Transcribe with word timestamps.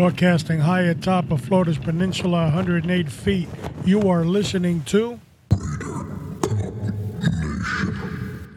Broadcasting 0.00 0.60
high 0.60 0.84
atop 0.84 1.30
of 1.30 1.42
Florida's 1.42 1.76
peninsula, 1.76 2.44
108 2.44 3.10
feet. 3.10 3.50
You 3.84 4.08
are 4.08 4.24
listening 4.24 4.82
to. 4.84 5.20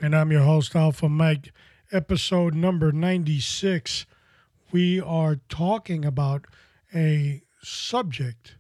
And 0.02 0.16
I'm 0.16 0.32
your 0.32 0.44
host, 0.44 0.74
Alpha 0.74 1.10
Mike, 1.10 1.52
episode 1.92 2.56
number 2.56 2.94
96. 2.94 4.06
We 4.72 5.02
are 5.02 5.42
talking 5.50 6.06
about 6.06 6.46
a 6.96 7.42
subject 7.62 8.56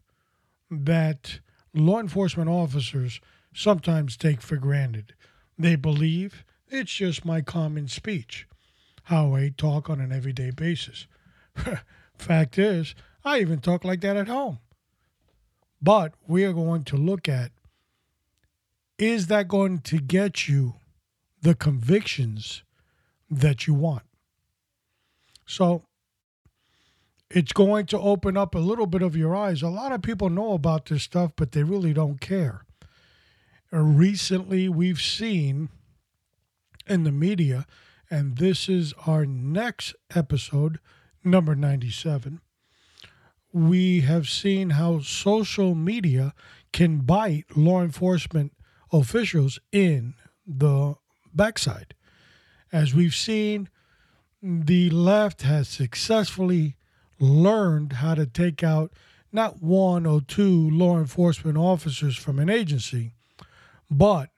that 0.69 1.39
law 1.73 2.01
enforcement 2.01 2.49
officers 2.49 3.21
sometimes 3.53 4.17
take 4.17 4.41
for 4.41 4.57
granted. 4.57 5.13
They 5.57 5.77
believe 5.77 6.43
it's 6.67 6.93
just 6.93 7.23
my 7.23 7.39
common 7.39 7.87
speech, 7.87 8.45
how 9.03 9.35
I 9.35 9.53
talk 9.55 9.89
on 9.89 10.01
an 10.01 10.11
everyday 10.11 10.51
basis. 10.51 11.07
Fact 12.17 12.57
is, 12.57 12.95
I 13.23 13.39
even 13.39 13.59
talk 13.59 13.83
like 13.83 14.01
that 14.01 14.17
at 14.17 14.27
home. 14.27 14.59
But 15.81 16.13
we 16.27 16.45
are 16.45 16.53
going 16.53 16.83
to 16.85 16.97
look 16.97 17.27
at 17.27 17.51
is 18.97 19.27
that 19.27 19.47
going 19.47 19.79
to 19.79 19.99
get 19.99 20.47
you 20.47 20.75
the 21.41 21.55
convictions 21.55 22.63
that 23.29 23.67
you 23.67 23.73
want? 23.73 24.03
So 25.45 25.83
it's 27.29 27.51
going 27.51 27.87
to 27.87 27.99
open 27.99 28.37
up 28.37 28.55
a 28.55 28.59
little 28.59 28.85
bit 28.85 29.01
of 29.01 29.15
your 29.15 29.35
eyes. 29.35 29.61
A 29.61 29.67
lot 29.67 29.91
of 29.91 30.01
people 30.01 30.29
know 30.29 30.53
about 30.53 30.85
this 30.85 31.03
stuff, 31.03 31.31
but 31.35 31.51
they 31.51 31.63
really 31.63 31.91
don't 31.91 32.21
care. 32.21 32.65
Uh, 33.73 33.79
recently, 33.79 34.69
we've 34.69 35.01
seen 35.01 35.69
in 36.87 37.03
the 37.03 37.11
media, 37.11 37.65
and 38.09 38.37
this 38.37 38.69
is 38.69 38.93
our 39.07 39.25
next 39.25 39.95
episode 40.15 40.79
number 41.23 41.55
97, 41.55 42.41
we 43.51 44.01
have 44.01 44.27
seen 44.27 44.71
how 44.71 44.99
social 44.99 45.75
media 45.75 46.33
can 46.71 46.99
bite 46.99 47.45
law 47.55 47.81
enforcement 47.81 48.53
officials 48.91 49.59
in 49.71 50.15
the 50.45 50.95
backside. 51.33 51.93
As 52.71 52.93
we've 52.93 53.15
seen, 53.15 53.69
the 54.41 54.89
left 54.89 55.43
has 55.43 55.69
successfully 55.69 56.75
learned 57.19 57.93
how 57.93 58.15
to 58.15 58.25
take 58.25 58.63
out 58.63 58.91
not 59.31 59.61
one 59.61 60.05
or 60.05 60.21
two 60.21 60.69
law 60.69 60.97
enforcement 60.97 61.57
officers 61.57 62.15
from 62.15 62.39
an 62.39 62.49
agency, 62.49 63.13
but 63.89 64.29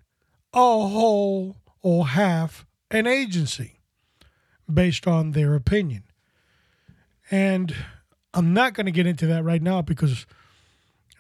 a 0.53 0.57
whole 0.57 1.57
or 1.81 2.07
half 2.07 2.65
an 2.91 3.07
agency 3.07 3.79
based 4.71 5.05
on 5.05 5.31
their 5.31 5.55
opinion. 5.55 6.04
And 7.31 7.75
I'm 8.33 8.53
not 8.53 8.73
going 8.73 8.85
to 8.85 8.91
get 8.91 9.07
into 9.07 9.27
that 9.27 9.43
right 9.43 9.61
now 9.61 9.81
because 9.81 10.25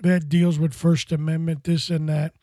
that 0.01 0.29
deals 0.29 0.59
with 0.59 0.73
First 0.73 1.11
Amendment, 1.11 1.63
this 1.63 1.89
and 1.89 2.07
that. 2.09 2.33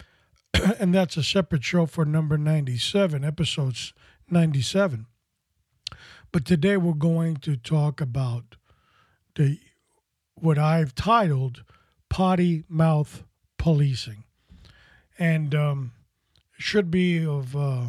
and 0.78 0.94
that's 0.94 1.16
a 1.16 1.22
separate 1.22 1.64
show 1.64 1.86
for 1.86 2.04
number 2.04 2.36
97, 2.36 3.24
episodes 3.24 3.92
97. 4.30 5.06
But 6.32 6.44
today 6.44 6.76
we're 6.76 6.94
going 6.94 7.36
to 7.36 7.56
talk 7.56 8.00
about 8.00 8.56
the 9.34 9.58
what 10.34 10.58
I've 10.58 10.94
titled 10.94 11.62
potty 12.08 12.64
mouth 12.68 13.22
policing. 13.58 14.24
And 15.18 15.54
um, 15.54 15.92
should 16.58 16.90
be 16.90 17.24
of 17.24 17.54
uh, 17.54 17.88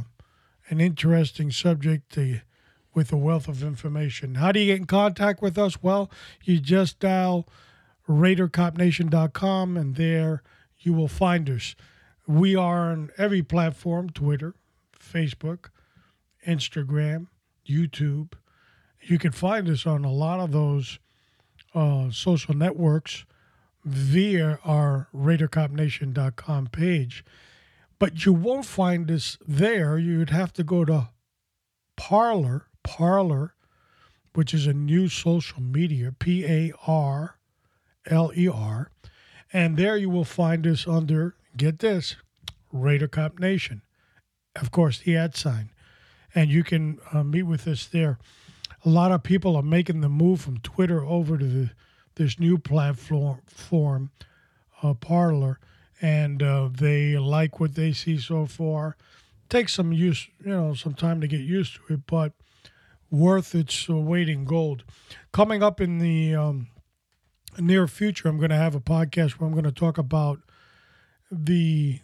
an 0.70 0.82
interesting 0.82 1.52
subject 1.52 2.12
to 2.14 2.42
with 2.94 3.12
a 3.12 3.18
wealth 3.18 3.48
of 3.48 3.64
information. 3.64 4.36
How 4.36 4.52
do 4.52 4.60
you 4.60 4.68
get 4.68 4.80
in 4.80 4.86
contact 4.86 5.42
with 5.42 5.58
us? 5.58 5.82
Well, 5.82 6.12
you 6.44 6.60
just 6.60 7.00
dial 7.00 7.48
RaiderCopNation.com 8.08 9.78
and 9.78 9.96
there 9.96 10.44
you 10.80 10.94
will 10.94 11.08
find 11.08 11.50
us. 11.50 11.76
We 12.28 12.56
are 12.56 12.92
on 12.92 13.10
every 13.18 13.42
platform 13.42 14.10
Twitter, 14.10 14.56
Facebook, 14.98 15.70
Instagram, 16.48 17.28
YouTube. 17.68 18.34
You 19.02 19.18
can 19.18 19.32
find 19.32 19.70
us 19.70 19.86
on 19.86 20.06
a 20.06 20.12
lot 20.12 20.40
of 20.40 20.52
those 20.52 21.00
uh, 21.74 22.12
social 22.12 22.54
networks 22.56 23.26
via 23.84 24.60
our 24.64 25.10
RaiderCopNation.com 25.14 26.68
page. 26.68 27.26
But 28.00 28.26
you 28.26 28.34
won't 28.34 28.66
find 28.66 29.10
us 29.12 29.38
there. 29.48 29.98
You'd 29.98 30.30
have 30.30 30.54
to 30.54 30.64
go 30.64 30.86
to 30.86 31.10
Parler, 31.96 32.68
Parler, 32.84 33.54
which 34.34 34.54
is 34.54 34.68
a 34.68 34.74
new 34.74 35.08
social 35.10 35.62
media, 35.62 36.12
P 36.18 36.46
A 36.46 36.74
R 36.88 37.38
L 38.08 38.32
E 38.36 38.48
R. 38.48 38.92
And 39.52 39.78
there 39.78 39.98
you 39.98 40.10
will 40.10 40.26
find 40.26 40.66
us 40.66 40.88
under, 40.88 41.36
get 41.56 41.80
this, 41.80 42.16
Raider 42.72 43.08
Cop 43.08 43.40
Nation. 43.40 43.84
Of 44.56 44.72
course, 44.72 45.00
the 45.00 45.16
ad 45.16 45.36
sign. 45.36 45.70
And 46.34 46.50
you 46.50 46.64
can 46.64 47.00
uh, 47.12 47.24
meet 47.24 47.44
with 47.44 47.68
us 47.68 47.86
there. 47.86 48.18
A 48.84 48.90
lot 48.90 49.12
of 49.12 49.24
people 49.24 49.56
are 49.56 49.64
making 49.64 50.02
the 50.02 50.10
move 50.10 50.42
from 50.42 50.58
Twitter 50.60 51.06
over 51.06 51.38
to 51.38 51.46
the, 51.46 51.70
this 52.16 52.40
new 52.40 52.58
platform, 52.58 53.42
form, 53.46 54.12
uh, 54.82 54.94
Parler, 54.96 55.60
and 56.02 56.44
uh, 56.44 56.70
they 56.72 57.18
like 57.18 57.60
what 57.60 57.76
they 57.76 57.94
see 57.94 58.18
so 58.18 58.46
far. 58.46 58.98
Takes 59.50 59.74
some 59.74 59.94
use, 59.94 60.28
you 60.44 60.52
know, 60.52 60.74
some 60.74 60.96
time 60.96 61.22
to 61.22 61.28
get 61.28 61.42
used 61.42 61.76
to 61.76 61.94
it, 61.94 62.08
but 62.08 62.34
worth 63.14 63.54
its 63.54 63.88
weight 63.88 64.28
in 64.28 64.44
gold. 64.44 64.84
Coming 65.32 65.62
up 65.62 65.80
in 65.80 66.00
the 66.00 66.34
um, 66.36 66.68
near 67.60 67.88
future, 67.88 68.28
I'm 68.28 68.38
going 68.38 68.50
to 68.50 68.56
have 68.56 68.74
a 68.74 68.82
podcast 68.82 69.34
where 69.34 69.48
I'm 69.48 69.54
going 69.54 69.64
to 69.66 69.72
talk 69.72 70.00
about 70.00 70.40
the 71.32 72.00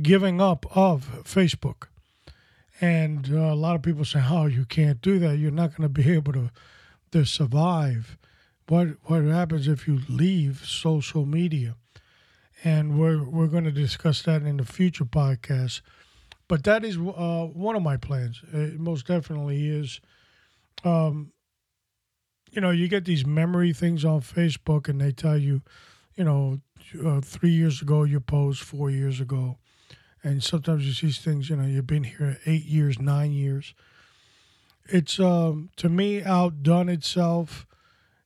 giving 0.00 0.42
up 0.42 0.66
of 0.76 1.24
Facebook. 1.24 1.84
And 2.82 3.30
uh, 3.32 3.52
a 3.52 3.54
lot 3.54 3.76
of 3.76 3.82
people 3.82 4.04
say, 4.04 4.22
"Oh, 4.28 4.46
you 4.46 4.64
can't 4.64 5.00
do 5.00 5.18
that. 5.20 5.38
You're 5.38 5.50
not 5.50 5.70
going 5.70 5.82
to 5.82 6.02
be 6.02 6.12
able 6.12 6.32
to 6.34 6.50
to 7.12 7.24
survive." 7.24 8.18
What 8.68 8.88
what 9.04 9.22
happens 9.22 9.68
if 9.68 9.86
you 9.86 10.00
leave 10.08 10.64
social 10.66 11.24
media? 11.24 11.76
And 12.64 12.98
we're 12.98 13.22
we're 13.22 13.46
going 13.46 13.64
to 13.64 13.72
discuss 13.72 14.22
that 14.22 14.42
in 14.42 14.58
the 14.58 14.64
future 14.64 15.04
podcast. 15.04 15.80
But 16.48 16.64
that 16.64 16.84
is 16.84 16.96
uh, 16.96 17.46
one 17.52 17.76
of 17.76 17.82
my 17.82 17.96
plans. 17.96 18.42
It 18.52 18.78
most 18.80 19.06
definitely 19.06 19.68
is 19.68 20.00
um, 20.84 21.32
you 22.50 22.60
know, 22.60 22.70
you 22.70 22.88
get 22.88 23.04
these 23.04 23.26
memory 23.26 23.72
things 23.72 24.04
on 24.04 24.20
Facebook, 24.20 24.88
and 24.88 25.00
they 25.00 25.12
tell 25.12 25.38
you, 25.38 25.62
you 26.14 26.24
know, 26.24 26.60
uh, 27.04 27.20
three 27.20 27.50
years 27.50 27.80
ago 27.80 28.04
you 28.04 28.20
posed, 28.20 28.60
four 28.60 28.90
years 28.90 29.20
ago, 29.20 29.58
and 30.22 30.42
sometimes 30.42 30.86
you 30.86 30.92
see 30.92 31.10
things. 31.10 31.48
You 31.48 31.56
know, 31.56 31.66
you've 31.66 31.86
been 31.86 32.04
here 32.04 32.38
eight 32.44 32.64
years, 32.64 32.98
nine 32.98 33.32
years. 33.32 33.74
It's 34.86 35.18
um, 35.18 35.70
to 35.76 35.88
me 35.88 36.22
outdone 36.22 36.88
itself. 36.88 37.66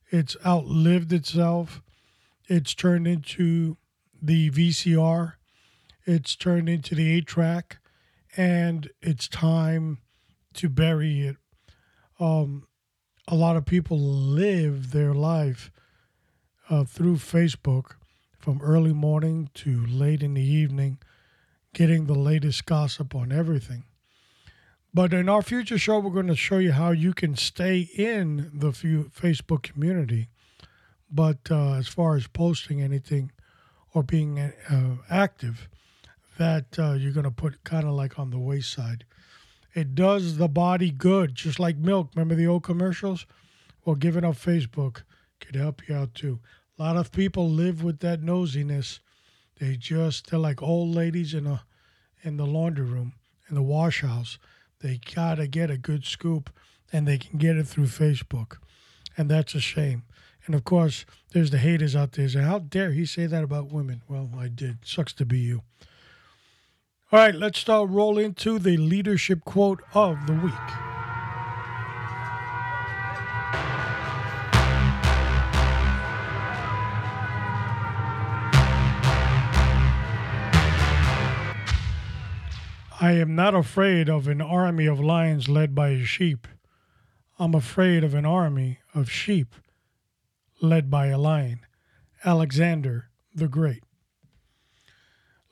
It's 0.09 0.35
outlived 0.45 1.13
itself. 1.13 1.81
It's 2.47 2.73
turned 2.73 3.07
into 3.07 3.77
the 4.21 4.49
VCR. 4.49 5.33
It's 6.05 6.35
turned 6.35 6.69
into 6.69 6.95
the 6.95 7.11
eight 7.11 7.27
track, 7.27 7.79
and 8.35 8.89
it's 9.01 9.27
time 9.27 9.99
to 10.53 10.69
bury 10.69 11.21
it 11.21 11.37
um, 12.19 12.67
a 13.27 13.35
lot 13.35 13.55
of 13.57 13.65
people 13.65 13.99
live 13.99 14.91
their 14.91 15.13
life 15.13 15.71
uh, 16.69 16.83
through 16.83 17.17
Facebook 17.17 17.95
from 18.37 18.61
early 18.61 18.93
morning 18.93 19.49
to 19.53 19.85
late 19.87 20.23
in 20.23 20.33
the 20.33 20.41
evening, 20.41 20.99
getting 21.73 22.05
the 22.05 22.13
latest 22.13 22.65
gossip 22.65 23.13
on 23.13 23.31
everything. 23.31 23.83
But 24.93 25.13
in 25.13 25.29
our 25.29 25.41
future 25.41 25.77
show, 25.77 25.99
we're 25.99 26.11
going 26.11 26.27
to 26.27 26.35
show 26.35 26.57
you 26.57 26.71
how 26.71 26.91
you 26.91 27.13
can 27.13 27.35
stay 27.35 27.89
in 27.95 28.49
the 28.53 28.71
Facebook 28.71 29.63
community. 29.63 30.29
But 31.11 31.51
uh, 31.51 31.73
as 31.73 31.87
far 31.87 32.15
as 32.15 32.27
posting 32.27 32.81
anything 32.81 33.31
or 33.93 34.03
being 34.03 34.39
uh, 34.39 34.95
active, 35.09 35.67
that 36.37 36.79
uh, 36.79 36.93
you're 36.93 37.11
going 37.11 37.25
to 37.25 37.31
put 37.31 37.63
kind 37.63 37.85
of 37.85 37.93
like 37.93 38.17
on 38.17 38.29
the 38.29 38.39
wayside. 38.39 39.05
It 39.77 39.93
does 39.93 40.37
the 40.37 40.47
body 40.47 40.89
good, 40.89 41.35
just 41.35 41.59
like 41.59 41.77
milk. 41.77 42.09
Remember 42.15 42.33
the 42.33 42.47
old 42.47 42.63
commercials? 42.63 43.27
Well, 43.85 43.95
giving 43.95 44.23
up 44.23 44.33
Facebook 44.33 45.03
could 45.39 45.55
help 45.55 45.87
you 45.87 45.93
out 45.93 46.15
too. 46.15 46.39
A 46.79 46.81
lot 46.81 46.97
of 46.97 47.11
people 47.11 47.47
live 47.47 47.83
with 47.83 47.99
that 47.99 48.23
nosiness. 48.23 49.01
They 49.59 49.75
just 49.75 50.31
they're 50.31 50.39
like 50.39 50.63
old 50.63 50.95
ladies 50.95 51.35
in 51.35 51.45
a 51.45 51.61
in 52.23 52.37
the 52.37 52.45
laundry 52.47 52.87
room, 52.87 53.13
in 53.49 53.53
the 53.53 53.61
wash 53.61 54.01
house. 54.01 54.39
They 54.79 54.99
gotta 55.13 55.45
get 55.45 55.69
a 55.69 55.77
good 55.77 56.05
scoop 56.05 56.49
and 56.91 57.07
they 57.07 57.19
can 57.19 57.37
get 57.37 57.55
it 57.55 57.67
through 57.67 57.85
Facebook. 57.85 58.57
And 59.15 59.29
that's 59.29 59.53
a 59.53 59.59
shame. 59.59 60.05
And 60.47 60.55
of 60.55 60.63
course, 60.63 61.05
there's 61.33 61.51
the 61.51 61.59
haters 61.59 61.95
out 61.95 62.13
there 62.13 62.27
saying, 62.27 62.47
How 62.47 62.57
dare 62.57 62.93
he 62.93 63.05
say 63.05 63.27
that 63.27 63.43
about 63.43 63.71
women? 63.71 64.01
Well, 64.07 64.31
I 64.39 64.47
did. 64.47 64.79
Sucks 64.85 65.13
to 65.13 65.25
be 65.25 65.37
you. 65.37 65.61
All 67.09 67.19
right, 67.19 67.33
let's 67.33 67.57
start 67.57 67.89
roll 67.89 68.17
into 68.17 68.59
the 68.59 68.75
leadership 68.75 69.45
quote 69.45 69.81
of 69.93 70.27
the 70.27 70.33
week. 70.33 70.53
I 82.99 83.13
am 83.13 83.35
not 83.35 83.55
afraid 83.55 84.09
of 84.09 84.27
an 84.27 84.41
army 84.41 84.85
of 84.85 84.99
lions 84.99 85.47
led 85.47 85.73
by 85.73 85.91
a 85.91 86.03
sheep. 86.03 86.45
I'm 87.39 87.55
afraid 87.55 88.03
of 88.03 88.13
an 88.15 88.25
army 88.25 88.79
of 88.93 89.09
sheep 89.09 89.55
led 90.61 90.91
by 90.91 91.07
a 91.07 91.17
lion. 91.17 91.61
Alexander 92.25 93.11
the 93.33 93.47
Great. 93.47 93.83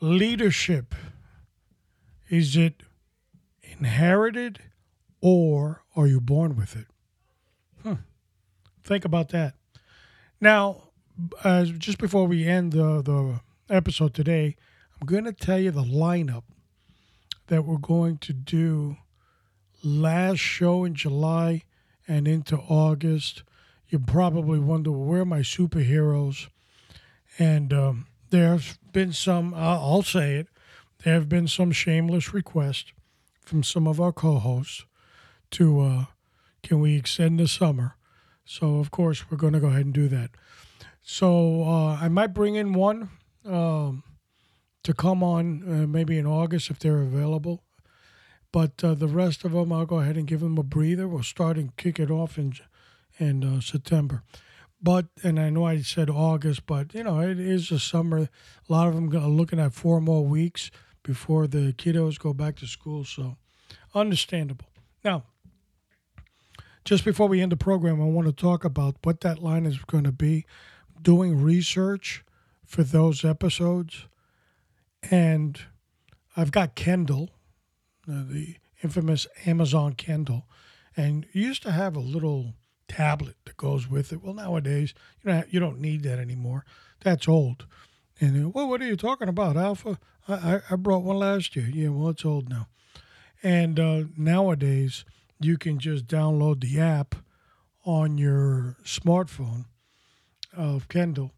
Leadership 0.01 0.94
is 2.30 2.56
it 2.56 2.83
inherited 3.63 4.60
or 5.22 5.83
are 5.95 6.07
you 6.07 6.19
born 6.19 6.56
with 6.56 6.75
it? 6.75 6.88
Hmm. 7.83 8.01
Think 8.83 9.06
about 9.06 9.30
that. 9.30 9.56
Now, 10.42 10.89
just 11.77 11.98
before 11.98 12.27
we 12.27 12.45
end 12.45 12.74
the, 12.74 13.01
the 13.01 13.39
episode 13.74 14.13
today, 14.13 14.56
I'm 15.00 15.07
going 15.07 15.24
to 15.25 15.33
tell 15.33 15.60
you 15.60 15.72
the 15.72 15.83
lineup 15.83 16.44
that 17.48 17.66
we're 17.66 17.77
going 17.77 18.18
to 18.19 18.33
do 18.33 18.98
last 19.83 20.39
show 20.39 20.83
in 20.83 20.95
July 20.95 21.63
and 22.07 22.27
into 22.27 22.57
August. 22.57 23.44
You 23.88 24.00
probably 24.00 24.60
wonder 24.60 24.92
where 24.92 25.22
are 25.22 25.25
my 25.25 25.39
superheroes, 25.39 26.48
and 27.38 27.72
um, 27.72 28.07
there's 28.30 28.77
been 28.92 29.13
some. 29.13 29.54
I'll, 29.54 29.80
I'll 29.80 30.01
say 30.04 30.36
it. 30.36 30.48
There 31.06 31.13
have 31.13 31.30
been 31.30 31.48
some 31.48 31.72
shameless 31.72 32.34
requests 32.34 32.92
from 33.44 33.62
some 33.62 33.86
of 33.86 34.02
our 34.02 34.12
co-hosts 34.12 34.86
to 35.52 35.80
uh, 35.80 36.06
can 36.63 36.80
we 36.80 36.98
extend 36.98 37.40
the 37.40 37.48
summer? 37.48 37.96
So 38.44 38.78
of 38.78 38.90
course 38.90 39.30
we're 39.30 39.38
going 39.38 39.54
to 39.54 39.60
go 39.60 39.68
ahead 39.68 39.86
and 39.86 39.94
do 39.94 40.07
that. 40.07 40.31
So 41.04 41.62
uh, 41.62 41.98
I 42.02 42.07
might 42.07 42.34
bring 42.34 42.56
in 42.56 42.74
one 42.74 43.12
um, 43.46 44.02
to 44.81 44.96
come 44.96 45.22
on 45.22 45.62
uh, 45.68 45.86
maybe 45.86 46.18
in 46.18 46.25
August 46.25 46.72
if 46.72 46.80
they're 46.80 47.04
available. 47.04 47.62
But 48.51 48.84
uh, 48.84 48.96
the 48.96 49.08
rest 49.08 49.46
of 49.46 49.51
them, 49.51 49.72
I'll 49.72 49.86
go 49.86 50.00
ahead 50.00 50.18
and 50.18 50.25
give 50.25 50.40
them 50.40 50.58
a 50.58 50.63
breather. 50.63 51.08
We'll 51.08 51.22
start 51.22 51.58
and 51.58 51.78
kick 51.78 52.00
it 52.00 52.10
off 52.10 52.40
in 52.40 52.54
in 53.19 53.44
uh, 53.44 53.62
September. 53.62 54.24
But 54.81 55.06
and 55.22 55.40
I 55.40 55.51
know 55.51 55.66
I 55.66 55.81
said 55.81 56.10
August, 56.10 56.66
but 56.66 56.96
you 56.96 57.04
know 57.04 57.19
it 57.19 57.40
is 57.40 57.69
the 57.69 57.78
summer. 57.78 58.18
A 58.18 58.30
lot 58.69 58.88
of 58.88 58.96
them 58.96 59.16
are 59.16 59.28
looking 59.28 59.60
at 59.60 59.74
four 59.74 60.01
more 60.01 60.25
weeks 60.25 60.72
before 61.06 61.46
the 61.48 61.72
kiddos 61.74 62.19
go 62.19 62.34
back 62.34 62.56
to 62.57 62.68
school. 62.68 63.06
So 63.06 63.38
understandable. 63.94 64.66
Now, 65.04 65.24
just 66.84 67.06
before 67.06 67.28
we 67.28 67.42
end 67.42 67.52
the 67.52 67.57
program, 67.57 68.02
I 68.02 68.06
want 68.06 68.28
to 68.28 68.34
talk 68.34 68.66
about 68.66 68.98
what 69.04 69.22
that 69.22 69.42
line 69.42 69.66
is 69.66 69.78
going 69.80 70.04
to 70.04 70.12
be. 70.12 70.46
Doing 71.02 71.42
research 71.42 72.24
for 72.66 72.84
those 72.84 73.24
episodes, 73.24 74.07
and 75.12 75.60
I've 76.36 76.52
got 76.52 76.75
Kindle, 76.75 77.30
uh, 78.10 78.24
the 78.28 78.56
infamous 78.84 79.28
Amazon 79.46 79.94
Kindle, 79.94 80.48
and 80.98 81.28
you 81.31 81.44
used 81.44 81.62
to 81.63 81.72
have 81.72 81.96
a 81.96 82.00
little 82.00 82.54
tablet 82.88 83.36
that 83.46 83.58
goes 83.58 83.88
with 83.88 84.12
it. 84.12 84.24
Well, 84.24 84.34
nowadays 84.34 84.94
you 85.22 85.31
know 85.31 85.44
you 85.50 85.60
don't 85.60 85.80
need 85.80 86.04
that 86.04 86.18
anymore. 86.18 86.66
That's 87.04 87.28
old. 87.28 87.68
And 88.20 88.46
uh, 88.46 88.50
well, 88.50 88.70
what 88.70 88.82
are 88.82 88.86
you 88.86 88.96
talking 88.96 89.28
about, 89.28 89.58
Alpha? 89.58 90.00
I, 90.28 90.34
I, 90.34 90.62
I 90.72 90.76
brought 90.76 91.04
one 91.04 91.18
last 91.18 91.56
year. 91.56 91.70
Yeah, 91.72 91.90
well, 91.90 92.10
it's 92.10 92.26
old 92.26 92.50
now. 92.50 92.68
And 93.44 93.80
uh, 93.80 94.04
nowadays 94.18 95.06
you 95.40 95.58
can 95.58 95.80
just 95.80 96.08
download 96.08 96.62
the 96.62 96.80
app 96.80 97.16
on 97.86 98.18
your 98.18 98.78
smartphone 98.84 99.66
of 100.56 100.88
Kindle, 100.88 101.32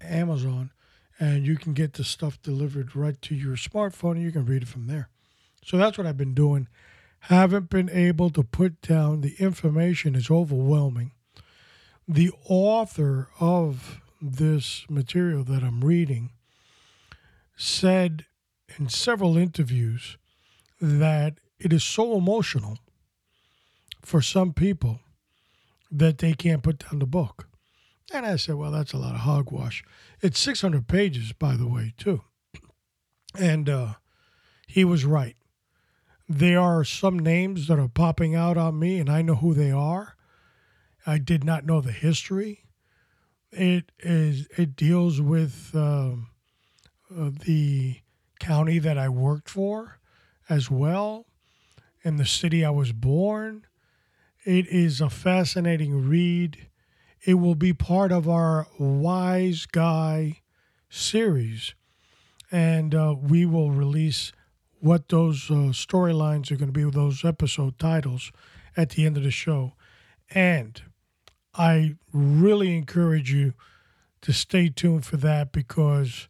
Amazon, 0.00 0.72
and 1.18 1.46
you 1.46 1.56
can 1.56 1.72
get 1.72 1.94
the 1.94 2.04
stuff 2.04 2.40
delivered 2.42 2.96
right 2.96 3.20
to 3.22 3.34
your 3.34 3.56
smartphone 3.56 4.12
and 4.12 4.22
you 4.22 4.32
can 4.32 4.44
read 4.44 4.62
it 4.62 4.68
from 4.68 4.86
there. 4.86 5.08
So 5.64 5.76
that's 5.76 5.96
what 5.96 6.06
I've 6.06 6.16
been 6.16 6.34
doing. 6.34 6.68
Haven't 7.24 7.68
been 7.68 7.90
able 7.90 8.30
to 8.30 8.42
put 8.42 8.80
down 8.80 9.20
the 9.20 9.34
information 9.38 10.14
is 10.14 10.30
overwhelming. 10.30 11.12
The 12.08 12.32
author 12.46 13.28
of 13.38 14.00
this 14.20 14.84
material 14.88 15.44
that 15.44 15.62
I'm 15.62 15.84
reading 15.84 16.30
said 17.56 18.26
in 18.78 18.88
several 18.88 19.36
interviews 19.36 20.16
that 20.80 21.38
it 21.58 21.72
is 21.72 21.84
so 21.84 22.16
emotional 22.16 22.78
for 24.02 24.22
some 24.22 24.52
people 24.52 25.00
that 25.90 26.18
they 26.18 26.32
can't 26.32 26.62
put 26.62 26.78
down 26.78 27.00
the 27.00 27.06
book. 27.06 27.48
And 28.12 28.26
I 28.26 28.36
said, 28.36 28.56
well, 28.56 28.70
that's 28.70 28.92
a 28.92 28.98
lot 28.98 29.14
of 29.14 29.20
hogwash. 29.20 29.84
It's 30.20 30.40
600 30.40 30.88
pages, 30.88 31.32
by 31.32 31.56
the 31.56 31.66
way, 31.66 31.94
too. 31.96 32.22
And 33.38 33.68
uh, 33.68 33.94
he 34.66 34.84
was 34.84 35.04
right. 35.04 35.36
There 36.28 36.60
are 36.60 36.84
some 36.84 37.18
names 37.18 37.68
that 37.68 37.78
are 37.78 37.88
popping 37.88 38.34
out 38.34 38.56
on 38.56 38.78
me, 38.78 38.98
and 38.98 39.08
I 39.08 39.22
know 39.22 39.36
who 39.36 39.54
they 39.54 39.70
are. 39.70 40.16
I 41.06 41.18
did 41.18 41.44
not 41.44 41.66
know 41.66 41.80
the 41.80 41.92
history. 41.92 42.64
It 43.52 43.90
is. 43.98 44.46
It 44.56 44.76
deals 44.76 45.20
with 45.20 45.70
um, 45.74 46.28
uh, 47.14 47.30
the 47.44 47.96
county 48.38 48.78
that 48.78 48.96
I 48.96 49.08
worked 49.08 49.48
for, 49.48 49.98
as 50.48 50.70
well, 50.70 51.26
and 52.04 52.18
the 52.18 52.26
city 52.26 52.64
I 52.64 52.70
was 52.70 52.92
born. 52.92 53.66
It 54.44 54.66
is 54.68 55.00
a 55.00 55.10
fascinating 55.10 56.08
read. 56.08 56.68
It 57.24 57.34
will 57.34 57.54
be 57.56 57.72
part 57.72 58.12
of 58.12 58.28
our 58.28 58.66
Wise 58.78 59.66
Guy 59.66 60.40
series, 60.88 61.74
and 62.50 62.94
uh, 62.94 63.14
we 63.20 63.44
will 63.44 63.70
release 63.70 64.32
what 64.78 65.08
those 65.08 65.50
uh, 65.50 65.72
storylines 65.74 66.50
are 66.50 66.56
going 66.56 66.68
to 66.68 66.72
be, 66.72 66.84
with 66.84 66.94
those 66.94 67.24
episode 67.24 67.78
titles 67.78 68.32
at 68.76 68.90
the 68.90 69.04
end 69.04 69.16
of 69.18 69.24
the 69.24 69.30
show. 69.30 69.74
And 70.30 70.80
I 71.54 71.96
really 72.12 72.76
encourage 72.76 73.32
you 73.32 73.54
to 74.22 74.32
stay 74.32 74.68
tuned 74.68 75.04
for 75.04 75.16
that 75.18 75.52
because 75.52 76.28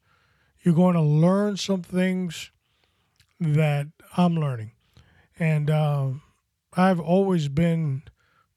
you're 0.62 0.74
going 0.74 0.94
to 0.94 1.02
learn 1.02 1.56
some 1.56 1.82
things 1.82 2.50
that 3.38 3.88
I'm 4.16 4.34
learning. 4.36 4.72
And 5.38 5.70
uh, 5.70 6.10
I've 6.76 7.00
always 7.00 7.48
been 7.48 8.02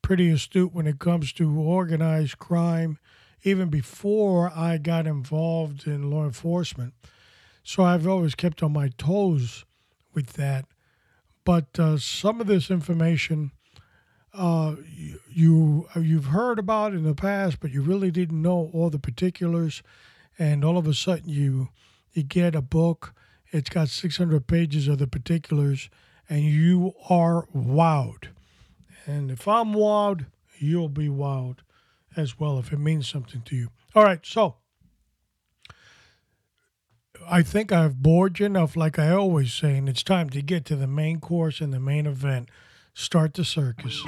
pretty 0.02 0.30
astute 0.30 0.74
when 0.74 0.86
it 0.88 1.00
comes 1.00 1.32
to 1.34 1.60
organized 1.60 2.38
crime, 2.38 3.00
even 3.44 3.70
before 3.70 4.52
I 4.56 4.78
got 4.78 5.08
involved 5.08 5.88
in 5.88 6.12
law 6.12 6.26
enforcement. 6.26 6.94
So 7.64 7.84
I've 7.84 8.08
always 8.08 8.36
kept 8.36 8.62
on 8.62 8.74
my 8.74 8.90
toes 8.98 9.66
with 10.14 10.34
that. 10.34 10.66
But 11.46 11.80
uh, 11.80 11.98
some 11.98 12.42
of 12.42 12.48
this 12.48 12.70
information 12.70 13.52
uh, 14.34 14.76
you 15.30 15.88
you've 15.96 16.26
heard 16.26 16.60
about 16.60 16.94
in 16.94 17.04
the 17.04 17.16
past, 17.16 17.60
but 17.60 17.72
you 17.72 17.82
really 17.82 18.12
didn't 18.12 18.42
know 18.42 18.72
all 18.74 18.90
the 18.90 19.00
particulars, 19.00 19.84
and 20.40 20.66
all 20.66 20.78
of 20.78 20.88
a 20.88 20.94
sudden 20.94 21.30
you 21.30 21.70
you 22.14 22.24
get 22.24 22.56
a 22.56 22.62
book. 22.62 23.14
It's 23.52 23.70
got 23.70 23.90
600 23.90 24.48
pages 24.48 24.88
of 24.88 24.98
the 24.98 25.08
particulars, 25.08 25.90
and 26.28 26.42
you 26.44 26.94
are 27.10 27.48
wowed. 27.56 28.30
And 29.06 29.30
if 29.30 29.48
I'm 29.48 29.74
wowed, 29.74 30.26
you'll 30.58 30.90
be 30.90 31.08
wowed 31.08 31.60
as 32.16 32.40
well 32.40 32.58
if 32.58 32.74
it 32.74 32.80
means 32.80 33.08
something 33.08 33.42
to 33.44 33.56
you. 33.56 33.70
All 33.94 34.04
right, 34.04 34.26
so 34.26 34.56
I 37.30 37.44
think 37.44 37.72
I've 37.72 38.02
bored 38.02 38.40
you 38.40 38.48
enough, 38.48 38.76
like 38.76 38.98
I 38.98 39.12
always 39.12 39.54
say, 39.54 39.78
and 39.78 39.88
it's 39.88 40.04
time 40.04 40.30
to 40.32 40.42
get 40.42 40.66
to 40.66 40.76
the 40.76 40.88
main 40.88 41.20
course 41.20 41.62
and 41.62 41.74
the 41.74 41.80
main 41.80 42.06
event. 42.06 42.50
Start 42.96 43.34
the 43.34 43.44
circus. 43.44 44.02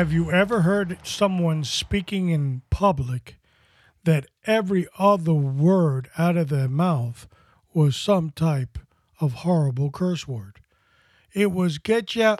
Have 0.00 0.14
you 0.14 0.32
ever 0.32 0.62
heard 0.62 0.96
someone 1.02 1.62
speaking 1.62 2.30
in 2.30 2.62
public 2.70 3.36
that 4.04 4.24
every 4.46 4.88
other 4.98 5.34
word 5.34 6.08
out 6.16 6.38
of 6.38 6.48
their 6.48 6.70
mouth 6.70 7.28
was 7.74 7.96
some 7.96 8.30
type 8.30 8.78
of 9.20 9.44
horrible 9.44 9.90
curse 9.90 10.26
word? 10.26 10.54
It 11.34 11.52
was 11.52 11.76
get 11.76 12.16
you 12.16 12.34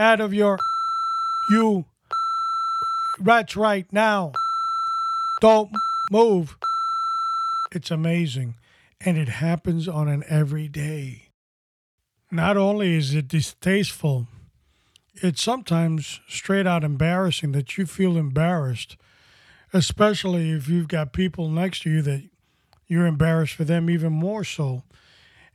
out 0.00 0.22
of 0.22 0.32
your. 0.32 0.58
You, 1.50 1.84
that's 3.22 3.58
right 3.58 3.92
now. 3.92 4.32
Don't 5.42 5.70
move. 6.10 6.56
It's 7.72 7.90
amazing. 7.90 8.54
And 9.02 9.18
it 9.18 9.28
happens 9.28 9.86
on 9.86 10.08
an 10.08 10.24
everyday. 10.30 11.24
Not 12.30 12.56
only 12.56 12.94
is 12.94 13.14
it 13.14 13.28
distasteful, 13.28 14.28
it's 15.22 15.42
sometimes 15.42 16.20
straight 16.28 16.66
out 16.66 16.84
embarrassing 16.84 17.52
that 17.52 17.76
you 17.76 17.86
feel 17.86 18.16
embarrassed, 18.16 18.96
especially 19.72 20.50
if 20.50 20.68
you've 20.68 20.88
got 20.88 21.12
people 21.12 21.48
next 21.48 21.82
to 21.82 21.90
you 21.90 22.02
that 22.02 22.28
you're 22.86 23.06
embarrassed 23.06 23.54
for 23.54 23.64
them 23.64 23.90
even 23.90 24.12
more 24.12 24.44
so. 24.44 24.82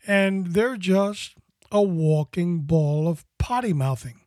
And 0.05 0.47
they're 0.47 0.77
just 0.77 1.35
a 1.71 1.81
walking 1.81 2.61
ball 2.61 3.07
of 3.07 3.25
potty 3.37 3.73
mouthing. 3.73 4.21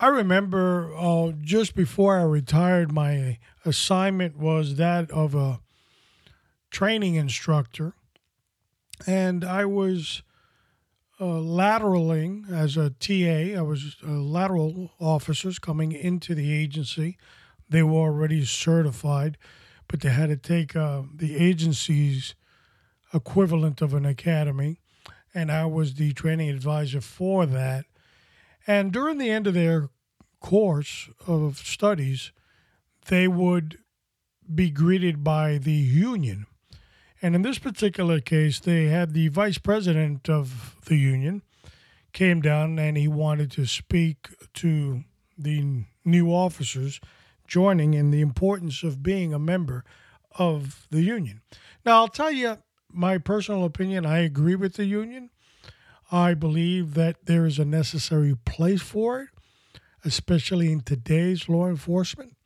I 0.00 0.08
remember 0.08 0.94
uh, 0.96 1.32
just 1.40 1.74
before 1.74 2.18
I 2.18 2.22
retired, 2.22 2.92
my 2.92 3.38
assignment 3.64 4.38
was 4.38 4.76
that 4.76 5.10
of 5.10 5.34
a 5.34 5.60
training 6.70 7.16
instructor, 7.16 7.94
and 9.06 9.44
I 9.44 9.64
was 9.64 10.22
lateraling 11.24 12.50
as 12.50 12.76
a 12.76 12.90
TA. 12.90 13.58
I 13.58 13.62
was 13.62 13.96
uh, 14.06 14.10
lateral 14.10 14.92
officers 15.00 15.58
coming 15.58 15.92
into 15.92 16.34
the 16.34 16.52
agency. 16.52 17.18
They 17.68 17.82
were 17.82 18.00
already 18.00 18.44
certified, 18.44 19.36
but 19.88 20.00
they 20.00 20.10
had 20.10 20.28
to 20.28 20.36
take 20.36 20.76
uh, 20.76 21.02
the 21.14 21.36
agency's 21.36 22.34
equivalent 23.12 23.80
of 23.80 23.94
an 23.94 24.06
academy, 24.06 24.80
and 25.34 25.50
I 25.50 25.66
was 25.66 25.94
the 25.94 26.12
training 26.12 26.50
advisor 26.50 27.00
for 27.00 27.46
that. 27.46 27.86
And 28.66 28.92
during 28.92 29.18
the 29.18 29.30
end 29.30 29.46
of 29.46 29.54
their 29.54 29.88
course 30.40 31.08
of 31.26 31.58
studies, 31.58 32.32
they 33.06 33.26
would 33.26 33.78
be 34.52 34.70
greeted 34.70 35.24
by 35.24 35.58
the 35.58 35.72
union. 35.72 36.46
And 37.20 37.34
in 37.34 37.42
this 37.42 37.58
particular 37.58 38.20
case, 38.20 38.60
they 38.60 38.86
had 38.86 39.12
the 39.12 39.28
vice 39.28 39.58
president 39.58 40.28
of 40.28 40.76
the 40.86 40.96
union 40.96 41.42
came 42.12 42.40
down 42.40 42.78
and 42.78 42.96
he 42.96 43.08
wanted 43.08 43.50
to 43.52 43.66
speak 43.66 44.28
to 44.54 45.04
the 45.36 45.84
new 46.04 46.30
officers 46.30 47.00
joining 47.46 47.94
in 47.94 48.10
the 48.10 48.20
importance 48.20 48.82
of 48.82 49.02
being 49.02 49.32
a 49.32 49.38
member 49.38 49.84
of 50.38 50.86
the 50.90 51.02
union. 51.02 51.40
Now, 51.84 51.96
I'll 51.96 52.08
tell 52.08 52.30
you 52.30 52.58
my 52.92 53.18
personal 53.18 53.64
opinion. 53.64 54.06
I 54.06 54.18
agree 54.18 54.54
with 54.54 54.74
the 54.74 54.84
union. 54.84 55.30
I 56.10 56.34
believe 56.34 56.94
that 56.94 57.26
there 57.26 57.46
is 57.46 57.58
a 57.58 57.64
necessary 57.64 58.34
place 58.44 58.80
for 58.80 59.22
it, 59.22 59.28
especially 60.04 60.72
in 60.72 60.80
today's 60.80 61.48
law 61.48 61.66
enforcement, 61.66 62.36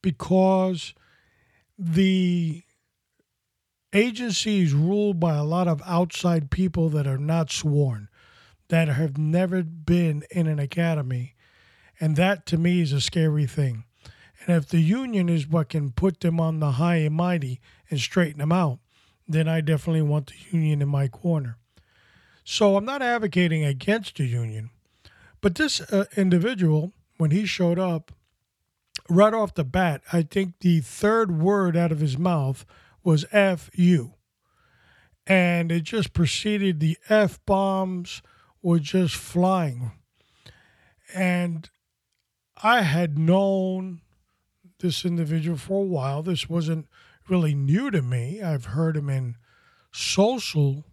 because 0.00 0.94
the 1.78 2.62
agency 3.96 4.60
is 4.60 4.74
ruled 4.74 5.18
by 5.18 5.34
a 5.34 5.44
lot 5.44 5.66
of 5.66 5.82
outside 5.86 6.50
people 6.50 6.88
that 6.90 7.06
are 7.06 7.18
not 7.18 7.50
sworn, 7.50 8.08
that 8.68 8.88
have 8.88 9.16
never 9.16 9.62
been 9.62 10.24
in 10.30 10.46
an 10.46 10.58
academy. 10.58 11.34
And 11.98 12.16
that 12.16 12.46
to 12.46 12.58
me 12.58 12.80
is 12.80 12.92
a 12.92 13.00
scary 13.00 13.46
thing. 13.46 13.84
And 14.40 14.56
if 14.56 14.68
the 14.68 14.80
union 14.80 15.28
is 15.28 15.48
what 15.48 15.70
can 15.70 15.90
put 15.90 16.20
them 16.20 16.38
on 16.38 16.60
the 16.60 16.72
high 16.72 16.96
and 16.96 17.14
mighty 17.14 17.60
and 17.90 17.98
straighten 17.98 18.38
them 18.38 18.52
out, 18.52 18.78
then 19.26 19.48
I 19.48 19.60
definitely 19.60 20.02
want 20.02 20.26
the 20.28 20.56
union 20.56 20.82
in 20.82 20.88
my 20.88 21.08
corner. 21.08 21.56
So 22.44 22.76
I'm 22.76 22.84
not 22.84 23.02
advocating 23.02 23.64
against 23.64 24.16
the 24.16 24.24
union, 24.24 24.70
but 25.40 25.56
this 25.56 25.80
uh, 25.80 26.04
individual, 26.16 26.92
when 27.16 27.32
he 27.32 27.44
showed 27.44 27.78
up, 27.78 28.12
right 29.08 29.34
off 29.34 29.54
the 29.54 29.64
bat, 29.64 30.02
I 30.12 30.22
think 30.22 30.60
the 30.60 30.80
third 30.80 31.40
word 31.40 31.76
out 31.76 31.90
of 31.90 32.00
his 32.00 32.16
mouth 32.18 32.64
was 33.06 33.24
F 33.30 33.70
you. 33.72 34.14
And 35.28 35.70
it 35.70 35.84
just 35.84 36.12
proceeded, 36.12 36.80
the 36.80 36.98
F 37.08 37.38
bombs 37.46 38.20
were 38.62 38.80
just 38.80 39.14
flying. 39.14 39.92
And 41.14 41.70
I 42.62 42.82
had 42.82 43.16
known 43.16 44.00
this 44.80 45.04
individual 45.04 45.56
for 45.56 45.82
a 45.82 45.86
while. 45.86 46.22
This 46.22 46.48
wasn't 46.48 46.86
really 47.28 47.54
new 47.54 47.90
to 47.92 48.02
me. 48.02 48.42
I've 48.42 48.66
heard 48.66 48.96
him 48.96 49.08
in 49.08 49.36
social 49.92 50.84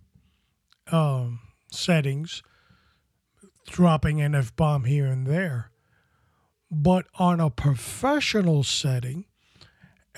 um, 0.91 1.39
settings, 1.71 2.43
dropping 3.67 4.21
an 4.21 4.35
F 4.35 4.55
bomb 4.55 4.83
here 4.83 5.07
and 5.07 5.25
there. 5.25 5.71
But 6.69 7.05
on 7.15 7.39
a 7.39 7.49
professional 7.49 8.63
setting, 8.63 9.25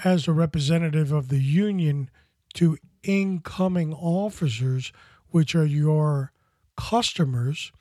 as 0.03 0.27
a 0.27 0.33
representative 0.33 1.11
of 1.11 1.29
the 1.29 1.41
union 1.41 2.09
to 2.55 2.77
incoming 3.03 3.93
officers, 3.93 4.91
which 5.29 5.55
are 5.55 5.65
your 5.65 6.31
customers, 6.77 7.71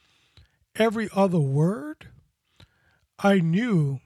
every 0.77 1.09
other 1.15 1.41
word, 1.41 2.09
I 3.19 3.41
knew 3.41 4.01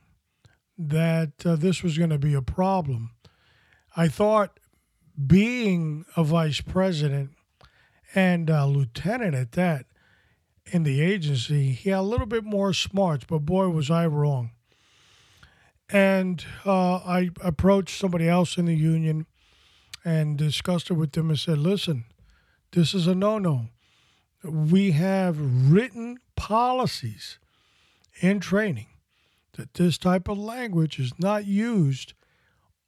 that 0.77 1.45
uh, 1.45 1.55
this 1.55 1.83
was 1.83 1.97
going 1.97 2.09
to 2.09 2.17
be 2.17 2.33
a 2.33 2.41
problem. 2.41 3.11
I 3.95 4.07
thought 4.07 4.59
being 5.27 6.05
a 6.15 6.23
vice 6.23 6.61
president 6.61 7.31
and 8.15 8.49
a 8.49 8.65
lieutenant 8.65 9.35
at 9.35 9.51
that 9.53 9.85
in 10.71 10.83
the 10.83 11.01
agency, 11.01 11.71
he 11.71 11.89
had 11.89 11.99
a 11.99 12.03
little 12.03 12.27
bit 12.27 12.43
more 12.43 12.73
smarts, 12.73 13.25
but 13.27 13.39
boy, 13.39 13.69
was 13.69 13.89
I 13.89 14.05
wrong. 14.07 14.51
And 15.91 16.45
uh, 16.65 16.97
I 16.97 17.31
approached 17.41 17.97
somebody 17.97 18.27
else 18.27 18.57
in 18.57 18.65
the 18.65 18.75
union 18.75 19.25
and 20.05 20.37
discussed 20.37 20.89
it 20.89 20.93
with 20.93 21.13
them 21.13 21.29
and 21.29 21.39
said, 21.39 21.57
listen, 21.57 22.05
this 22.71 22.93
is 22.93 23.07
a 23.07 23.15
no 23.15 23.39
no. 23.39 23.69
We 24.43 24.91
have 24.91 25.37
written 25.71 26.17
policies 26.35 27.39
in 28.21 28.39
training 28.39 28.87
that 29.53 29.73
this 29.73 29.97
type 29.97 30.29
of 30.29 30.37
language 30.37 30.99
is 30.99 31.11
not 31.19 31.45
used, 31.45 32.13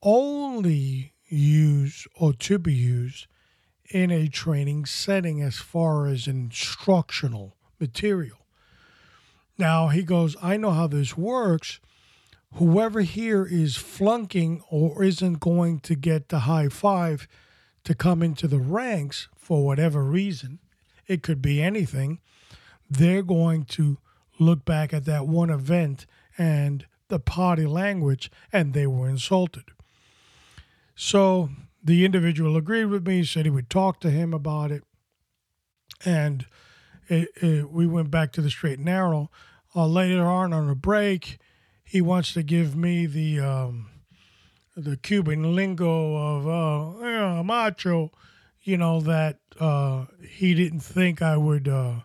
only 0.02 1.12
used 1.28 2.06
or 2.14 2.32
to 2.32 2.58
be 2.58 2.72
used 2.72 3.26
in 3.90 4.10
a 4.10 4.28
training 4.28 4.86
setting 4.86 5.42
as 5.42 5.56
far 5.56 6.06
as 6.06 6.26
instructional 6.26 7.56
material. 7.78 8.38
Now 9.58 9.88
he 9.88 10.02
goes, 10.02 10.36
I 10.42 10.56
know 10.56 10.70
how 10.70 10.86
this 10.86 11.16
works 11.16 11.80
whoever 12.54 13.00
here 13.00 13.46
is 13.46 13.76
flunking 13.76 14.62
or 14.70 15.02
isn't 15.02 15.40
going 15.40 15.80
to 15.80 15.94
get 15.94 16.28
the 16.28 16.40
high 16.40 16.68
five 16.68 17.26
to 17.84 17.94
come 17.94 18.22
into 18.22 18.46
the 18.46 18.60
ranks 18.60 19.28
for 19.36 19.64
whatever 19.64 20.04
reason, 20.04 20.60
it 21.06 21.22
could 21.22 21.42
be 21.42 21.62
anything, 21.62 22.20
they're 22.88 23.22
going 23.22 23.64
to 23.64 23.98
look 24.38 24.64
back 24.64 24.92
at 24.92 25.04
that 25.04 25.26
one 25.26 25.50
event 25.50 26.06
and 26.38 26.86
the 27.08 27.18
party 27.18 27.66
language 27.66 28.30
and 28.52 28.72
they 28.72 28.86
were 28.86 29.08
insulted. 29.08 29.64
So 30.94 31.50
the 31.82 32.04
individual 32.04 32.56
agreed 32.56 32.86
with 32.86 33.06
me, 33.06 33.24
said 33.24 33.44
he 33.44 33.50
would 33.50 33.70
talk 33.70 34.00
to 34.00 34.10
him 34.10 34.32
about 34.32 34.70
it. 34.70 34.84
And 36.04 36.46
it, 37.08 37.28
it, 37.36 37.70
we 37.70 37.86
went 37.86 38.10
back 38.10 38.32
to 38.32 38.40
the 38.40 38.50
straight 38.50 38.78
and 38.78 38.86
narrow. 38.86 39.30
Uh, 39.74 39.86
later 39.86 40.26
on, 40.26 40.52
on 40.52 40.68
a 40.68 40.74
break, 40.74 41.38
he 41.92 42.00
wants 42.00 42.32
to 42.32 42.42
give 42.42 42.74
me 42.74 43.04
the 43.04 43.38
um, 43.38 43.90
the 44.74 44.96
Cuban 44.96 45.54
lingo 45.54 46.16
of 46.16 46.48
uh, 46.48 47.04
yeah, 47.04 47.42
macho, 47.42 48.10
you 48.62 48.78
know 48.78 48.98
that 49.02 49.40
uh, 49.60 50.06
he 50.26 50.54
didn't 50.54 50.80
think 50.80 51.20
I 51.20 51.36
would 51.36 51.68
uh, 51.68 51.96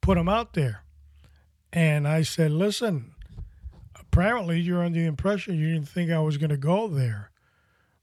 put 0.00 0.18
him 0.18 0.28
out 0.28 0.52
there, 0.52 0.84
and 1.72 2.06
I 2.06 2.22
said, 2.22 2.52
listen, 2.52 3.16
apparently 3.98 4.60
you're 4.60 4.84
under 4.84 5.00
the 5.00 5.06
impression 5.06 5.58
you 5.58 5.72
didn't 5.72 5.88
think 5.88 6.12
I 6.12 6.20
was 6.20 6.36
going 6.36 6.50
to 6.50 6.56
go 6.56 6.86
there. 6.86 7.32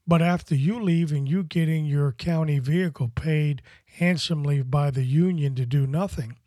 But 0.06 0.22
after 0.22 0.54
you 0.54 0.82
leave 0.82 1.14
and 1.14 1.30
you 1.30 1.44
getting 1.44 1.86
your 1.86 2.12
county 2.12 2.60
vehicle 2.60 3.10
paid 3.16 3.62
handsomely 3.86 4.64
by 4.64 4.92
the 4.92 5.06
union 5.06 5.56
to 5.56 5.66
do 5.66 5.88
nothing, 5.88 6.40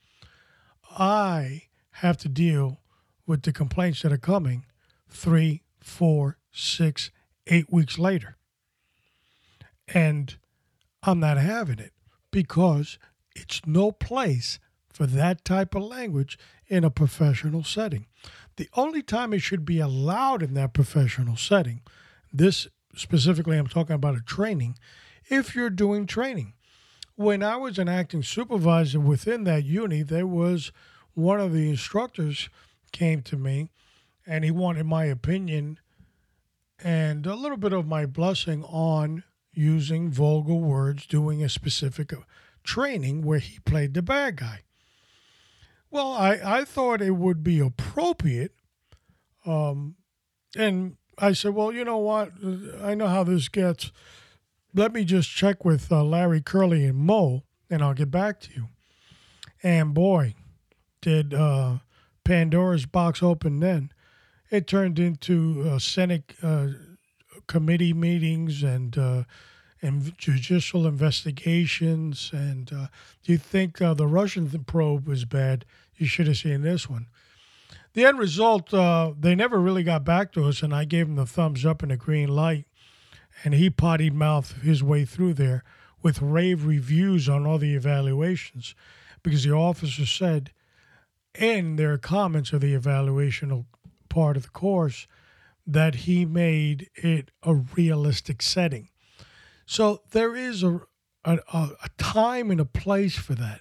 I 0.91 1.69
have 2.03 2.19
to 2.19 2.29
deal 2.29 2.81
with 3.27 3.45
the 3.45 3.53
complaints 3.53 4.03
that 4.03 4.13
are 4.13 4.19
coming 4.19 4.67
three, 5.15 5.63
four, 5.81 6.39
six, 6.53 7.11
eight 7.47 7.73
weeks 7.73 7.99
later. 7.99 8.37
And 9.89 10.37
I'm 11.03 11.21
not 11.21 11.39
having 11.39 11.79
it 11.79 11.93
because 12.31 12.99
it's 13.35 13.61
no 13.67 13.93
place 13.93 14.59
for 14.93 15.07
that 15.07 15.45
type 15.45 15.75
of 15.75 15.83
language 15.83 16.39
in 16.67 16.85
a 16.85 16.91
professional 16.91 17.65
setting. 17.65 18.07
The 18.57 18.69
only 18.75 19.03
time 19.03 19.33
it 19.33 19.41
should 19.41 19.65
be 19.65 19.81
allowed 19.81 20.43
in 20.43 20.55
that 20.55 20.73
professional 20.73 21.37
setting, 21.37 21.83
this 22.33 22.69
specifically, 22.95 23.59
I'm 23.59 23.67
talking 23.67 23.97
about 23.97 24.17
a 24.17 24.21
training, 24.21 24.79
if 25.29 25.55
you're 25.55 25.71
doing 25.71 26.07
training. 26.07 26.55
When 27.17 27.43
I 27.43 27.57
was 27.57 27.79
an 27.79 27.89
acting 27.89 28.23
supervisor 28.23 29.01
within 29.01 29.45
that 29.45 29.65
unit, 29.65 30.09
there 30.09 30.27
was 30.27 30.73
one 31.15 31.41
of 31.41 31.53
the 31.53 31.71
instructors 31.71 32.49
came 32.93 33.23
to 33.23 33.37
me 33.37 33.71
and 34.27 34.45
he 34.45 34.51
wanted 34.51 34.87
my 34.87 35.05
opinion 35.05 35.79
and 36.83 37.27
a 37.27 37.35
little 37.35 37.57
bit 37.57 37.73
of 37.73 37.87
my 37.87 38.07
blessing 38.07 38.65
on 38.65 39.23
using 39.53 40.11
vulgar 40.11 40.55
words, 40.55 41.07
doing 41.07 41.43
a 41.43 41.49
specific 41.49 42.13
training 42.63 43.23
where 43.23 43.39
he 43.39 43.59
played 43.61 43.95
the 43.95 44.03
bad 44.03 44.37
guy. 44.37 44.63
Well, 45.91 46.13
I, 46.13 46.41
I 46.45 46.65
thought 46.65 47.01
it 47.01 47.13
would 47.13 47.45
be 47.45 47.61
appropriate. 47.61 48.53
Um, 49.47 49.95
and 50.57 50.97
I 51.19 51.33
said, 51.33 51.55
well, 51.55 51.73
you 51.73 51.85
know 51.85 51.99
what? 51.99 52.33
I 52.83 52.95
know 52.95 53.07
how 53.07 53.23
this 53.23 53.49
gets. 53.49 53.93
Let 54.75 54.93
me 54.93 55.05
just 55.05 55.31
check 55.31 55.65
with 55.65 55.93
uh, 55.93 56.03
Larry 56.03 56.41
Curly 56.41 56.85
and 56.87 56.99
Moe, 56.99 57.45
and 57.71 57.83
I'll 57.83 57.95
get 57.95 58.11
back 58.11 58.41
to 58.41 58.51
you. 58.55 58.69
And 59.63 59.95
boy, 59.95 60.35
did 61.01 61.33
uh, 61.33 61.79
Pandora's 62.25 62.87
box 62.87 63.23
open 63.23 63.61
then. 63.61 63.93
It 64.55 64.69
turned 64.69 65.01
into 65.01 65.69
uh, 65.69 65.81
Senate 65.81 66.33
uh, 66.41 66.69
committee 67.49 67.93
meetings 67.93 68.63
and 68.63 68.97
uh, 68.97 69.25
and 69.83 70.17
judicial 70.17 70.87
investigations. 70.87 72.31
And 72.33 72.73
uh, 72.73 72.87
do 73.25 73.33
you 73.33 73.39
think 73.39 73.83
uh, 73.83 73.95
the 73.95 74.07
Russian 74.07 74.49
probe 74.65 75.09
was 75.09 75.25
bad? 75.25 75.65
You 75.97 76.07
should 76.07 76.29
have 76.29 76.37
seen 76.37 76.63
this 76.63 76.89
one. 76.89 77.09
The 77.95 78.05
end 78.05 78.21
result, 78.21 78.73
uh, 78.73 79.13
they 79.19 79.35
never 79.35 79.59
really 79.59 79.83
got 79.83 80.05
back 80.05 80.31
to 80.33 80.45
us, 80.45 80.63
and 80.63 80.73
I 80.73 80.85
gave 80.85 81.09
him 81.09 81.17
the 81.17 81.27
thumbs 81.27 81.67
up 81.67 81.83
and 81.83 81.91
the 81.91 81.97
green 81.97 82.29
light, 82.29 82.67
and 83.43 83.55
he 83.55 83.71
potty 83.71 84.09
mouthed 84.09 84.63
his 84.63 84.85
way 84.85 85.05
through 85.05 85.35
there 85.35 85.65
with 86.01 86.23
rave 86.23 86.65
reviews 86.65 87.29
on 87.29 87.45
all 87.45 87.59
the 87.59 87.75
evaluations, 87.75 88.77
because 89.25 89.43
the 89.43 89.53
officer 89.53 90.07
said 90.07 90.53
in 91.35 91.75
their 91.75 91.99
comments 91.99 92.53
of 92.53 92.61
the 92.61 92.75
evaluational 92.75 93.65
part 94.15 94.37
of 94.37 94.45
the 94.45 94.51
course 94.51 95.09
that 95.67 95.95
he 96.07 96.25
made 96.25 96.89
it 96.95 97.33
a 97.43 97.53
realistic 97.53 98.41
setting. 98.43 98.89
So 99.67 100.03
there 100.13 100.37
is 100.37 100.63
a, 100.63 100.83
a, 101.25 101.39
a 101.53 101.89
time 101.99 102.53
and 102.53 102.61
a 102.61 102.65
place 102.65 103.17
for 103.17 103.35
that, 103.35 103.61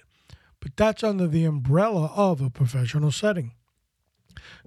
but 0.60 0.76
that's 0.76 1.02
under 1.02 1.26
the 1.26 1.44
umbrella 1.44 2.12
of 2.14 2.40
a 2.40 2.50
professional 2.50 3.10
setting. 3.10 3.52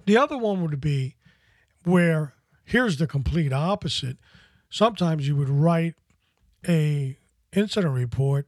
The 0.04 0.18
other 0.18 0.36
one 0.36 0.60
would 0.60 0.78
be 0.78 1.16
where 1.84 2.34
here's 2.64 2.98
the 2.98 3.06
complete 3.06 3.52
opposite. 3.52 4.18
Sometimes 4.68 5.26
you 5.26 5.36
would 5.36 5.48
write 5.48 5.94
a 6.68 7.16
incident 7.54 7.94
report 7.94 8.46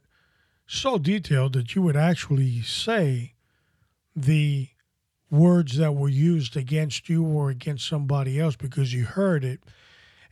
so 0.67 0.99
detailed 0.99 1.53
that 1.53 1.73
you 1.73 1.81
would 1.81 1.97
actually 1.97 2.61
say 2.61 3.33
the 4.15 4.69
words 5.31 5.77
that 5.77 5.95
were 5.95 6.09
used 6.09 6.55
against 6.57 7.09
you 7.09 7.23
or 7.23 7.49
against 7.49 7.87
somebody 7.87 8.39
else 8.39 8.55
because 8.55 8.93
you 8.93 9.05
heard 9.05 9.43
it, 9.43 9.61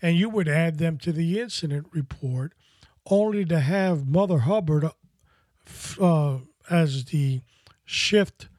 and 0.02 0.18
you 0.18 0.30
would 0.30 0.48
add 0.48 0.78
them 0.78 0.98
to 0.98 1.12
the 1.12 1.40
incident 1.40 1.88
report, 1.92 2.54
only 3.10 3.46
to 3.46 3.60
have 3.60 4.08
Mother 4.08 4.40
Hubbard 4.40 4.92
uh, 6.00 6.38
as 6.70 7.06
the 7.06 7.42
shift 7.86 8.50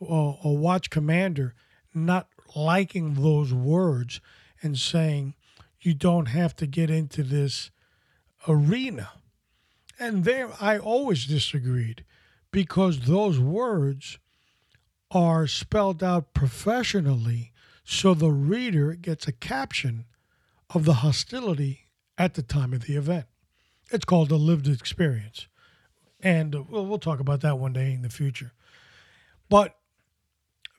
uh, 0.00 0.04
or 0.04 0.56
watch 0.56 0.90
commander 0.90 1.54
not 1.94 2.28
liking 2.56 3.14
those 3.14 3.52
words 3.52 4.20
and 4.62 4.78
saying, 4.78 5.34
you 5.80 5.94
don't 5.94 6.26
have 6.26 6.56
to 6.56 6.66
get 6.66 6.90
into 6.90 7.22
this 7.22 7.70
arena. 8.48 9.10
And 9.98 10.24
there, 10.24 10.50
I 10.60 10.78
always 10.78 11.26
disagreed 11.26 12.04
because 12.50 13.00
those 13.00 13.38
words 13.38 14.18
are 15.12 15.46
spelled 15.46 16.02
out 16.02 16.34
professionally 16.34 17.52
so 17.84 18.14
the 18.14 18.30
reader 18.30 18.94
gets 18.94 19.26
a 19.26 19.32
caption 19.32 20.06
of 20.70 20.84
the 20.84 20.94
hostility 20.94 21.88
at 22.16 22.34
the 22.34 22.42
time 22.42 22.72
of 22.72 22.86
the 22.86 22.96
event. 22.96 23.26
It's 23.90 24.04
called 24.04 24.30
a 24.30 24.36
lived 24.36 24.68
experience. 24.68 25.48
And 26.20 26.54
uh, 26.54 26.62
we'll, 26.68 26.86
we'll 26.86 26.98
talk 26.98 27.20
about 27.20 27.40
that 27.42 27.58
one 27.58 27.72
day 27.72 27.92
in 27.92 28.02
the 28.02 28.08
future. 28.08 28.52
But 29.48 29.76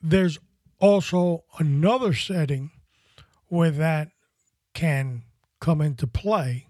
there's 0.02 0.38
also 0.80 1.44
another 1.58 2.12
setting 2.12 2.70
where 3.46 3.70
that 3.70 4.08
can 4.72 5.22
come 5.60 5.80
into 5.80 6.06
play, 6.06 6.66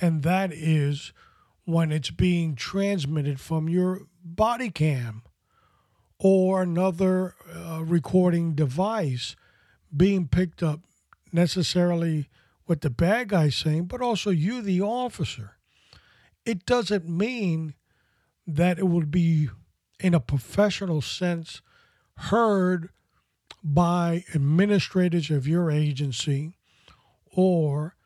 and 0.00 0.22
that 0.22 0.52
is 0.52 1.12
when 1.64 1.92
it's 1.92 2.10
being 2.10 2.54
transmitted 2.54 3.38
from 3.38 3.68
your 3.68 4.02
body 4.24 4.70
cam 4.70 5.22
or 6.18 6.62
another 6.62 7.34
uh, 7.54 7.82
recording 7.84 8.54
device 8.54 9.36
being 9.94 10.28
picked 10.28 10.62
up 10.62 10.80
necessarily 11.32 12.28
what 12.64 12.80
the 12.80 12.90
bad 12.90 13.28
guy's 13.28 13.56
saying, 13.56 13.84
but 13.84 14.00
also 14.00 14.30
you, 14.30 14.60
the 14.60 14.80
officer. 14.80 15.56
It 16.44 16.66
doesn't 16.66 17.08
mean 17.08 17.74
that 18.46 18.78
it 18.78 18.86
would 18.86 19.10
be, 19.10 19.48
in 20.00 20.14
a 20.14 20.20
professional 20.20 21.00
sense, 21.00 21.62
heard 22.16 22.90
by 23.62 24.24
administrators 24.34 25.30
of 25.30 25.46
your 25.46 25.70
agency 25.70 26.54
or, 27.32 27.96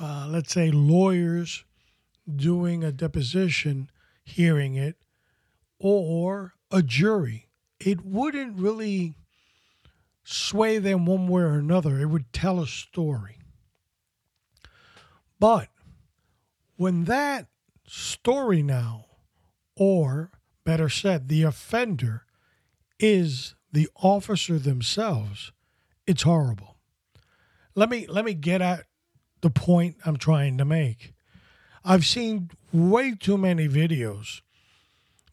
uh, 0.00 0.26
let's 0.28 0.52
say, 0.52 0.70
lawyers 0.70 1.64
doing 2.34 2.82
a 2.82 2.92
deposition 2.92 3.90
hearing 4.24 4.76
it 4.76 4.96
or 5.78 6.54
a 6.72 6.82
jury. 6.82 7.48
It 7.78 8.04
wouldn't 8.04 8.58
really 8.58 9.14
sway 10.24 10.78
them 10.78 11.04
one 11.04 11.28
way 11.28 11.42
or 11.42 11.58
another, 11.58 11.98
it 11.98 12.06
would 12.06 12.32
tell 12.32 12.60
a 12.60 12.66
story. 12.66 13.38
But 15.38 15.68
when 16.76 17.04
that 17.04 17.48
story 17.86 18.62
now, 18.62 19.06
or 19.76 20.30
better 20.64 20.88
said, 20.88 21.28
the 21.28 21.42
offender, 21.42 22.24
is 23.00 23.54
the 23.72 23.88
officer 23.96 24.58
themselves, 24.58 25.52
it's 26.06 26.22
horrible. 26.22 26.76
Let 27.74 27.88
me 27.88 28.06
let 28.06 28.24
me 28.24 28.34
get 28.34 28.60
at 28.60 28.84
the 29.40 29.50
point 29.50 29.96
I'm 30.04 30.16
trying 30.16 30.58
to 30.58 30.64
make. 30.64 31.14
I've 31.84 32.06
seen 32.06 32.50
way 32.72 33.14
too 33.14 33.36
many 33.36 33.68
videos 33.68 34.42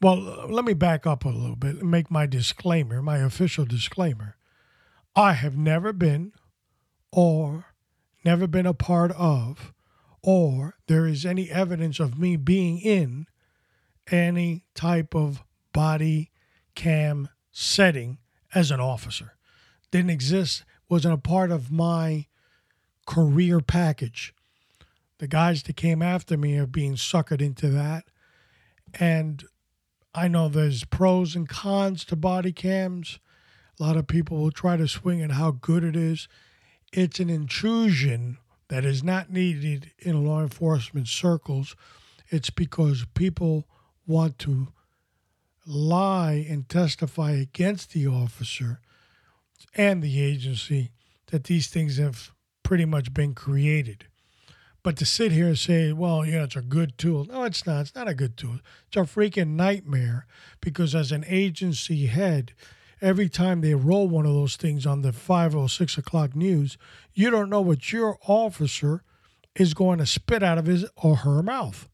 well, 0.02 0.48
let 0.50 0.66
me 0.66 0.74
back 0.74 1.06
up 1.06 1.26
a 1.26 1.30
little 1.30 1.56
bit 1.56 1.78
and 1.78 1.92
make 1.92 2.10
my 2.10 2.26
disclaimer, 2.26 3.02
my 3.02 3.18
official 3.18 3.66
disclaimer. 3.66 4.38
I 5.16 5.34
have 5.34 5.58
never 5.58 5.92
been 5.92 6.34
or 7.12 7.66
never 8.24 8.48
been 8.48 8.66
a 8.66 8.74
part 8.74 9.12
of 9.12 9.74
or 10.22 10.76
there 10.88 11.06
is 11.06 11.26
any 11.26 11.50
evidence 11.50 12.00
of 12.00 12.20
me 12.20 12.36
being 12.36 12.80
in 12.80 13.28
any 14.12 14.66
type 14.76 15.16
of 15.16 15.44
body 15.74 16.32
cam 16.76 17.30
setting 17.52 18.18
as 18.54 18.72
an 18.72 18.80
officer. 18.80 19.36
Didn't 19.92 20.10
exist, 20.10 20.64
wasn't 20.88 21.14
a 21.14 21.18
part 21.18 21.52
of 21.52 21.72
my 21.72 22.28
career 23.06 23.60
package. 23.60 24.34
The 25.20 25.28
guys 25.28 25.64
that 25.64 25.76
came 25.76 26.02
after 26.02 26.38
me 26.38 26.58
are 26.58 26.68
being 26.68 26.96
suckered 26.96 27.42
into 27.42 27.70
that. 27.70 28.06
And 29.00 29.44
I 30.20 30.28
know 30.28 30.50
there's 30.50 30.84
pros 30.84 31.34
and 31.34 31.48
cons 31.48 32.04
to 32.04 32.18
body 32.18 32.52
cams. 32.52 33.20
A 33.80 33.84
lot 33.84 33.96
of 33.96 34.06
people 34.06 34.38
will 34.38 34.52
try 34.52 34.76
to 34.76 34.86
swing 34.86 35.22
at 35.22 35.32
how 35.32 35.52
good 35.52 35.82
it 35.82 35.96
is. 35.96 36.28
It's 36.92 37.22
an 37.22 37.30
intrusion 37.30 38.38
that 38.68 38.84
is 38.84 39.02
not 39.02 39.32
needed 39.32 39.92
in 39.98 40.26
law 40.26 40.42
enforcement 40.42 41.08
circles. 41.08 41.74
It's 42.28 42.50
because 42.50 43.06
people 43.14 43.66
want 44.06 44.38
to 44.40 44.74
lie 45.66 46.46
and 46.50 46.68
testify 46.68 47.32
against 47.32 47.94
the 47.94 48.06
officer 48.08 48.82
and 49.74 50.04
the 50.04 50.22
agency 50.22 50.92
that 51.28 51.46
these 51.46 51.68
things 51.68 51.96
have 51.96 52.34
pretty 52.62 52.84
much 52.84 53.14
been 53.14 53.34
created. 53.34 54.09
But 54.82 54.96
to 54.98 55.06
sit 55.06 55.32
here 55.32 55.48
and 55.48 55.60
say, 55.60 55.92
well, 55.92 56.26
yeah, 56.26 56.44
it's 56.44 56.56
a 56.56 56.62
good 56.62 56.98
tool. 56.98 57.26
No, 57.26 57.44
it's 57.44 57.65
not. 57.65 57.82
It's 57.82 57.96
not 57.96 58.08
a 58.08 58.13
good 58.13 58.38
tool. 58.38 58.60
It's 58.88 58.98
a 58.98 59.02
freaking 59.02 59.50
nightmare 59.50 60.26
because 60.62 60.96
as 60.96 61.12
an 61.12 61.26
agency 61.28 62.06
head, 62.06 62.54
every 63.02 63.28
time 63.28 63.62
they 63.62 63.76
roll 63.76 64.08
one 64.08 64.26
of 64.26 64.34
those 64.34 64.56
things 64.56 64.86
on 64.86 65.02
the 65.02 65.12
five 65.12 65.56
or 65.56 65.68
six 65.68 65.98
o'clock 65.98 66.36
news, 66.36 66.78
you 67.13 67.30
don't 67.30 67.50
know 67.50 67.62
what 67.62 67.92
your 67.92 68.18
officer 68.26 69.04
is 69.56 69.74
going 69.74 70.00
to 70.00 70.06
spit 70.06 70.44
out 70.44 70.58
of 70.58 70.65
his 70.65 70.86
or 70.96 71.18
her 71.18 71.44
mouth. 71.44 71.89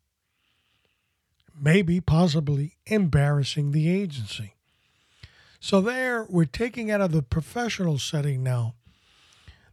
Maybe, 1.59 2.01
possibly 2.01 2.75
embarrassing 2.85 3.71
the 3.71 3.89
agency. 3.89 4.55
So, 5.59 5.81
there, 5.81 6.25
we're 6.29 6.45
taking 6.45 6.91
out 6.91 7.01
of 7.01 7.11
the 7.11 7.23
professional 7.23 7.97
setting 7.97 8.43
now 8.43 8.75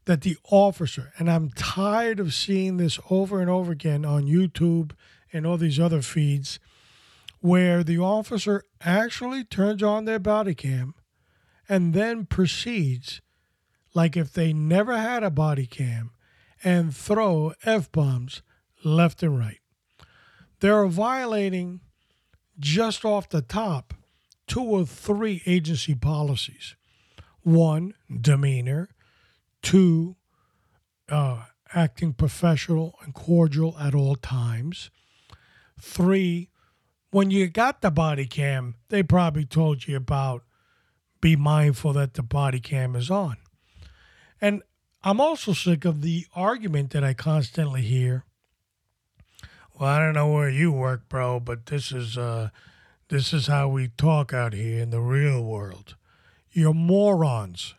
that 0.05 0.23
the 0.23 0.37
officer, 0.51 1.12
and 1.19 1.31
I'm 1.31 1.51
tired 1.51 2.19
of 2.19 2.35
seeing 2.35 2.77
this 2.77 2.99
over 3.11 3.41
and 3.41 3.49
over 3.49 3.73
again 3.73 4.05
on 4.05 4.25
YouTube 4.25 4.93
and 5.33 5.47
all 5.47 5.57
these 5.57 5.79
other 5.79 6.03
feeds, 6.03 6.59
where 7.41 7.83
the 7.83 7.99
officer 7.99 8.65
actually 8.81 9.45
turns 9.45 9.83
on 9.83 10.05
their 10.05 10.19
body 10.19 10.55
cam 10.55 10.95
and 11.69 11.95
then 11.95 12.27
proceeds, 12.27 13.21
like 13.95 14.17
if 14.17 14.33
they 14.33 14.53
never 14.53 14.97
had 14.97 15.23
a 15.23 15.31
body 15.31 15.67
cam 15.67 16.11
and 16.65 16.95
throw 16.95 17.53
F 17.65 17.91
bombs 17.91 18.43
left 18.85 19.23
and 19.23 19.38
right. 19.38 19.59
They're 20.61 20.87
violating 20.87 21.81
just 22.59 23.05
off 23.05 23.29
the 23.29 23.43
top 23.43 23.95
two 24.47 24.62
or 24.62 24.87
three 24.87 25.43
agency 25.47 25.95
policies 25.95 26.77
one, 27.43 27.95
demeanor, 28.21 28.88
two, 29.62 30.16
uh, 31.09 31.44
acting 31.75 32.12
professional 32.12 32.98
and 33.03 33.14
cordial 33.14 33.77
at 33.79 33.94
all 33.94 34.16
times, 34.16 34.90
three, 35.81 36.51
when 37.11 37.31
you 37.31 37.48
got 37.48 37.83
the 37.83 37.90
body 37.90 38.27
cam, 38.27 38.77
they 38.88 39.03
probably 39.03 39.44
told 39.44 39.87
you 39.87 39.96
about 39.96 40.44
be 41.20 41.37
mindful 41.37 41.92
that 41.92 42.14
the 42.14 42.22
body 42.22 42.61
cam 42.61 42.96
is 42.96 43.11
on. 43.11 43.37
And 44.40 44.62
I'm 45.05 45.20
also 45.20 45.53
sick 45.53 45.85
of 45.85 46.03
the 46.03 46.27
argument 46.35 46.90
that 46.90 47.05
I 47.05 47.14
constantly 47.14 47.83
hear. 47.83 48.25
Well, 49.79 49.88
I 49.88 49.98
don't 49.98 50.14
know 50.14 50.31
where 50.31 50.51
you 50.51 50.72
work, 50.72 51.09
bro, 51.09 51.40
but 51.40 51.66
this 51.66 51.92
is 51.92 52.18
uh 52.18 52.51
this 53.09 53.33
is 53.33 53.46
how 53.46 53.68
we 53.68 53.88
talk 53.88 54.33
out 54.33 54.53
here 54.53 54.81
in 54.81 54.90
the 54.90 55.01
real 55.01 55.44
world. 55.44 55.96
You're 56.51 56.75
morons. 56.75 57.75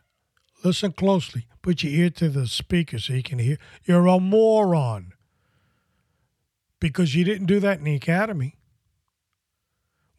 Listen 0.64 0.92
closely. 0.92 1.46
Put 1.60 1.82
your 1.82 1.92
ear 1.92 2.10
to 2.10 2.30
the 2.30 2.46
speaker 2.46 2.98
so 2.98 3.12
you 3.12 3.22
can 3.22 3.38
hear. 3.38 3.58
You're 3.84 4.06
a 4.06 4.18
moron. 4.18 5.12
Because 6.80 7.14
you 7.14 7.24
didn't 7.24 7.46
do 7.46 7.60
that 7.60 7.78
in 7.78 7.84
the 7.84 7.94
academy. 7.94 8.56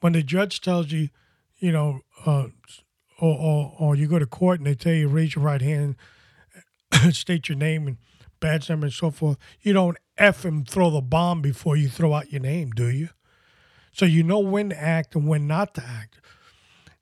When 0.01 0.13
the 0.13 0.21
judge 0.21 0.61
tells 0.61 0.91
you, 0.91 1.09
you 1.57 1.71
know, 1.71 2.01
uh, 2.25 2.47
or, 3.19 3.37
or, 3.37 3.75
or 3.79 3.95
you 3.95 4.07
go 4.07 4.19
to 4.19 4.25
court 4.25 4.59
and 4.59 4.67
they 4.67 4.75
tell 4.75 4.93
you 4.93 5.07
raise 5.07 5.35
your 5.35 5.43
right 5.43 5.61
hand, 5.61 5.95
state 7.11 7.49
your 7.49 7.57
name 7.57 7.87
and 7.87 7.97
badge 8.39 8.69
number 8.69 8.85
and 8.85 8.93
so 8.93 9.09
forth, 9.09 9.37
you 9.61 9.73
don't 9.73 9.97
F 10.17 10.45
and 10.45 10.67
throw 10.67 10.91
the 10.91 11.01
bomb 11.01 11.41
before 11.41 11.75
you 11.75 11.89
throw 11.89 12.13
out 12.13 12.31
your 12.31 12.41
name, 12.41 12.71
do 12.71 12.87
you? 12.87 13.09
So 13.91 14.05
you 14.05 14.23
know 14.23 14.39
when 14.39 14.69
to 14.69 14.79
act 14.79 15.15
and 15.15 15.27
when 15.27 15.47
not 15.47 15.73
to 15.75 15.83
act. 15.83 16.19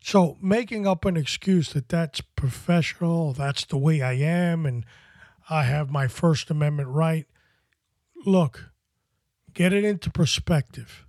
So 0.05 0.37
making 0.41 0.85
up 0.85 1.05
an 1.05 1.15
excuse 1.15 1.71
that 1.71 1.87
that's 1.87 2.19
professional, 2.19 3.31
that's 3.31 3.63
the 3.63 3.77
way 3.77 4.01
I 4.01 4.11
am, 4.15 4.65
and 4.65 4.85
I 5.49 5.63
have 5.63 5.89
my 5.89 6.09
First 6.09 6.51
Amendment 6.51 6.89
right. 6.89 7.25
Look, 8.25 8.71
get 9.53 9.71
it 9.71 9.85
into 9.85 10.11
perspective. 10.11 11.05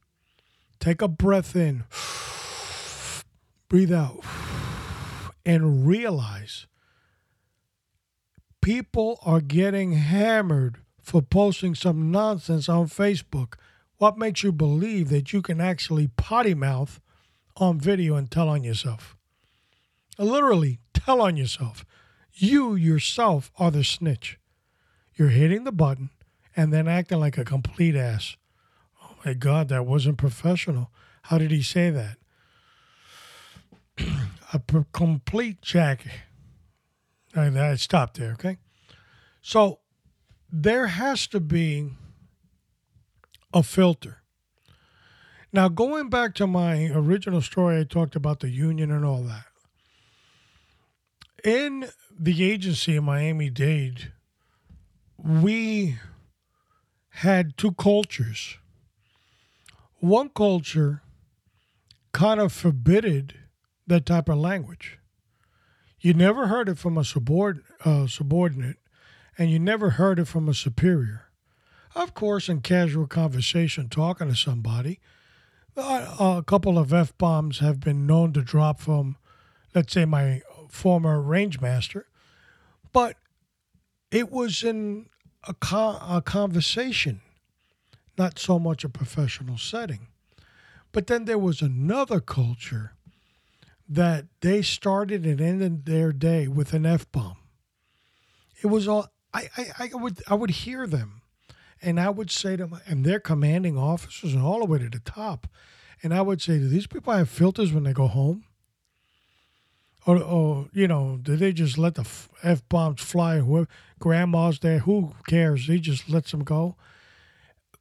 Take 0.79 1.03
a 1.03 1.09
breath 1.09 1.57
in, 1.57 1.83
breathe 3.69 3.93
out, 3.93 4.21
and 5.45 5.85
realize 5.85 6.69
people 8.61 9.19
are 9.27 9.41
getting 9.41 9.95
hammered 9.95 10.79
for 11.03 11.21
posting 11.21 11.75
some 11.75 12.13
nonsense 12.13 12.69
on 12.69 12.87
Facebook. 12.87 13.55
What 13.97 14.19
makes 14.19 14.45
you 14.45 14.53
believe 14.53 15.09
that 15.09 15.33
you 15.33 15.43
can 15.43 15.61
actually 15.61 16.07
potty 16.07 16.55
mouth 16.55 17.01
on 17.57 17.79
video 17.79 18.17
and 18.17 18.31
tell 18.31 18.49
on 18.49 18.65
yourself? 18.65 19.17
Literally, 20.19 20.81
tell 20.93 21.21
on 21.21 21.37
yourself. 21.37 21.85
You 22.33 22.75
yourself 22.75 23.51
are 23.59 23.71
the 23.71 23.85
snitch. 23.85 24.39
You're 25.15 25.29
hitting 25.29 25.65
the 25.65 25.73
button 25.73 26.11
and 26.57 26.73
then 26.73 26.89
acting 26.89 27.21
like 27.21 27.39
a 27.39 27.45
complete 27.45 27.95
ass. 27.95 28.37
Oh 29.03 29.15
my 29.25 29.35
God, 29.35 29.69
that 29.69 29.87
wasn't 29.87 30.19
professional. 30.19 30.91
How 31.23 31.39
did 31.39 31.51
he 31.51 31.63
say 31.63 31.91
that? 31.91 32.19
a 34.53 34.61
complete 34.93 35.63
jack. 35.63 36.07
I, 37.35 37.47
I 37.47 37.75
stopped 37.77 38.17
there, 38.17 38.33
okay? 38.33 38.59
So 39.43 39.81
there 40.51 40.89
has 40.89 41.27
to 41.29 41.41
be 41.41 41.91
a 43.53 43.63
filter. 43.63 44.23
Now, 45.55 45.69
going 45.69 46.09
back 46.09 46.35
to 46.35 46.49
my 46.49 46.91
original 46.93 47.41
story, 47.41 47.79
I 47.79 47.85
talked 47.85 48.17
about 48.17 48.41
the 48.41 48.51
union 48.51 48.91
and 48.91 49.05
all 49.05 49.23
that. 49.23 49.45
In 51.45 51.91
the 52.11 52.43
agency 52.43 52.97
in 52.97 53.05
Miami 53.05 53.51
Dade, 53.51 54.11
we 55.17 56.01
had 57.11 57.57
two 57.57 57.71
cultures. 57.71 58.59
One 60.01 60.29
culture 60.29 61.03
kind 62.11 62.41
of 62.41 62.53
forbidded 62.53 63.35
that 63.87 64.07
type 64.07 64.29
of 64.29 64.39
language. 64.39 64.99
You 66.01 66.15
never 66.15 66.49
heard 66.49 66.69
it 66.69 66.79
from 66.79 66.99
a 66.99 67.03
subord- 67.03 67.63
uh, 67.85 68.09
subordinate, 68.09 68.79
and 69.39 69.53
you 69.53 69.61
never 69.61 69.91
heard 69.91 70.19
it 70.19 70.25
from 70.25 70.49
a 70.49 70.55
superior. 70.55 71.31
Of 71.95 72.13
course, 72.13 72.49
in 72.49 72.61
casual 72.61 73.07
conversation, 73.07 73.89
talking 73.89 74.27
to 74.27 74.35
somebody, 74.35 74.99
Uh, 75.77 76.37
a 76.39 76.43
couple 76.45 76.79
of 76.79 76.93
F 76.93 77.17
bombs 77.19 77.59
have 77.59 77.81
been 77.81 78.07
known 78.07 78.33
to 78.33 78.43
drop 78.43 78.81
from, 78.81 79.17
let's 79.75 79.93
say, 79.93 80.05
my 80.05 80.43
former 80.69 81.21
range 81.21 81.61
master, 81.61 82.07
but 82.93 83.17
it 84.11 84.31
was 84.31 84.63
in 84.63 85.07
a, 85.49 85.55
con- 85.55 86.01
a 86.09 86.23
conversation, 86.23 87.21
not 88.17 88.39
so 88.39 88.59
much 88.59 88.85
a 88.85 88.89
professional 88.89 89.59
setting. 89.59 90.07
But 90.93 91.09
then 91.09 91.25
there 91.25 91.39
was 91.39 91.61
another 91.61 92.21
culture 92.21 92.93
that 93.89 94.27
they 94.41 94.63
started 94.63 95.27
and 95.27 95.41
ended 95.41 95.87
their 95.87 96.13
day 96.13 96.47
with 96.47 96.73
an 96.73 96.87
F 96.87 97.11
bomb. 97.11 97.37
It 98.63 98.69
was 98.69 98.87
all 98.87 99.09
I, 99.33 99.49
I, 99.57 99.91
I 99.93 99.97
would 99.97 100.23
I 100.29 100.35
would 100.35 100.51
hear 100.51 100.87
them 100.87 101.23
and 101.85 102.01
I 102.01 102.11
would 102.11 102.31
say 102.31 102.57
to 102.57 102.67
them, 102.67 102.81
and 102.87 103.05
they're 103.05 103.21
commanding 103.21 103.77
officers 103.77 104.33
and 104.33 104.43
all 104.43 104.61
the 104.61 104.65
way 104.65 104.79
to 104.79 104.89
the 104.89 105.01
top. 105.01 105.47
And 106.03 106.15
I 106.15 106.23
would 106.23 106.41
say, 106.41 106.59
do 106.59 106.69
these 106.69 106.87
people 106.87 107.13
have 107.13 107.29
filters 107.29 107.73
when 107.73 107.85
they 107.85 107.93
go 107.93 108.07
home? 108.07 108.45
Or, 110.07 110.23
or 110.23 110.69
you 110.73 110.89
know, 110.89 111.19
do 111.21 111.37
they 111.37 111.53
just 111.53 111.79
let 111.79 111.95
the 111.95 112.07
F 112.43 112.69
bombs 112.69 113.01
fly? 113.01 113.39
Whoever, 113.39 113.69
grandma's 113.99 114.59
there, 114.59 114.81
who 114.81 115.15
cares? 115.27 115.67
He 115.67 115.79
just 115.79 116.09
lets 116.09 116.31
them 116.31 116.45
go. 116.45 116.77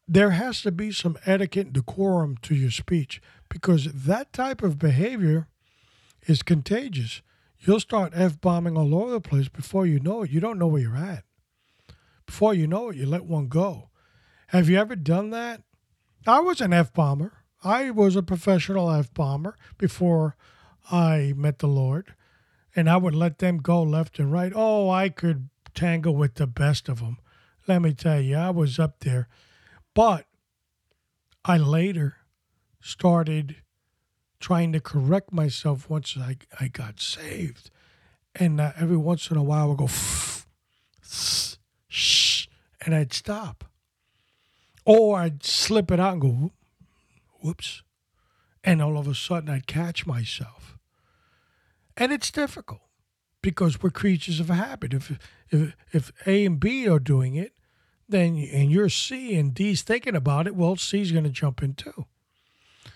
There 0.08 0.32
has 0.32 0.62
to 0.62 0.72
be 0.72 0.92
some 0.92 1.18
etiquette 1.26 1.68
and 1.68 1.74
decorum 1.74 2.38
to 2.44 2.56
your 2.56 2.72
speech 2.72 3.22
because 3.50 3.86
that 3.94 4.32
type 4.34 4.62
of 4.62 4.80
behavior 4.80 5.48
is 6.28 6.44
contagious. 6.44 7.22
You'll 7.60 7.80
start 7.80 8.14
F 8.16 8.40
bombing 8.40 8.78
all 8.78 8.96
over 8.96 9.12
the 9.12 9.22
place 9.22 9.48
before 9.48 9.86
you 9.86 10.00
know 10.00 10.24
it. 10.24 10.32
You 10.32 10.40
don't 10.40 10.60
know 10.60 10.68
where 10.68 10.82
you're 10.82 10.98
at. 10.98 11.24
Before 12.26 12.54
you 12.54 12.68
know 12.68 12.90
it, 12.90 12.98
you 12.98 13.06
let 13.06 13.26
one 13.26 13.48
go. 13.48 13.90
Have 14.54 14.70
you 14.70 14.78
ever 14.78 14.96
done 14.96 15.32
that? 15.32 15.64
I 16.28 16.40
was 16.40 16.62
an 16.62 16.74
F 16.74 16.94
bomber. 16.94 17.34
I 17.64 17.90
was 17.90 18.16
a 18.16 18.22
professional 18.22 18.92
F 18.92 19.12
bomber 19.12 19.58
before 19.80 20.36
I 20.92 21.34
met 21.36 21.58
the 21.58 21.68
Lord, 21.68 22.14
and 22.76 22.88
I 22.88 22.98
would 22.98 23.16
let 23.16 23.40
them 23.40 23.58
go 23.58 23.82
left 23.82 24.20
and 24.20 24.32
right. 24.32 24.54
Oh, 24.56 24.92
I 24.92 25.10
could 25.10 25.50
tangle 25.74 26.16
with 26.16 26.36
the 26.36 26.46
best 26.46 26.88
of 26.88 27.00
them. 27.00 27.18
Let 27.68 27.82
me 27.82 27.94
tell 27.96 28.22
you, 28.22 28.36
I 28.36 28.52
was 28.52 28.78
up 28.78 29.00
there. 29.00 29.28
But 29.96 30.28
I 31.44 31.58
later 31.58 32.18
started 32.80 33.56
trying 34.40 34.72
to 34.74 34.80
correct 34.80 35.34
myself 35.34 35.90
once 35.90 36.16
I, 36.16 36.38
I 36.60 36.68
got 36.68 37.00
saved. 37.00 37.72
And 38.36 38.62
uh, 38.62 38.74
every 38.80 38.98
once 38.98 39.32
in 39.32 39.38
a 39.38 39.42
while, 39.44 39.64
I 39.64 39.66
would 39.66 39.78
go, 39.80 39.90
shh, 41.88 42.46
and 42.82 42.94
I'd 42.94 43.14
stop. 43.14 43.64
Or 44.86 45.20
I'd 45.20 45.44
slip 45.44 45.92
it 45.92 46.00
out 46.00 46.14
and 46.14 46.22
go, 46.22 46.52
whoops. 47.42 47.84
And 48.64 48.82
all 48.82 48.98
of 48.98 49.08
a 49.08 49.16
sudden, 49.16 49.50
I'd 49.50 49.68
catch 49.68 50.06
myself. 50.06 50.78
And 51.98 52.12
it's 52.12 52.32
difficult 52.32 52.82
because 53.42 53.82
we're 53.82 53.92
creatures 53.92 54.40
of 54.40 54.50
habit. 54.50 54.94
If, 54.94 55.20
if, 55.50 55.76
if 55.92 56.12
A 56.26 56.46
and 56.46 56.60
B 56.60 56.88
are 56.88 57.00
doing 57.00 57.36
it, 57.36 57.54
then 58.08 58.38
and 58.52 58.72
you're 58.72 58.90
C 58.90 59.36
and 59.36 59.54
D's 59.54 59.82
thinking 59.82 60.16
about 60.16 60.48
it, 60.48 60.56
well, 60.56 60.76
C's 60.76 61.12
going 61.12 61.24
to 61.24 61.30
jump 61.30 61.62
in 61.62 61.74
too. 61.74 62.06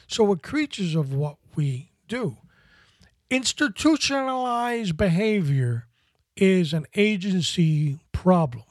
So 0.07 0.23
we're 0.23 0.37
creatures 0.37 0.95
of 0.95 1.13
what 1.13 1.37
we 1.55 1.91
do. 2.07 2.37
Institutionalized 3.29 4.95
behavior 4.95 5.87
is 6.35 6.73
an 6.73 6.85
agency 6.95 7.99
problem. 8.11 8.63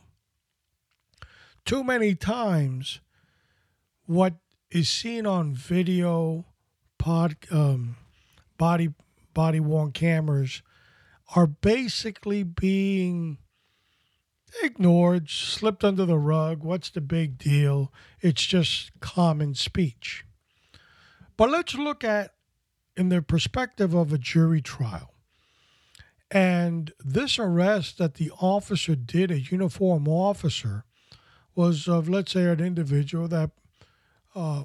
Too 1.65 1.85
many 1.85 2.15
times, 2.15 3.01
what 4.07 4.35
is 4.71 4.89
seen 4.89 5.27
on 5.27 5.55
video, 5.55 6.47
pod, 6.99 7.37
um, 7.51 7.97
body 8.59 8.95
body 9.35 9.61
worn 9.61 9.93
cameras, 9.93 10.63
are 11.35 11.47
basically 11.47 12.43
being 12.43 13.39
ignored, 14.63 15.29
slipped 15.29 15.85
under 15.85 16.07
the 16.07 16.19
rug. 16.19 16.63
What's 16.63 16.89
the 16.91 17.01
big 17.01 17.37
deal? 17.37 17.93
It's 18.21 18.45
just 18.47 18.99
common 19.01 19.55
speech. 19.55 20.25
But 21.37 21.51
let's 21.51 21.75
look 21.75 22.03
at 22.03 22.33
in 22.97 23.11
the 23.11 23.21
perspective 23.21 23.93
of 23.93 24.13
a 24.13 24.19
jury 24.19 24.63
trial. 24.63 25.13
And 26.31 26.93
this 27.05 27.39
arrest 27.39 27.99
that 27.99 28.15
the 28.15 28.31
officer 28.41 28.97
did, 28.97 29.31
a 29.31 29.41
uniform 29.41 30.09
officer, 30.09 30.85
was 31.55 31.89
of, 31.89 32.09
let's 32.09 32.33
say, 32.33 32.45
an 32.45 32.61
individual 32.61 33.29
that 33.29 33.51
uh, 34.37 34.65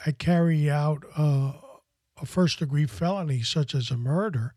had 0.00 0.18
carried 0.18 0.68
out 0.68 1.04
uh, 1.16 1.52
a 2.20 2.26
first 2.26 2.58
degree 2.58 2.86
felony, 2.86 3.42
such 3.42 3.74
as 3.74 3.90
a 3.90 3.96
murder. 3.96 4.54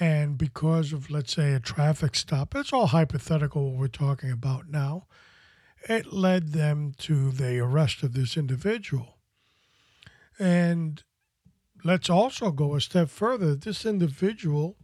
And 0.00 0.36
because 0.36 0.92
of, 0.92 1.10
let's 1.10 1.34
say, 1.34 1.52
a 1.52 1.60
traffic 1.60 2.16
stop, 2.16 2.54
it's 2.54 2.72
all 2.72 2.88
hypothetical 2.88 3.70
what 3.70 3.78
we're 3.78 3.88
talking 3.88 4.30
about 4.30 4.68
now, 4.68 5.06
it 5.88 6.12
led 6.12 6.52
them 6.52 6.92
to 6.98 7.30
the 7.30 7.58
arrest 7.58 8.02
of 8.02 8.12
this 8.12 8.36
individual. 8.36 9.18
And 10.38 11.02
let's 11.84 12.10
also 12.10 12.50
go 12.50 12.74
a 12.74 12.80
step 12.80 13.08
further. 13.08 13.54
This 13.54 13.86
individual 13.86 14.76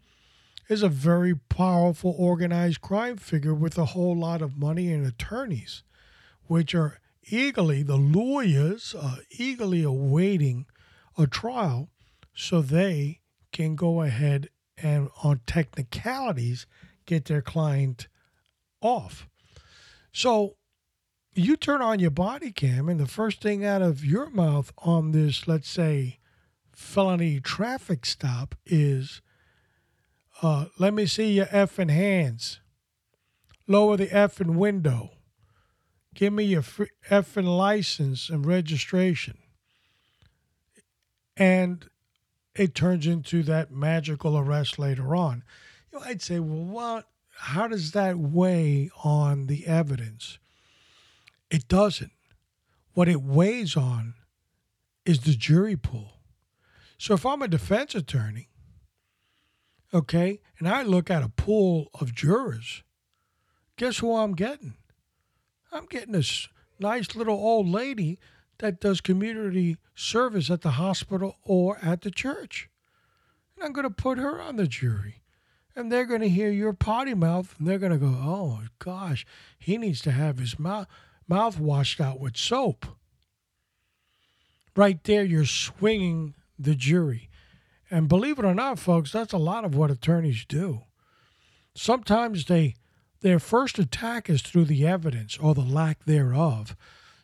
is 0.69 0.83
a 0.83 0.89
very 0.89 1.35
powerful 1.35 2.15
organized 2.17 2.81
crime 2.81 3.17
figure 3.17 3.55
with 3.55 3.77
a 3.77 3.87
whole 3.87 4.17
lot 4.17 4.41
of 4.41 4.57
money 4.57 4.93
and 4.93 5.07
attorneys, 5.07 5.83
which 6.47 6.75
are 6.75 7.02
eagerly, 7.29 7.83
the 7.83 7.97
lawyers 7.97 8.95
are 8.95 9.19
eagerly 9.31 9.83
awaiting 9.83 10.67
a 11.17 11.27
trial 11.27 11.91
so 12.35 12.63
they 12.63 13.21
can 13.53 13.77
go 13.77 14.03
ahead 14.03 14.49
and, 14.77 15.09
on 15.23 15.41
technicalities, 15.47 16.67
get 17.07 17.27
their 17.27 17.43
client 17.43 18.09
off. 18.81 19.29
So 20.13 20.57
you 21.35 21.57
turn 21.57 21.81
on 21.81 21.99
your 21.99 22.11
body 22.11 22.53
cam, 22.53 22.89
and 22.89 23.01
the 23.01 23.07
first 23.07 23.41
thing 23.41 23.65
out 23.65 23.83
of 23.83 24.05
your 24.05 24.31
mouth 24.31 24.73
on 24.79 25.13
this, 25.13 25.47
let's 25.47 25.69
say, 25.69 26.19
felony 26.75 27.41
traffic 27.41 28.05
stop 28.05 28.55
is, 28.67 29.23
uh, 30.43 30.67
let 30.79 30.93
me 30.93 31.07
see 31.07 31.33
your 31.33 31.47
effing 31.47 31.91
hands. 31.91 32.61
Lower 33.69 33.97
the 33.97 34.09
effing 34.09 34.57
window. 34.57 35.11
Give 36.15 36.33
me 36.33 36.45
your 36.45 36.63
effing 36.63 37.57
license 37.57 38.29
and 38.29 38.45
registration. 38.45 39.39
And 41.37 41.89
it 42.55 42.75
turns 42.75 43.07
into 43.07 43.43
that 43.45 43.71
magical 43.71 44.37
arrest 44.37 44.79
later 44.79 45.17
on. 45.17 45.43
You 45.91 45.99
know, 45.99 46.05
I'd 46.05 46.23
say, 46.23 46.39
well, 46.39 46.65
what? 46.65 47.09
How 47.35 47.67
does 47.67 47.93
that 47.93 48.19
weigh 48.19 48.91
on 49.03 49.47
the 49.47 49.67
evidence? 49.67 50.39
It 51.51 51.67
doesn't. 51.67 52.13
What 52.93 53.09
it 53.09 53.23
weighs 53.23 53.77
on 53.77 54.15
is 55.07 55.21
the 55.21 55.35
jury 55.35 55.77
pool. 55.77 56.21
So 56.99 57.15
if 57.15 57.27
I'm 57.27 57.43
a 57.43 57.49
defense 57.49 57.95
attorney, 57.95 58.51
okay, 59.93 60.41
and 60.59 60.69
I 60.69 60.83
look 60.83 61.11
at 61.11 61.23
a 61.23 61.29
pool 61.29 61.89
of 61.99 62.15
jurors, 62.15 62.83
guess 63.77 63.99
who 63.99 64.15
I'm 64.15 64.35
getting? 64.35 64.75
I'm 65.73 65.87
getting 65.87 66.13
this 66.13 66.49
nice 66.79 67.17
little 67.17 67.37
old 67.37 67.67
lady 67.67 68.19
that 68.59 68.81
does 68.81 69.01
community 69.01 69.79
service 69.95 70.51
at 70.51 70.61
the 70.61 70.73
hospital 70.73 71.37
or 71.43 71.79
at 71.83 72.03
the 72.03 72.11
church. 72.11 72.69
And 73.57 73.65
I'm 73.65 73.73
going 73.73 73.89
to 73.89 73.91
put 73.91 74.19
her 74.19 74.41
on 74.41 74.57
the 74.57 74.67
jury. 74.67 75.23
And 75.75 75.91
they're 75.91 76.05
going 76.05 76.21
to 76.21 76.29
hear 76.29 76.51
your 76.51 76.75
potty 76.75 77.15
mouth 77.15 77.55
and 77.59 77.67
they're 77.67 77.79
going 77.79 77.93
to 77.93 77.99
go, 77.99 78.15
oh 78.19 78.61
gosh, 78.79 79.25
he 79.59 79.79
needs 79.79 80.03
to 80.03 80.11
have 80.11 80.39
his 80.39 80.59
mouth, 80.59 80.87
mouth 81.27 81.59
washed 81.59 82.01
out 82.01 82.21
with 82.21 82.37
soap. 82.37 82.85
Right 84.77 85.03
there, 85.05 85.25
you're 85.25 85.47
swinging 85.47 86.35
the 86.59 86.75
jury. 86.75 87.31
And 87.91 88.09
believe 88.09 88.39
it 88.39 88.45
or 88.45 88.55
not, 88.55 88.79
folks, 88.79 89.13
that's 89.13 89.33
a 89.33 89.39
lot 89.39 89.65
of 89.65 89.75
what 89.75 89.91
attorneys 89.91 90.45
do. 90.47 90.83
Sometimes 91.75 92.45
they 92.45 92.75
their 93.23 93.39
first 93.39 93.79
attack 93.79 94.29
is 94.29 94.43
through 94.43 94.67
the 94.67 94.87
evidence 94.87 95.39
or 95.39 95.55
the 95.55 95.63
lack 95.63 96.05
thereof. 96.05 96.77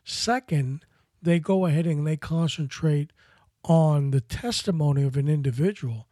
Second, 0.04 0.84
they 1.20 1.38
go 1.40 1.66
ahead 1.66 1.86
and 1.86 2.06
they 2.06 2.16
concentrate 2.16 3.12
on 3.64 4.12
the 4.12 4.20
testimony 4.20 5.02
of 5.02 5.16
an 5.16 5.28
individual. 5.28 6.08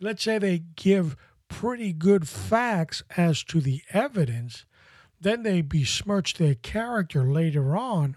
Let's 0.00 0.22
say 0.22 0.38
they 0.38 0.58
give 0.76 1.16
pretty 1.48 1.92
good 1.92 2.28
facts 2.28 3.02
as 3.16 3.42
to 3.44 3.60
the 3.60 3.82
evidence, 3.92 4.64
then 5.20 5.42
they 5.42 5.60
besmirch 5.60 6.34
their 6.34 6.54
character 6.54 7.24
later 7.24 7.76
on, 7.76 8.16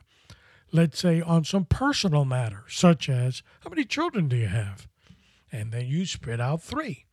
let's 0.71 0.99
say 0.99 1.21
on 1.21 1.43
some 1.43 1.65
personal 1.65 2.25
matter, 2.25 2.63
such 2.67 3.09
as 3.09 3.43
how 3.61 3.69
many 3.69 3.85
children 3.85 4.27
do 4.27 4.35
you 4.35 4.47
have? 4.47 4.87
And 5.51 5.71
then 5.71 5.85
you 5.85 6.05
spit 6.05 6.41
out 6.41 6.63
three. 6.63 7.05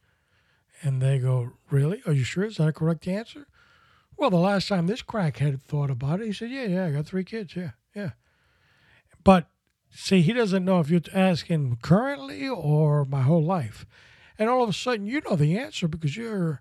And 0.83 1.03
they 1.03 1.19
go, 1.19 1.53
Really? 1.71 2.01
Are 2.07 2.13
you 2.13 2.25
sure? 2.25 2.45
Is 2.45 2.57
that 2.57 2.69
a 2.69 2.73
correct 2.73 3.07
answer? 3.07 3.47
Well, 4.21 4.29
the 4.29 4.37
last 4.37 4.69
time 4.69 4.87
this 4.87 5.01
crackhead 5.01 5.63
thought 5.63 5.89
about 5.89 6.21
it, 6.21 6.27
he 6.27 6.33
said, 6.35 6.51
Yeah, 6.51 6.67
yeah, 6.67 6.87
I 6.87 6.91
got 6.91 7.07
three 7.07 7.25
kids. 7.25 7.57
Yeah, 7.57 7.71
yeah. 7.95 8.11
But 9.25 9.49
see, 9.91 10.21
he 10.21 10.35
doesn't 10.35 10.63
know 10.63 10.79
if 10.79 10.91
you're 10.91 11.01
asking 11.15 11.79
currently 11.81 12.47
or 12.47 13.07
my 13.07 13.23
whole 13.23 13.43
life. 13.43 13.87
And 14.39 14.51
all 14.51 14.63
of 14.63 14.69
a 14.69 14.75
sudden, 14.75 15.07
you 15.07 15.23
know 15.23 15.37
the 15.37 15.57
answer 15.57 15.89
because 15.89 16.19
you're 16.19 16.61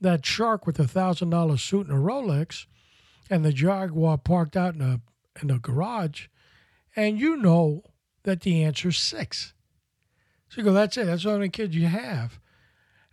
that 0.00 0.26
shark 0.26 0.66
with 0.66 0.80
a 0.80 0.88
thousand 0.88 1.30
dollar 1.30 1.56
suit 1.56 1.86
and 1.86 1.96
a 1.96 2.02
Rolex, 2.02 2.66
and 3.30 3.44
the 3.44 3.52
Jaguar 3.52 4.18
parked 4.18 4.56
out 4.56 4.74
in 4.74 4.80
a 4.80 5.00
in 5.40 5.52
a 5.52 5.60
garage, 5.60 6.26
and 6.96 7.16
you 7.16 7.36
know 7.36 7.84
that 8.24 8.40
the 8.40 8.64
answer 8.64 8.88
is 8.88 8.98
six. 8.98 9.54
So 10.48 10.60
you 10.60 10.64
go, 10.64 10.72
that's 10.72 10.96
it. 10.96 11.06
That's 11.06 11.22
how 11.22 11.34
many 11.34 11.48
kids 11.48 11.76
you 11.76 11.86
have. 11.86 12.40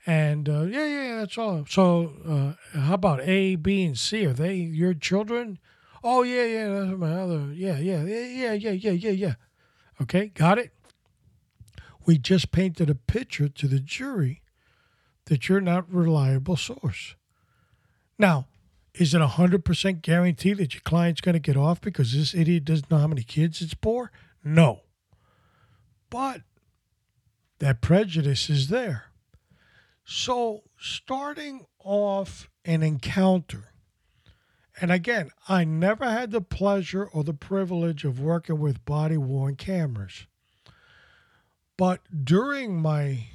And 0.06 0.48
uh, 0.48 0.64
yeah, 0.64 0.86
yeah, 0.86 1.16
that's 1.18 1.38
all. 1.38 1.66
So 1.68 2.56
uh, 2.76 2.80
how 2.80 2.94
about 2.94 3.22
A, 3.22 3.56
B, 3.56 3.84
and 3.84 3.98
C? 3.98 4.26
Are 4.26 4.34
they 4.34 4.56
your 4.56 4.94
children? 4.94 5.58
Oh 6.04 6.22
yeah, 6.22 6.46
yeah, 6.46 6.68
that's 6.70 6.98
my 6.98 7.14
other. 7.14 7.52
Yeah, 7.54 7.80
yeah, 7.80 8.04
yeah, 8.04 8.54
yeah, 8.54 8.72
yeah, 8.72 8.92
yeah, 8.92 9.12
yeah. 9.12 9.34
Okay, 10.02 10.28
got 10.28 10.60
it. 10.60 10.72
We 12.06 12.20
just 12.20 12.52
painted 12.52 12.90
a 12.90 12.96
picture 12.96 13.50
to 13.50 13.68
the 13.68 13.80
jury 13.80 14.44
that 15.26 15.50
you're 15.50 15.62
not 15.62 15.90
a 15.92 15.96
reliable 15.96 16.56
source. 16.56 17.16
Now, 18.20 18.46
is 18.94 19.16
it 19.16 19.22
a 19.22 19.28
hundred 19.28 19.66
percent 19.66 20.04
guarantee 20.04 20.54
that 20.54 20.76
your 20.76 20.82
client's 20.82 21.22
going 21.22 21.34
to 21.34 21.40
get 21.40 21.58
off 21.58 21.82
because 21.82 22.14
this 22.14 22.36
idiot 22.36 22.66
doesn't 22.66 22.92
know 22.92 23.00
how 23.00 23.08
many 23.08 23.24
kids 23.24 23.62
it's 23.62 23.76
for? 23.82 24.12
No. 24.44 24.82
But 26.12 26.42
that 27.58 27.82
prejudice 27.82 28.50
is 28.50 28.70
there. 28.70 29.06
So, 30.08 30.62
starting 30.78 31.66
off 31.80 32.48
an 32.64 32.84
encounter, 32.84 33.74
and 34.80 34.92
again, 34.92 35.32
I 35.50 35.64
never 35.64 36.06
had 36.06 36.30
the 36.30 36.42
pleasure 36.42 37.06
or 37.06 37.24
the 37.24 37.34
privilege 37.34 38.06
of 38.06 38.20
working 38.20 38.60
with 38.60 38.86
body 38.86 39.18
worn 39.18 39.56
cameras. 39.56 40.28
But 41.76 42.02
during 42.24 42.80
my 42.80 43.30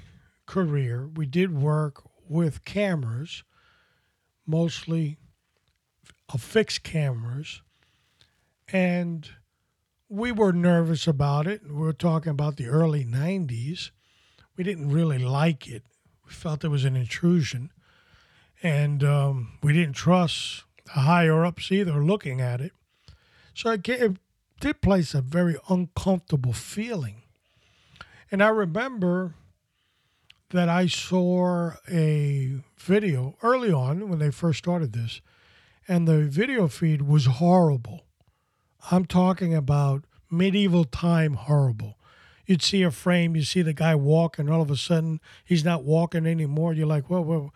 career, 0.46 1.08
we 1.08 1.26
did 1.26 1.60
work 1.60 2.04
with 2.28 2.64
cameras, 2.64 3.42
mostly 4.46 5.18
fixed 6.38 6.84
cameras, 6.84 7.62
and 8.68 9.28
we 10.08 10.30
were 10.30 10.52
nervous 10.52 11.08
about 11.08 11.48
it. 11.48 11.62
We 11.66 11.74
were 11.74 11.92
talking 11.92 12.30
about 12.30 12.58
the 12.58 12.68
early 12.68 13.04
90s. 13.04 13.90
We 14.56 14.62
didn't 14.62 14.90
really 14.90 15.18
like 15.18 15.66
it 15.66 15.82
we 16.30 16.34
felt 16.34 16.60
there 16.60 16.70
was 16.70 16.84
an 16.84 16.94
intrusion, 16.96 17.72
and 18.62 19.02
um, 19.02 19.58
we 19.64 19.72
didn't 19.72 19.96
trust 19.96 20.62
the 20.84 21.00
higher 21.00 21.44
ups 21.44 21.72
either 21.72 22.04
looking 22.04 22.40
at 22.40 22.60
it. 22.60 22.70
So 23.52 23.72
it, 23.72 23.88
it 23.88 24.16
did 24.60 24.80
place 24.80 25.12
a 25.12 25.22
very 25.22 25.56
uncomfortable 25.68 26.52
feeling. 26.52 27.22
And 28.30 28.44
I 28.44 28.48
remember 28.48 29.34
that 30.50 30.68
I 30.68 30.86
saw 30.86 31.72
a 31.90 32.60
video 32.78 33.36
early 33.42 33.72
on 33.72 34.08
when 34.08 34.20
they 34.20 34.30
first 34.30 34.60
started 34.60 34.92
this, 34.92 35.20
and 35.88 36.06
the 36.06 36.22
video 36.22 36.68
feed 36.68 37.02
was 37.02 37.26
horrible. 37.26 38.06
I'm 38.92 39.04
talking 39.04 39.52
about 39.52 40.04
medieval 40.30 40.84
time 40.84 41.34
horrible 41.34 41.98
you'd 42.50 42.62
see 42.62 42.82
a 42.82 42.90
frame, 42.90 43.36
you 43.36 43.44
see 43.44 43.62
the 43.62 43.72
guy 43.72 43.94
walk, 43.94 44.36
and 44.36 44.50
all 44.50 44.60
of 44.60 44.72
a 44.72 44.76
sudden 44.76 45.20
he's 45.44 45.64
not 45.64 45.84
walking 45.84 46.26
anymore. 46.26 46.72
You're 46.72 46.86
like, 46.86 47.08
well, 47.08 47.22
well, 47.22 47.54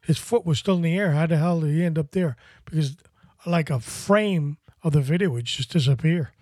his 0.00 0.16
foot 0.16 0.46
was 0.46 0.58
still 0.58 0.76
in 0.76 0.82
the 0.82 0.96
air. 0.96 1.12
How 1.12 1.26
the 1.26 1.36
hell 1.36 1.60
did 1.60 1.74
he 1.74 1.84
end 1.84 1.98
up 1.98 2.12
there? 2.12 2.36
Because 2.64 2.96
like 3.44 3.68
a 3.68 3.80
frame 3.80 4.56
of 4.82 4.92
the 4.92 5.02
video 5.02 5.28
would 5.30 5.44
just 5.44 5.70
disappear. 5.70 6.32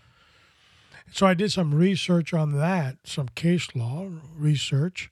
So 1.11 1.27
I 1.27 1.35
did 1.35 1.51
some 1.51 1.75
research 1.75 2.33
on 2.33 2.57
that, 2.59 2.99
some 3.05 3.29
case 3.35 3.75
law 3.75 4.09
research. 4.37 5.11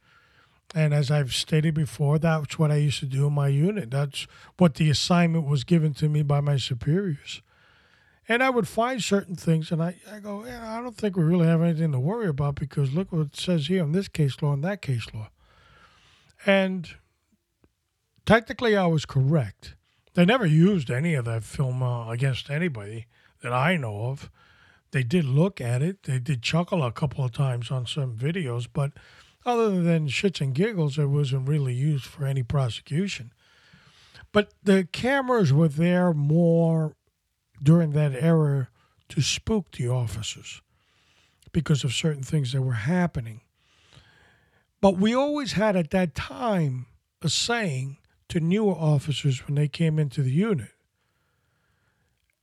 And 0.72 0.94
as 0.94 1.11
I've 1.11 1.35
stated 1.35 1.74
before, 1.74 2.20
that's 2.20 2.56
what 2.56 2.70
I 2.70 2.76
used 2.76 3.00
to 3.00 3.06
do 3.06 3.26
in 3.26 3.33
my 3.33 3.48
unit. 3.48 3.90
That's 3.90 4.28
what 4.59 4.76
the 4.76 4.88
assignment 4.90 5.46
was 5.46 5.64
given 5.64 5.92
to 5.94 6.09
me 6.09 6.22
by 6.22 6.40
my 6.40 6.56
superiors. 6.56 7.42
And 8.30 8.44
I 8.44 8.50
would 8.50 8.68
find 8.68 9.02
certain 9.02 9.34
things, 9.34 9.72
and 9.72 9.82
I, 9.82 9.96
I 10.08 10.20
go, 10.20 10.44
yeah, 10.46 10.78
I 10.78 10.80
don't 10.80 10.96
think 10.96 11.16
we 11.16 11.24
really 11.24 11.48
have 11.48 11.62
anything 11.62 11.90
to 11.90 11.98
worry 11.98 12.28
about 12.28 12.54
because 12.54 12.94
look 12.94 13.10
what 13.10 13.26
it 13.26 13.36
says 13.36 13.66
here 13.66 13.82
in 13.82 13.90
this 13.90 14.06
case 14.06 14.40
law 14.40 14.52
and 14.52 14.62
that 14.62 14.80
case 14.80 15.08
law. 15.12 15.30
And 16.46 16.88
technically 18.24 18.76
I 18.76 18.86
was 18.86 19.04
correct. 19.04 19.74
They 20.14 20.24
never 20.24 20.46
used 20.46 20.92
any 20.92 21.14
of 21.14 21.24
that 21.24 21.42
film 21.42 21.82
uh, 21.82 22.08
against 22.08 22.50
anybody 22.50 23.08
that 23.42 23.52
I 23.52 23.76
know 23.76 24.04
of. 24.04 24.30
They 24.92 25.02
did 25.02 25.24
look 25.24 25.60
at 25.60 25.82
it. 25.82 26.04
They 26.04 26.20
did 26.20 26.40
chuckle 26.40 26.84
a 26.84 26.92
couple 26.92 27.24
of 27.24 27.32
times 27.32 27.72
on 27.72 27.84
some 27.84 28.16
videos, 28.16 28.68
but 28.72 28.92
other 29.44 29.82
than 29.82 30.06
shits 30.06 30.40
and 30.40 30.54
giggles, 30.54 30.98
it 31.00 31.06
wasn't 31.06 31.48
really 31.48 31.74
used 31.74 32.04
for 32.04 32.26
any 32.26 32.44
prosecution. 32.44 33.32
But 34.30 34.54
the 34.62 34.84
cameras 34.92 35.52
were 35.52 35.66
there 35.66 36.14
more 36.14 36.94
during 37.62 37.92
that 37.92 38.14
era 38.14 38.68
to 39.08 39.20
spook 39.20 39.72
the 39.72 39.88
officers 39.88 40.62
because 41.52 41.84
of 41.84 41.92
certain 41.92 42.22
things 42.22 42.52
that 42.52 42.62
were 42.62 42.72
happening. 42.72 43.40
But 44.80 44.96
we 44.96 45.14
always 45.14 45.52
had 45.52 45.76
at 45.76 45.90
that 45.90 46.14
time 46.14 46.86
a 47.22 47.28
saying 47.28 47.98
to 48.28 48.40
newer 48.40 48.74
officers 48.74 49.46
when 49.46 49.56
they 49.56 49.68
came 49.68 49.98
into 49.98 50.22
the 50.22 50.30
unit 50.30 50.70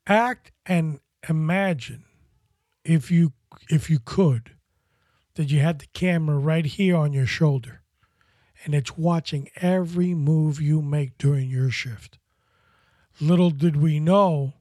act 0.08 0.52
and 0.66 1.00
imagine 1.28 2.06
if 2.84 3.12
you 3.12 3.34
if 3.70 3.90
you 3.90 4.00
could 4.00 4.52
that 5.36 5.52
you 5.52 5.60
had 5.60 5.80
the 5.80 5.88
camera 5.94 6.38
right 6.38 6.66
here 6.66 6.96
on 6.96 7.12
your 7.14 7.26
shoulder 7.26 7.82
and 8.64 8.74
it's 8.74 8.98
watching 8.98 9.50
every 9.58 10.14
move 10.14 10.62
you 10.62 10.82
make 10.82 11.18
during 11.18 11.50
your 11.50 11.70
shift 11.70 12.18
little 13.20 13.50
did 13.50 13.76
we 13.76 14.00
know 14.00 14.54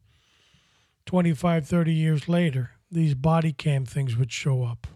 25 1.06 1.66
30 1.66 1.92
years 1.92 2.28
later 2.28 2.72
these 2.90 3.14
body 3.14 3.52
cam 3.52 3.84
things 3.84 4.16
would 4.16 4.32
show 4.32 4.62
up 4.62 4.86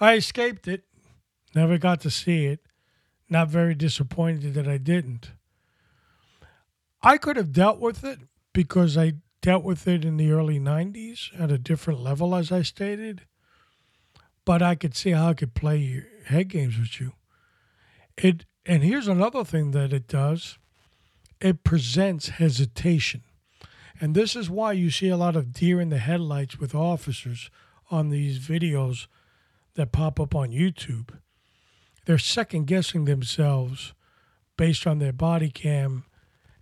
i 0.00 0.14
escaped 0.14 0.66
it 0.66 0.84
never 1.54 1.78
got 1.78 2.00
to 2.00 2.10
see 2.10 2.46
it 2.46 2.60
not 3.28 3.48
very 3.48 3.74
disappointed 3.74 4.54
that 4.54 4.68
i 4.68 4.78
didn't 4.78 5.32
i 7.02 7.18
could 7.18 7.36
have 7.36 7.52
dealt 7.52 7.78
with 7.78 8.04
it 8.04 8.20
because 8.52 8.96
i 8.96 9.12
dealt 9.42 9.64
with 9.64 9.86
it 9.86 10.04
in 10.04 10.16
the 10.16 10.30
early 10.30 10.58
90s 10.58 11.28
at 11.38 11.50
a 11.50 11.58
different 11.58 12.00
level, 12.00 12.34
as 12.34 12.50
I 12.50 12.62
stated. 12.62 13.22
But 14.44 14.62
I 14.62 14.76
could 14.76 14.96
see 14.96 15.10
how 15.10 15.28
I 15.28 15.34
could 15.34 15.54
play 15.54 16.04
head 16.26 16.48
games 16.48 16.78
with 16.78 17.00
you. 17.00 17.12
It 18.16 18.46
and 18.64 18.84
here's 18.84 19.08
another 19.08 19.44
thing 19.44 19.72
that 19.72 19.92
it 19.92 20.06
does. 20.06 20.58
It 21.40 21.64
presents 21.64 22.28
hesitation. 22.28 23.22
And 24.02 24.16
this 24.16 24.34
is 24.34 24.50
why 24.50 24.72
you 24.72 24.90
see 24.90 25.10
a 25.10 25.16
lot 25.16 25.36
of 25.36 25.52
deer 25.52 25.80
in 25.80 25.90
the 25.90 25.98
headlights 25.98 26.58
with 26.58 26.74
officers 26.74 27.50
on 27.88 28.10
these 28.10 28.40
videos 28.40 29.06
that 29.74 29.92
pop 29.92 30.18
up 30.18 30.34
on 30.34 30.50
YouTube. 30.50 31.10
They're 32.04 32.18
second 32.18 32.66
guessing 32.66 33.04
themselves 33.04 33.92
based 34.56 34.88
on 34.88 34.98
their 34.98 35.12
body 35.12 35.50
cam 35.50 36.04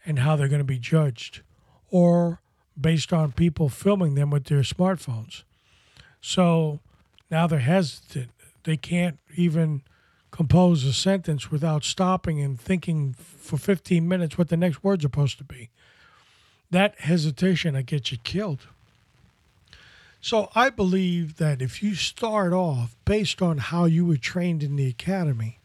and 0.04 0.18
how 0.18 0.36
they're 0.36 0.48
going 0.48 0.60
to 0.60 0.64
be 0.64 0.78
judged. 0.78 1.40
Or 1.88 2.42
based 2.78 3.10
on 3.10 3.32
people 3.32 3.70
filming 3.70 4.16
them 4.16 4.28
with 4.28 4.44
their 4.44 4.60
smartphones. 4.60 5.44
So 6.20 6.80
now 7.30 7.46
they're 7.46 7.60
hesitant. 7.60 8.32
They 8.64 8.76
can't 8.76 9.18
even 9.34 9.80
compose 10.30 10.84
a 10.84 10.92
sentence 10.92 11.50
without 11.50 11.84
stopping 11.84 12.38
and 12.42 12.60
thinking 12.60 13.14
for 13.14 13.56
15 13.56 14.06
minutes 14.06 14.36
what 14.36 14.50
the 14.50 14.58
next 14.58 14.84
word's 14.84 15.06
are 15.06 15.08
supposed 15.08 15.38
to 15.38 15.44
be. 15.44 15.70
That 16.70 16.98
hesitation 17.00 17.74
that 17.74 17.86
gets 17.86 18.12
you 18.12 18.18
killed. 18.18 18.66
So 20.20 20.50
I 20.54 20.70
believe 20.70 21.36
that 21.36 21.62
if 21.62 21.82
you 21.82 21.94
start 21.94 22.52
off 22.52 22.94
based 23.04 23.40
on 23.40 23.58
how 23.58 23.86
you 23.86 24.04
were 24.04 24.18
trained 24.18 24.62
in 24.62 24.76
the 24.76 24.86
academy 24.86 25.58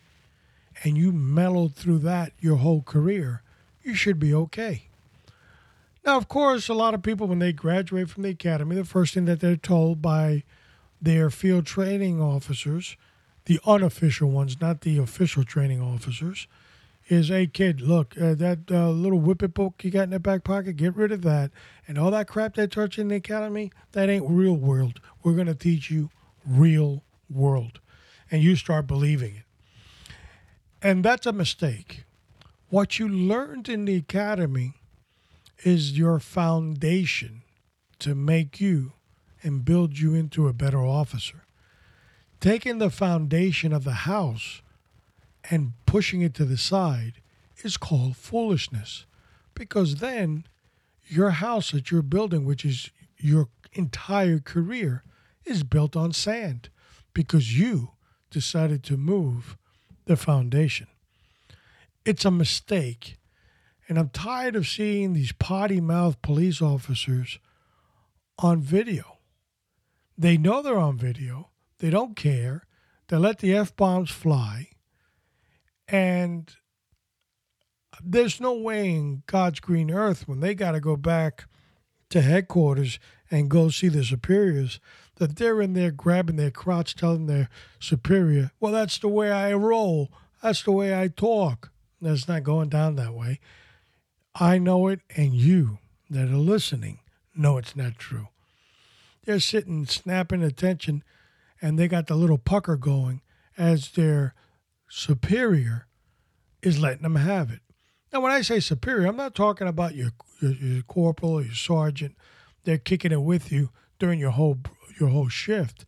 and 0.84 0.98
you 0.98 1.12
mellowed 1.12 1.76
through 1.76 2.00
that 2.00 2.32
your 2.40 2.58
whole 2.58 2.82
career, 2.82 3.42
you 3.84 3.94
should 3.94 4.20
be 4.20 4.34
okay. 4.34 4.84
Now, 6.06 6.18
of 6.18 6.28
course, 6.28 6.70
a 6.70 6.74
lot 6.74 6.94
of 6.94 7.02
people, 7.02 7.28
when 7.28 7.40
they 7.40 7.52
graduate 7.52 8.10
from 8.10 8.24
the 8.24 8.30
academy, 8.30 8.76
the 8.76 8.86
first 8.86 9.14
thing 9.14 9.26
that 9.26 9.40
they're 9.40 9.56
told 9.56 10.02
by 10.02 10.44
their 11.02 11.30
field 11.30 11.66
training 11.66 12.22
officers, 12.22 12.96
the 13.46 13.60
unofficial 13.66 14.30
ones, 14.30 14.62
not 14.62 14.82
the 14.82 14.98
official 14.98 15.44
training 15.44 15.82
officers, 15.82 16.48
is 17.08 17.28
hey, 17.28 17.48
kid, 17.48 17.82
look, 17.82 18.20
uh, 18.20 18.34
that 18.36 18.60
uh, 18.72 18.90
little 18.90 19.20
whippet 19.20 19.54
book 19.54 19.84
you 19.84 19.92
got 19.92 20.04
in 20.04 20.10
the 20.10 20.20
back 20.20 20.44
pocket, 20.44 20.78
get 20.78 20.96
rid 20.96 21.12
of 21.12 21.22
that. 21.22 21.52
And 21.88 21.98
all 21.98 22.12
that 22.12 22.28
crap 22.28 22.56
they 22.56 22.68
taught 22.68 22.98
you 22.98 23.02
in 23.02 23.10
the 23.10 23.16
academy, 23.16 23.72
that 23.92 24.10
ain't 24.10 24.26
real 24.28 24.56
world. 24.56 25.00
We're 25.24 25.34
going 25.36 25.48
to 25.48 25.56
teach 25.56 25.92
you 25.92 26.10
real 26.46 27.04
world. 27.30 27.80
And 28.32 28.42
you 28.42 28.56
start 28.56 28.88
believing 28.88 29.36
it. 29.36 29.44
And 30.82 31.04
that's 31.04 31.26
a 31.26 31.34
mistake. 31.34 32.06
What 32.70 32.98
you 33.00 33.08
learned 33.08 33.70
in 33.70 33.86
the 33.86 33.96
academy 33.96 34.74
is 35.64 35.98
your 35.98 36.20
foundation 36.20 37.44
to 38.00 38.16
make 38.16 38.60
you 38.60 38.94
and 39.44 39.64
build 39.64 40.00
you 40.00 40.16
into 40.16 40.48
a 40.48 40.54
better 40.54 40.84
officer. 40.84 41.44
Taking 42.40 42.80
the 42.80 42.90
foundation 42.90 43.72
of 43.72 43.84
the 43.84 43.92
house 43.92 44.62
and 45.50 45.74
pushing 45.86 46.22
it 46.22 46.34
to 46.36 46.46
the 46.46 46.58
side 46.58 47.22
is 47.64 47.78
called 47.78 48.18
foolishness. 48.18 49.06
Because 49.54 49.96
then 49.96 50.46
your 51.08 51.32
house 51.32 51.72
that 51.72 51.92
you're 51.92 52.02
building, 52.02 52.46
which 52.46 52.66
is 52.66 52.90
your 53.18 53.50
entire 53.74 54.40
career, 54.40 55.04
is 55.46 55.64
built 55.64 55.96
on 55.96 56.12
sand 56.12 56.70
because 57.14 57.58
you 57.58 57.92
decided 58.30 58.84
to 58.84 58.98
move 58.98 59.58
the 60.06 60.18
foundation. 60.18 60.88
It's 62.04 62.26
a 62.26 62.32
mistake. 62.32 63.18
And 63.88 64.00
I'm 64.00 64.10
tired 64.10 64.56
of 64.56 64.68
seeing 64.68 65.14
these 65.14 65.32
potty 65.32 65.80
mouthed 65.80 66.22
police 66.22 66.62
officers 66.62 67.40
on 68.40 68.62
video. 68.62 69.18
They 70.18 70.38
know 70.38 70.62
they're 70.62 70.78
on 70.78 70.98
video, 70.98 71.50
they 71.80 71.90
don't 71.90 72.16
care, 72.16 72.64
they 73.08 73.18
let 73.18 73.40
the 73.40 73.54
F 73.54 73.76
bombs 73.76 74.10
fly, 74.10 74.70
and 75.88 76.56
there's 78.04 78.42
no 78.42 78.54
way 78.54 78.90
in 78.90 79.24
God's 79.28 79.60
green 79.60 79.92
earth 79.92 80.28
when 80.28 80.40
they 80.40 80.54
got 80.56 80.72
to 80.72 80.80
go 80.80 80.96
back 80.96 81.46
to 82.10 82.22
headquarters 82.22 83.00
and 83.32 83.50
go 83.50 83.70
see 83.70 83.88
their 83.88 84.04
superiors 84.04 84.80
that 85.16 85.38
they're 85.38 85.62
in 85.62 85.74
there 85.74 85.92
grabbing 85.92 86.36
their 86.36 86.52
crotch 86.52 86.96
telling 86.96 87.26
their 87.26 87.50
superior, 87.80 88.52
well, 88.60 88.72
that's 88.72 88.98
the 88.98 89.08
way 89.08 89.32
I 89.32 89.54
roll. 89.54 90.12
That's 90.44 90.64
the 90.64 90.72
way 90.72 91.00
I 91.00 91.08
talk. 91.08 91.72
That's 92.02 92.28
not 92.28 92.44
going 92.44 92.70
down 92.70 92.96
that 92.96 93.14
way. 93.14 93.40
I 94.36 94.58
know 94.58 94.88
it, 94.88 95.00
and 95.16 95.34
you 95.34 95.80
that 96.10 96.30
are 96.30 96.38
listening 96.38 97.00
know 97.36 97.58
it's 97.58 97.76
not 97.76 97.98
true. 97.98 98.28
They're 99.26 99.40
sitting 99.40 99.86
snapping 99.86 100.44
attention, 100.44 101.04
and 101.62 101.80
they 101.80 101.88
got 101.88 102.08
the 102.08 102.16
little 102.16 102.38
pucker 102.38 102.76
going 102.76 103.22
as 103.58 103.92
their 103.92 104.36
superior 104.90 105.88
is 106.62 106.80
letting 106.80 107.04
them 107.04 107.16
have 107.16 107.52
it. 107.52 107.60
Now, 108.12 108.22
when 108.22 108.32
I 108.32 108.42
say 108.42 108.60
superior, 108.60 109.08
I'm 109.08 109.18
not 109.18 109.36
talking 109.36 109.68
about 109.68 109.96
your, 109.96 110.12
your, 110.42 110.54
your 110.54 110.84
corporal 110.84 111.34
or 111.34 111.42
your 111.42 111.54
sergeant. 111.54 112.16
They're 112.64 112.78
kicking 112.78 113.12
it 113.12 113.22
with 113.22 113.52
you 113.52 113.70
during 114.00 114.20
your 114.20 114.32
whole 114.32 114.60
your 115.00 115.10
whole 115.10 115.28
shift. 115.28 115.86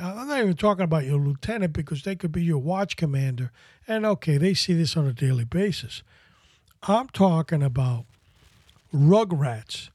Uh, 0.00 0.14
I'm 0.16 0.28
not 0.28 0.40
even 0.40 0.56
talking 0.56 0.84
about 0.84 1.04
your 1.04 1.18
lieutenant 1.18 1.72
because 1.72 2.02
they 2.02 2.16
could 2.16 2.32
be 2.32 2.42
your 2.42 2.58
watch 2.58 2.96
commander. 2.96 3.52
And 3.86 4.04
okay, 4.04 4.38
they 4.38 4.54
see 4.54 4.74
this 4.74 4.96
on 4.96 5.06
a 5.06 5.12
daily 5.12 5.44
basis. 5.44 6.02
I'm 6.82 7.08
talking 7.08 7.62
about 7.62 8.06
rugrats. 8.92 9.90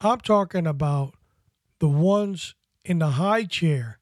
I'm 0.00 0.20
talking 0.20 0.66
about 0.66 1.14
the 1.80 1.88
ones 1.88 2.54
in 2.84 2.98
the 2.98 3.10
high 3.10 3.44
chair, 3.44 3.98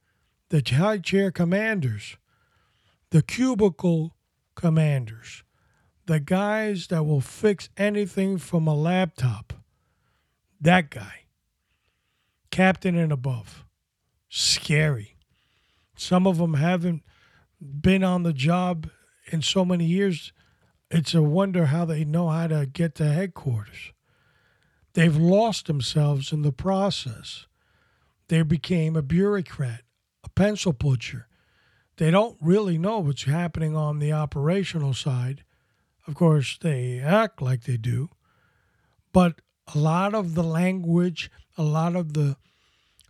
the 0.51 0.63
high 0.77 0.99
chair 0.99 1.31
commanders, 1.31 2.17
the 3.13 3.23
cubicle 3.23 4.17
commanders, 4.55 5.45
the 6.07 6.19
guys 6.19 6.87
that 6.87 7.05
will 7.05 7.21
fix 7.21 7.69
anything 7.77 8.39
from 8.39 8.67
a 8.67 8.75
laptop. 8.75 9.53
That 10.59 10.89
guy. 10.89 11.27
Captain 12.51 12.97
and 12.97 13.13
above. 13.13 13.67
Scary. 14.31 15.19
Some 15.95 16.27
of 16.27 16.39
them 16.39 16.55
haven't 16.55 17.03
been 17.61 18.03
on 18.03 18.23
the 18.23 18.33
job 18.33 18.89
in 19.31 19.43
so 19.43 19.63
many 19.65 19.85
years 19.85 20.33
it's 20.91 21.15
a 21.15 21.23
wonder 21.23 21.67
how 21.67 21.85
they 21.85 22.05
know 22.05 22.29
how 22.29 22.47
to 22.47 22.67
get 22.67 22.95
to 22.97 23.05
headquarters. 23.05 23.93
They've 24.95 25.17
lost 25.17 25.67
themselves 25.67 26.33
in 26.33 26.43
the 26.43 26.53
process. 26.53 27.47
They 28.29 28.43
became 28.43 28.97
a 28.97 29.03
bureaucrat, 29.03 29.83
a 30.25 30.29
pencil 30.31 30.73
pusher. 30.75 31.29
They 32.03 32.11
don't 32.11 32.37
really 32.41 32.79
know 32.79 32.99
what's 32.99 33.23
happening 33.23 33.77
on 33.77 34.01
the 34.01 34.13
operational 34.13 34.93
side. 34.93 35.45
Of 36.09 36.17
course, 36.17 36.59
they 36.61 36.99
act 36.99 37.41
like 37.41 37.63
they 37.63 37.77
do. 37.77 38.11
But 39.13 39.41
a 39.73 39.79
lot 39.79 40.13
of 40.13 40.35
the 40.35 40.43
language, 40.43 41.31
a 41.57 41.63
lot 41.63 41.95
of 41.95 42.15
the 42.15 42.39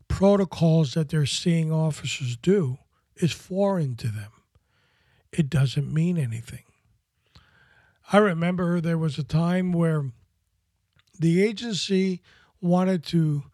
protocols 0.08 0.92
that 0.92 1.08
they're 1.08 1.24
seeing 1.24 1.72
officers 1.72 2.36
do 2.36 2.80
is 3.16 3.32
foreign 3.32 3.96
to 3.96 4.08
them. 4.08 4.30
It 5.32 5.48
doesn't 5.48 5.90
mean 5.90 6.18
anything. 6.18 6.64
I 8.12 8.18
remember 8.18 8.78
there 8.78 8.98
was 8.98 9.16
a 9.16 9.24
time 9.24 9.72
where 9.72 10.10
the 11.18 11.42
agency 11.42 12.20
wanted 12.60 13.04
to, 13.04 13.44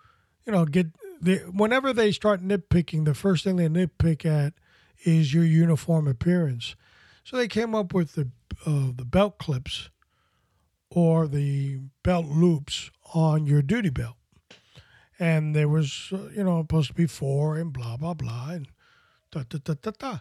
you 0.45 0.53
know, 0.53 0.65
get 0.65 0.89
the, 1.21 1.37
whenever 1.53 1.93
they 1.93 2.11
start 2.11 2.43
nitpicking, 2.43 3.05
the 3.05 3.15
first 3.15 3.45
thing 3.45 3.55
they 3.55 3.69
nitpick 3.69 4.27
at 4.27 4.55
is 5.05 5.33
your 5.33 5.45
uniform 5.45 6.07
appearance. 6.09 6.77
So 7.25 7.37
they 7.37 7.49
came 7.49 7.75
up 7.75 7.93
with 7.93 8.15
the 8.15 8.31
uh, 8.67 8.93
the 8.97 9.05
belt 9.05 9.39
clips 9.39 9.91
or 10.91 11.29
the 11.29 11.81
belt 12.03 12.27
loops 12.27 12.91
on 13.15 13.47
your 13.47 13.63
duty 13.63 13.91
belt, 13.91 14.17
and 15.19 15.55
there 15.55 15.69
was 15.69 16.09
uh, 16.13 16.29
you 16.35 16.43
know 16.43 16.61
supposed 16.63 16.89
to 16.89 16.95
be 16.95 17.07
four 17.07 17.57
and 17.57 17.73
blah 17.73 17.97
blah 17.97 18.15
blah 18.15 18.51
and 18.51 18.69
da 19.31 19.45
da 19.49 19.59
da 19.63 19.75
da 19.81 19.91
da, 19.99 20.19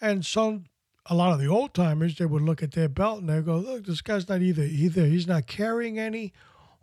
and 0.00 0.24
some 0.24 0.64
a 1.06 1.14
lot 1.14 1.32
of 1.32 1.40
the 1.40 1.48
old 1.48 1.74
timers 1.74 2.16
they 2.16 2.26
would 2.26 2.42
look 2.42 2.62
at 2.62 2.72
their 2.72 2.88
belt 2.88 3.20
and 3.20 3.28
they 3.28 3.40
go, 3.40 3.56
look, 3.56 3.86
this 3.86 4.00
guy's 4.00 4.28
not 4.28 4.40
either 4.40 4.62
either 4.62 5.06
he's 5.06 5.26
not 5.26 5.46
carrying 5.46 5.98
any 5.98 6.32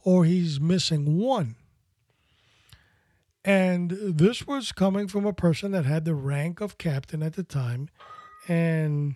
or 0.03 0.25
he's 0.25 0.59
missing 0.59 1.17
one. 1.17 1.55
And 3.45 3.91
this 3.91 4.45
was 4.45 4.71
coming 4.71 5.07
from 5.07 5.25
a 5.25 5.33
person 5.33 5.71
that 5.71 5.85
had 5.85 6.05
the 6.05 6.15
rank 6.15 6.61
of 6.61 6.77
captain 6.77 7.23
at 7.23 7.33
the 7.33 7.43
time. 7.43 7.89
And 8.47 9.15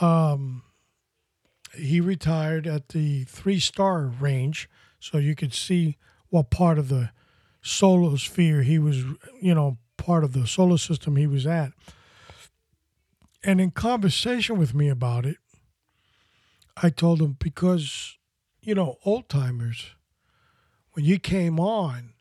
um, 0.00 0.62
he 1.74 2.00
retired 2.00 2.66
at 2.66 2.90
the 2.90 3.24
three 3.24 3.58
star 3.58 4.02
range. 4.02 4.68
So 5.00 5.18
you 5.18 5.34
could 5.34 5.52
see 5.52 5.96
what 6.28 6.50
part 6.50 6.78
of 6.78 6.88
the 6.88 7.10
solar 7.62 8.16
sphere 8.18 8.62
he 8.62 8.78
was, 8.78 8.98
you 9.40 9.54
know, 9.54 9.78
part 9.96 10.24
of 10.24 10.32
the 10.32 10.46
solar 10.46 10.78
system 10.78 11.16
he 11.16 11.26
was 11.26 11.46
at. 11.46 11.72
And 13.42 13.60
in 13.60 13.70
conversation 13.70 14.58
with 14.58 14.74
me 14.74 14.88
about 14.88 15.24
it, 15.24 15.38
I 16.80 16.90
told 16.90 17.20
him 17.20 17.36
because, 17.38 18.16
you 18.60 18.74
know, 18.74 18.96
old 19.04 19.28
timers, 19.28 19.92
when 20.92 21.04
you 21.04 21.18
came 21.18 21.58
on, 21.58 22.14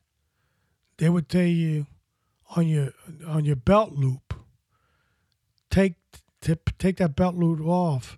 they 0.98 1.10
would 1.10 1.30
tell 1.30 1.42
you 1.42 1.88
on 2.56 2.68
your 2.68 2.92
on 3.26 3.46
your 3.46 3.56
belt 3.56 3.94
loop, 3.94 4.34
take 5.70 5.96
tip, 6.42 6.70
take 6.78 6.98
that 6.98 7.16
belt 7.16 7.36
loop 7.36 7.62
off, 7.66 8.18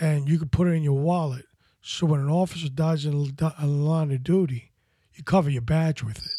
and 0.00 0.28
you 0.28 0.38
could 0.38 0.52
put 0.52 0.68
it 0.68 0.72
in 0.72 0.82
your 0.82 0.98
wallet. 0.98 1.44
So 1.82 2.06
when 2.06 2.20
an 2.20 2.30
officer 2.30 2.68
dies 2.68 3.06
in 3.06 3.14
a 3.14 3.66
line 3.66 4.10
of 4.12 4.22
duty, 4.22 4.72
you 5.14 5.24
cover 5.24 5.50
your 5.50 5.62
badge 5.62 6.02
with 6.02 6.18
it 6.18 6.32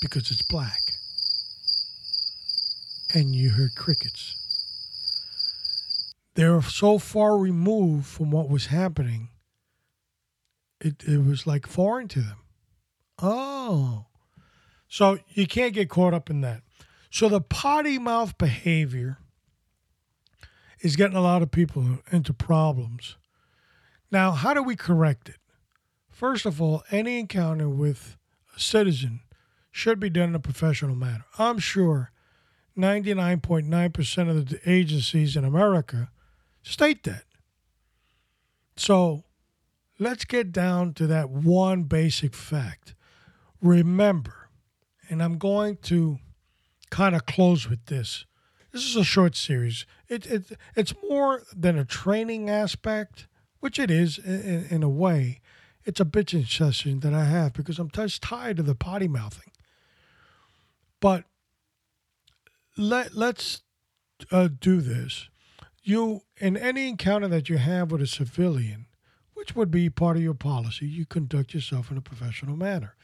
because 0.00 0.30
it's 0.30 0.42
black. 0.42 0.92
And 3.14 3.34
you 3.34 3.50
heard 3.50 3.74
crickets. 3.74 4.36
They're 6.34 6.62
so 6.62 6.98
far 6.98 7.36
removed 7.36 8.06
from 8.06 8.30
what 8.30 8.48
was 8.48 8.66
happening, 8.66 9.28
it, 10.80 11.02
it 11.06 11.24
was 11.24 11.46
like 11.46 11.66
foreign 11.66 12.08
to 12.08 12.20
them. 12.20 12.38
Oh. 13.20 14.06
So 14.92 15.18
you 15.30 15.46
can't 15.46 15.72
get 15.72 15.88
caught 15.88 16.12
up 16.12 16.28
in 16.28 16.42
that. 16.42 16.60
So 17.10 17.30
the 17.30 17.40
potty 17.40 17.98
mouth 17.98 18.36
behavior 18.36 19.16
is 20.80 20.96
getting 20.96 21.16
a 21.16 21.22
lot 21.22 21.40
of 21.40 21.50
people 21.50 22.00
into 22.10 22.34
problems. 22.34 23.16
Now, 24.10 24.32
how 24.32 24.52
do 24.52 24.62
we 24.62 24.76
correct 24.76 25.30
it? 25.30 25.36
First 26.10 26.44
of 26.44 26.60
all, 26.60 26.82
any 26.90 27.18
encounter 27.18 27.70
with 27.70 28.18
a 28.54 28.60
citizen 28.60 29.20
should 29.70 29.98
be 29.98 30.10
done 30.10 30.28
in 30.28 30.34
a 30.34 30.40
professional 30.40 30.94
manner. 30.94 31.24
I'm 31.38 31.58
sure 31.58 32.12
99.9% 32.76 34.28
of 34.28 34.50
the 34.50 34.60
agencies 34.70 35.36
in 35.36 35.44
America 35.46 36.10
state 36.62 37.04
that. 37.04 37.24
So 38.76 39.24
let's 39.98 40.26
get 40.26 40.52
down 40.52 40.92
to 40.94 41.06
that 41.06 41.30
one 41.30 41.84
basic 41.84 42.34
fact. 42.34 42.94
Remember, 43.62 44.41
and 45.12 45.22
I'm 45.22 45.36
going 45.36 45.76
to 45.82 46.18
kind 46.88 47.14
of 47.14 47.26
close 47.26 47.68
with 47.68 47.84
this. 47.86 48.24
This 48.72 48.86
is 48.86 48.96
a 48.96 49.04
short 49.04 49.36
series. 49.36 49.84
It, 50.08 50.24
it 50.24 50.58
it's 50.74 50.94
more 51.10 51.42
than 51.54 51.78
a 51.78 51.84
training 51.84 52.48
aspect, 52.48 53.26
which 53.60 53.78
it 53.78 53.90
is 53.90 54.16
in, 54.16 54.66
in 54.70 54.82
a 54.82 54.88
way. 54.88 55.40
It's 55.84 56.00
a 56.00 56.06
bitching 56.06 56.48
session 56.48 57.00
that 57.00 57.12
I 57.12 57.24
have 57.24 57.52
because 57.52 57.78
I'm 57.78 57.90
just 57.90 58.22
tired 58.22 58.58
of 58.58 58.64
the 58.64 58.74
potty 58.74 59.06
mouthing. 59.06 59.52
But 60.98 61.24
let 62.78 63.14
let's 63.14 63.60
uh, 64.30 64.48
do 64.58 64.80
this. 64.80 65.28
You 65.82 66.22
in 66.38 66.56
any 66.56 66.88
encounter 66.88 67.28
that 67.28 67.50
you 67.50 67.58
have 67.58 67.92
with 67.92 68.00
a 68.00 68.06
civilian, 68.06 68.86
which 69.34 69.54
would 69.54 69.70
be 69.70 69.90
part 69.90 70.16
of 70.16 70.22
your 70.22 70.32
policy, 70.32 70.86
you 70.86 71.04
conduct 71.04 71.52
yourself 71.52 71.90
in 71.90 71.98
a 71.98 72.02
professional 72.02 72.56
manner 72.56 72.94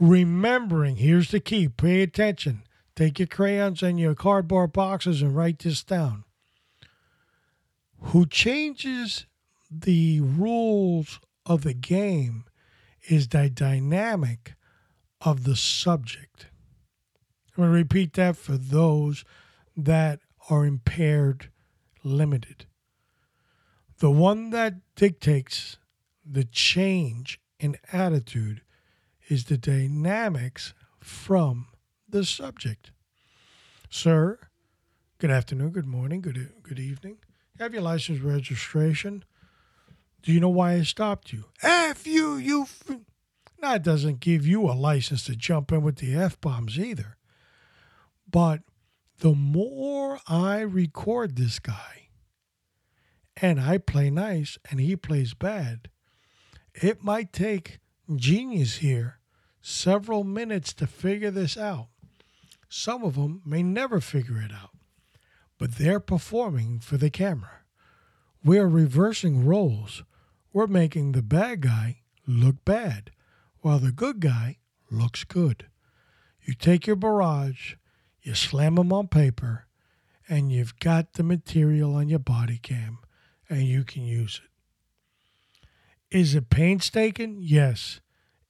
remembering 0.00 0.96
here's 0.96 1.30
the 1.30 1.40
key 1.40 1.68
pay 1.68 2.02
attention. 2.02 2.62
Take 2.94 3.18
your 3.18 3.28
crayons 3.28 3.82
and 3.82 3.98
your 3.98 4.14
cardboard 4.14 4.72
boxes 4.72 5.22
and 5.22 5.34
write 5.34 5.60
this 5.60 5.84
down. 5.84 6.24
Who 8.00 8.26
changes 8.26 9.26
the 9.70 10.20
rules 10.20 11.20
of 11.46 11.62
the 11.62 11.74
game 11.74 12.44
is 13.08 13.28
the 13.28 13.48
dynamic 13.50 14.54
of 15.20 15.44
the 15.44 15.56
subject. 15.56 16.46
I'm 17.56 17.64
going 17.64 17.72
to 17.72 17.78
repeat 17.78 18.12
that 18.14 18.36
for 18.36 18.56
those 18.56 19.24
that 19.76 20.20
are 20.50 20.64
impaired 20.64 21.50
limited. 22.04 22.66
The 23.98 24.10
one 24.10 24.50
that 24.50 24.74
dictates 24.94 25.78
the 26.24 26.44
change 26.44 27.40
in 27.58 27.76
attitude 27.92 28.62
is 29.28 29.44
the 29.44 29.58
dynamics 29.58 30.74
from 30.98 31.66
the 32.08 32.24
subject. 32.24 32.90
Sir, 33.90 34.38
good 35.18 35.30
afternoon, 35.30 35.70
good 35.70 35.86
morning, 35.86 36.20
good 36.20 36.52
good 36.62 36.78
evening. 36.78 37.18
Have 37.58 37.72
your 37.72 37.82
license 37.82 38.20
registration? 38.20 39.24
Do 40.22 40.32
you 40.32 40.40
know 40.40 40.48
why 40.48 40.72
I 40.74 40.82
stopped 40.82 41.32
you? 41.32 41.44
F 41.62 42.06
you, 42.06 42.36
you. 42.36 42.62
F-. 42.62 42.98
That 43.60 43.82
doesn't 43.82 44.20
give 44.20 44.46
you 44.46 44.62
a 44.68 44.72
license 44.72 45.24
to 45.24 45.36
jump 45.36 45.72
in 45.72 45.82
with 45.82 45.96
the 45.96 46.14
F 46.14 46.40
bombs 46.40 46.78
either. 46.78 47.16
But 48.30 48.62
the 49.18 49.34
more 49.34 50.20
I 50.28 50.60
record 50.60 51.36
this 51.36 51.58
guy 51.58 52.08
and 53.36 53.60
I 53.60 53.78
play 53.78 54.10
nice 54.10 54.58
and 54.70 54.80
he 54.80 54.96
plays 54.96 55.34
bad, 55.34 55.88
it 56.74 57.02
might 57.02 57.32
take 57.32 57.78
genius 58.16 58.76
here 58.76 59.18
several 59.60 60.24
minutes 60.24 60.72
to 60.74 60.86
figure 60.86 61.30
this 61.30 61.56
out. 61.56 61.88
Some 62.68 63.02
of 63.02 63.14
them 63.14 63.42
may 63.44 63.62
never 63.62 64.00
figure 64.00 64.40
it 64.40 64.52
out, 64.52 64.70
but 65.58 65.76
they're 65.76 66.00
performing 66.00 66.80
for 66.80 66.96
the 66.96 67.10
camera. 67.10 67.62
We're 68.44 68.68
reversing 68.68 69.44
roles. 69.44 70.02
We're 70.52 70.66
making 70.66 71.12
the 71.12 71.22
bad 71.22 71.62
guy 71.62 72.00
look 72.26 72.64
bad 72.64 73.10
while 73.60 73.78
the 73.78 73.92
good 73.92 74.20
guy 74.20 74.58
looks 74.90 75.24
good. 75.24 75.66
You 76.42 76.54
take 76.54 76.86
your 76.86 76.96
barrage, 76.96 77.74
you 78.22 78.34
slam 78.34 78.76
them 78.76 78.92
on 78.92 79.08
paper, 79.08 79.66
and 80.28 80.52
you've 80.52 80.78
got 80.78 81.14
the 81.14 81.22
material 81.22 81.94
on 81.94 82.08
your 82.08 82.18
body 82.18 82.58
cam 82.58 82.98
and 83.48 83.62
you 83.62 83.84
can 83.84 84.04
use 84.04 84.40
it. 84.44 84.50
Is 86.10 86.34
it 86.34 86.50
painstaking? 86.50 87.38
Yes. 87.40 88.00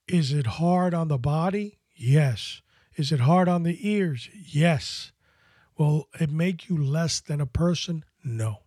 Is 0.07 0.31
it 0.33 0.45
hard 0.45 0.93
on 0.93 1.07
the 1.07 1.17
body? 1.17 1.79
Yes. 1.95 2.61
Is 2.95 3.11
it 3.11 3.21
hard 3.21 3.47
on 3.47 3.63
the 3.63 3.77
ears? 3.87 4.29
Yes. 4.33 5.11
Will 5.77 6.07
it 6.19 6.31
make 6.31 6.69
you 6.69 6.77
less 6.77 7.19
than 7.19 7.39
a 7.39 7.45
person? 7.45 8.03
No. 8.23 8.59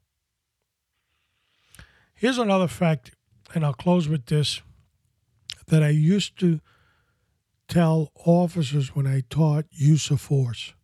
Here's 2.14 2.38
another 2.38 2.68
fact, 2.68 3.12
and 3.55 3.64
I'll 3.64 3.74
close 3.74 4.09
with 4.09 4.26
this 4.26 4.62
that 5.66 5.82
I 5.82 5.88
used 5.88 6.38
to 6.40 6.61
tell 7.68 8.12
officers 8.24 8.95
when 8.95 9.07
I 9.07 9.22
taught 9.28 9.64
use 9.70 10.11
of 10.11 10.20
force 10.20 10.74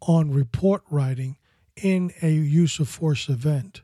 on 0.00 0.30
report 0.30 0.82
writing 0.90 1.36
in 1.76 2.12
a 2.22 2.30
use 2.30 2.78
of 2.78 2.88
force 2.88 3.28
event. 3.28 3.82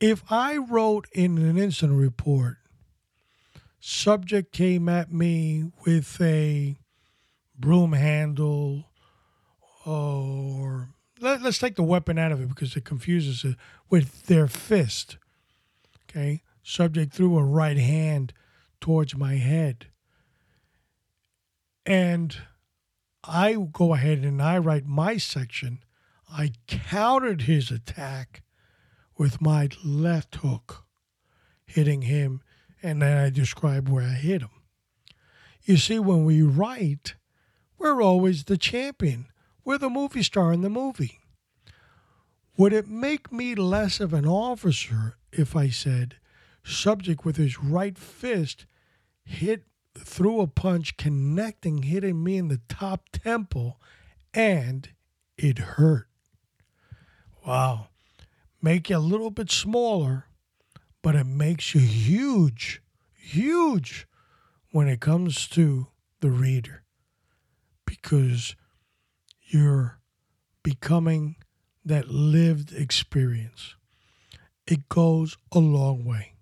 If 0.00 0.22
I 0.30 0.56
wrote 0.56 1.08
in 1.12 1.38
an 1.38 1.58
incident 1.58 1.98
report 1.98 2.58
subject 3.80 4.52
came 4.52 4.88
at 4.88 5.12
me 5.12 5.72
with 5.84 6.20
a 6.20 6.76
broom 7.58 7.92
handle 7.92 8.90
or 9.84 10.90
let, 11.20 11.42
us 11.42 11.58
take 11.58 11.74
the 11.74 11.82
weapon 11.82 12.18
out 12.18 12.30
of 12.30 12.40
it 12.40 12.48
because 12.48 12.76
it 12.76 12.84
confuses 12.84 13.44
it 13.44 13.56
with 13.90 14.26
their 14.26 14.46
fist. 14.46 15.16
Okay. 16.04 16.42
Subject 16.62 17.12
threw 17.12 17.36
a 17.36 17.42
right 17.42 17.78
hand 17.78 18.32
towards 18.80 19.16
my 19.16 19.34
head. 19.34 19.86
And 21.84 22.36
I 23.24 23.54
go 23.72 23.94
ahead 23.94 24.18
and 24.18 24.40
I 24.40 24.58
write 24.58 24.86
my 24.86 25.16
section. 25.16 25.80
I 26.30 26.52
countered 26.68 27.42
his 27.42 27.70
attack 27.70 28.42
with 29.18 29.40
my 29.40 29.68
left 29.84 30.36
hook 30.36 30.84
hitting 31.66 32.02
him, 32.02 32.40
and 32.82 33.02
then 33.02 33.18
I 33.18 33.30
describe 33.30 33.88
where 33.88 34.04
I 34.04 34.14
hit 34.14 34.40
him. 34.40 34.50
You 35.64 35.76
see, 35.76 35.98
when 35.98 36.24
we 36.24 36.40
write, 36.40 37.14
we're 37.76 38.00
always 38.00 38.44
the 38.44 38.56
champion. 38.56 39.26
We're 39.64 39.76
the 39.76 39.90
movie 39.90 40.22
star 40.22 40.52
in 40.52 40.62
the 40.62 40.70
movie. 40.70 41.18
Would 42.56 42.72
it 42.72 42.88
make 42.88 43.30
me 43.30 43.54
less 43.54 44.00
of 44.00 44.14
an 44.14 44.26
officer 44.26 45.18
if 45.30 45.54
I 45.54 45.68
said, 45.68 46.16
subject 46.64 47.24
with 47.24 47.36
his 47.36 47.60
right 47.60 47.98
fist 47.98 48.64
hit 49.24 49.64
through 49.94 50.40
a 50.40 50.46
punch, 50.46 50.96
connecting, 50.96 51.82
hitting 51.82 52.24
me 52.24 52.36
in 52.36 52.48
the 52.48 52.60
top 52.68 53.10
temple, 53.12 53.80
and 54.32 54.88
it 55.36 55.58
hurt? 55.58 56.08
Wow. 57.46 57.88
Make 58.60 58.90
you 58.90 58.96
a 58.96 58.98
little 58.98 59.30
bit 59.30 59.50
smaller, 59.50 60.26
but 61.02 61.14
it 61.14 61.26
makes 61.26 61.74
you 61.74 61.80
huge, 61.80 62.82
huge 63.14 64.06
when 64.72 64.88
it 64.88 65.00
comes 65.00 65.46
to 65.48 65.88
the 66.20 66.30
reader 66.30 66.82
because 67.86 68.56
you're 69.46 70.00
becoming 70.62 71.36
that 71.84 72.08
lived 72.08 72.72
experience. 72.72 73.76
It 74.66 74.88
goes 74.88 75.36
a 75.52 75.58
long 75.58 76.04
way. 76.04 76.34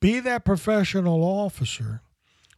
Be 0.00 0.18
that 0.20 0.44
professional 0.44 1.22
officer. 1.22 2.02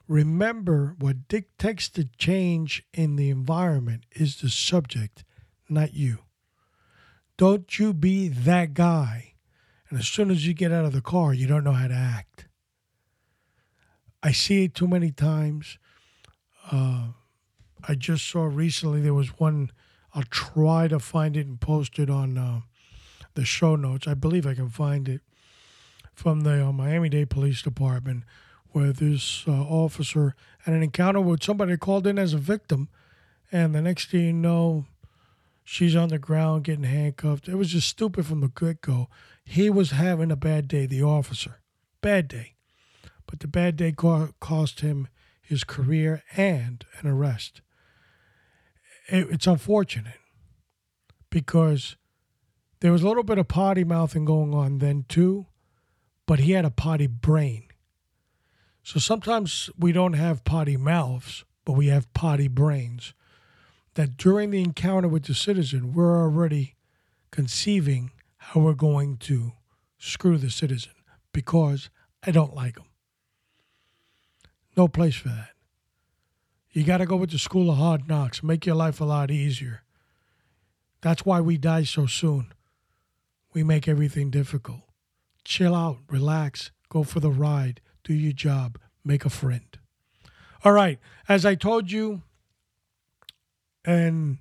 Remember 0.08 0.96
what 0.98 1.28
dictates 1.28 1.88
the 1.88 2.08
change 2.16 2.82
in 2.94 3.16
the 3.16 3.28
environment 3.28 4.04
is 4.12 4.40
the 4.40 4.48
subject, 4.48 5.24
not 5.68 5.92
you. 5.92 6.23
Don't 7.36 7.78
you 7.78 7.92
be 7.92 8.28
that 8.28 8.74
guy. 8.74 9.34
And 9.88 9.98
as 9.98 10.06
soon 10.06 10.30
as 10.30 10.46
you 10.46 10.54
get 10.54 10.72
out 10.72 10.84
of 10.84 10.92
the 10.92 11.00
car, 11.00 11.34
you 11.34 11.46
don't 11.46 11.64
know 11.64 11.72
how 11.72 11.88
to 11.88 11.94
act. 11.94 12.46
I 14.22 14.32
see 14.32 14.64
it 14.64 14.74
too 14.74 14.88
many 14.88 15.10
times. 15.10 15.78
Uh, 16.70 17.08
I 17.86 17.94
just 17.94 18.26
saw 18.28 18.44
recently 18.44 19.00
there 19.00 19.14
was 19.14 19.38
one. 19.38 19.70
I'll 20.14 20.22
try 20.22 20.88
to 20.88 20.98
find 20.98 21.36
it 21.36 21.46
and 21.46 21.60
post 21.60 21.98
it 21.98 22.08
on 22.08 22.38
uh, 22.38 22.60
the 23.34 23.44
show 23.44 23.76
notes. 23.76 24.08
I 24.08 24.14
believe 24.14 24.46
I 24.46 24.54
can 24.54 24.70
find 24.70 25.08
it 25.08 25.20
from 26.14 26.40
the 26.42 26.66
uh, 26.68 26.72
Miami 26.72 27.08
Dade 27.08 27.28
Police 27.28 27.60
Department, 27.60 28.24
where 28.68 28.92
this 28.92 29.44
uh, 29.46 29.50
officer 29.50 30.34
had 30.60 30.74
an 30.74 30.82
encounter 30.82 31.20
with 31.20 31.42
somebody 31.42 31.76
called 31.76 32.06
in 32.06 32.18
as 32.18 32.32
a 32.32 32.38
victim, 32.38 32.88
and 33.52 33.74
the 33.74 33.82
next 33.82 34.10
thing 34.10 34.20
you 34.24 34.32
know, 34.32 34.86
she's 35.64 35.96
on 35.96 36.10
the 36.10 36.18
ground 36.18 36.64
getting 36.64 36.84
handcuffed. 36.84 37.48
It 37.48 37.56
was 37.56 37.70
just 37.70 37.88
stupid 37.88 38.26
from 38.26 38.40
the 38.40 38.48
get 38.48 38.80
go. 38.80 39.08
He 39.44 39.68
was 39.68 39.90
having 39.90 40.30
a 40.30 40.36
bad 40.36 40.68
day, 40.68 40.86
the 40.86 41.02
officer, 41.02 41.60
bad 42.00 42.28
day 42.28 42.54
but 43.26 43.40
the 43.40 43.48
bad 43.48 43.76
day 43.76 43.92
cost 43.92 44.80
him 44.80 45.08
his 45.40 45.64
career 45.64 46.22
and 46.36 46.84
an 47.00 47.08
arrest. 47.08 47.60
It's 49.08 49.46
unfortunate 49.46 50.20
because 51.30 51.96
there 52.80 52.92
was 52.92 53.02
a 53.02 53.08
little 53.08 53.22
bit 53.22 53.38
of 53.38 53.48
potty 53.48 53.84
mouthing 53.84 54.24
going 54.24 54.54
on 54.54 54.78
then 54.78 55.04
too, 55.08 55.46
but 56.26 56.40
he 56.40 56.52
had 56.52 56.64
a 56.64 56.70
potty 56.70 57.06
brain. 57.06 57.64
So 58.82 58.98
sometimes 58.98 59.70
we 59.78 59.92
don't 59.92 60.14
have 60.14 60.44
potty 60.44 60.76
mouths, 60.76 61.44
but 61.64 61.72
we 61.72 61.88
have 61.88 62.12
potty 62.14 62.48
brains. 62.48 63.14
That 63.94 64.16
during 64.16 64.50
the 64.50 64.62
encounter 64.62 65.08
with 65.08 65.24
the 65.24 65.34
citizen, 65.34 65.92
we're 65.92 66.20
already 66.20 66.74
conceiving 67.30 68.10
how 68.36 68.60
we're 68.60 68.74
going 68.74 69.16
to 69.18 69.52
screw 69.98 70.36
the 70.36 70.50
citizen 70.50 70.92
because 71.32 71.90
I 72.22 72.30
don't 72.30 72.54
like 72.54 72.76
him. 72.76 72.86
No 74.76 74.88
place 74.88 75.14
for 75.14 75.28
that. 75.28 75.50
You 76.72 76.82
got 76.82 76.98
to 76.98 77.06
go 77.06 77.16
with 77.16 77.30
the 77.30 77.38
school 77.38 77.70
of 77.70 77.76
hard 77.76 78.08
knocks, 78.08 78.42
make 78.42 78.66
your 78.66 78.74
life 78.74 79.00
a 79.00 79.04
lot 79.04 79.30
easier. 79.30 79.82
That's 81.00 81.24
why 81.24 81.40
we 81.40 81.56
die 81.56 81.84
so 81.84 82.06
soon. 82.06 82.52
We 83.52 83.62
make 83.62 83.86
everything 83.86 84.30
difficult. 84.30 84.80
Chill 85.44 85.74
out, 85.74 85.98
relax, 86.10 86.72
go 86.88 87.04
for 87.04 87.20
the 87.20 87.30
ride, 87.30 87.80
do 88.02 88.12
your 88.12 88.32
job, 88.32 88.78
make 89.04 89.24
a 89.24 89.30
friend. 89.30 89.78
All 90.64 90.72
right, 90.72 90.98
as 91.28 91.46
I 91.46 91.54
told 91.54 91.92
you, 91.92 92.22
and 93.84 94.38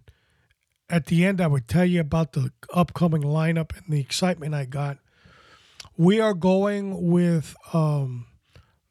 at 0.90 1.08
the 1.08 1.26
end, 1.26 1.42
I 1.42 1.48
would 1.48 1.68
tell 1.68 1.86
you 1.86 2.02
about 2.02 2.34
the 2.34 2.52
upcoming 2.74 3.24
lineup 3.24 3.76
and 3.76 3.86
the 3.90 4.00
excitement 4.00 4.54
I 4.54 4.66
got. 4.66 4.98
We 5.98 6.20
are 6.20 6.34
going 6.34 7.10
with 7.10 7.56
um, 7.74 8.28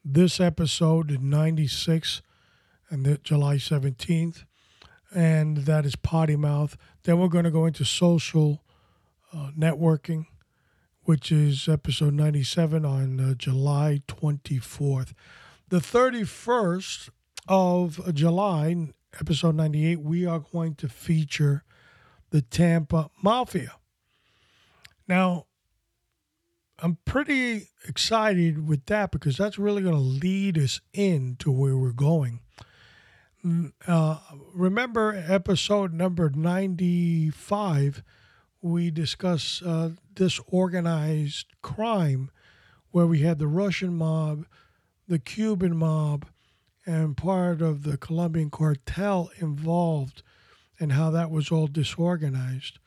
this 0.03 0.39
episode 0.39 1.11
in 1.11 1.29
96 1.29 2.21
and 2.89 3.05
the, 3.05 3.17
July 3.19 3.55
17th, 3.55 4.43
and 5.13 5.57
that 5.57 5.85
is 5.85 5.95
Potty 5.95 6.35
Mouth. 6.35 6.77
Then 7.03 7.19
we're 7.19 7.27
going 7.27 7.45
to 7.45 7.51
go 7.51 7.65
into 7.65 7.85
social 7.85 8.63
uh, 9.33 9.51
networking, 9.57 10.25
which 11.03 11.31
is 11.31 11.67
episode 11.67 12.13
97 12.13 12.85
on 12.85 13.19
uh, 13.19 13.33
July 13.35 14.01
24th. 14.07 15.13
The 15.69 15.79
31st 15.79 17.09
of 17.47 18.13
July, 18.13 18.93
episode 19.19 19.55
98, 19.55 20.01
we 20.01 20.25
are 20.25 20.39
going 20.39 20.75
to 20.75 20.87
feature 20.87 21.63
the 22.31 22.41
Tampa 22.41 23.09
Mafia. 23.21 23.73
Now, 25.07 25.45
I'm 26.79 26.97
pretty 27.05 27.69
excited 27.87 28.67
with 28.67 28.85
that 28.87 29.11
because 29.11 29.37
that's 29.37 29.59
really 29.59 29.83
going 29.83 29.95
to 29.95 29.99
lead 29.99 30.57
us 30.57 30.81
into 30.93 31.51
where 31.51 31.77
we're 31.77 31.91
going. 31.91 32.39
Mm, 33.45 33.73
uh, 33.87 34.19
remember 34.53 35.23
episode 35.27 35.93
number 35.93 36.29
95, 36.29 38.03
we 38.61 38.89
discussed 38.89 39.61
uh, 39.63 39.89
disorganized 40.13 41.47
crime 41.61 42.31
where 42.91 43.07
we 43.07 43.19
had 43.19 43.39
the 43.39 43.47
Russian 43.47 43.95
mob, 43.95 44.45
the 45.07 45.19
Cuban 45.19 45.75
mob, 45.75 46.25
and 46.85 47.15
part 47.15 47.61
of 47.61 47.83
the 47.83 47.97
Colombian 47.97 48.49
cartel 48.49 49.29
involved 49.37 50.23
and 50.79 50.93
how 50.93 51.09
that 51.11 51.31
was 51.31 51.51
all 51.51 51.67
disorganized. 51.67 52.79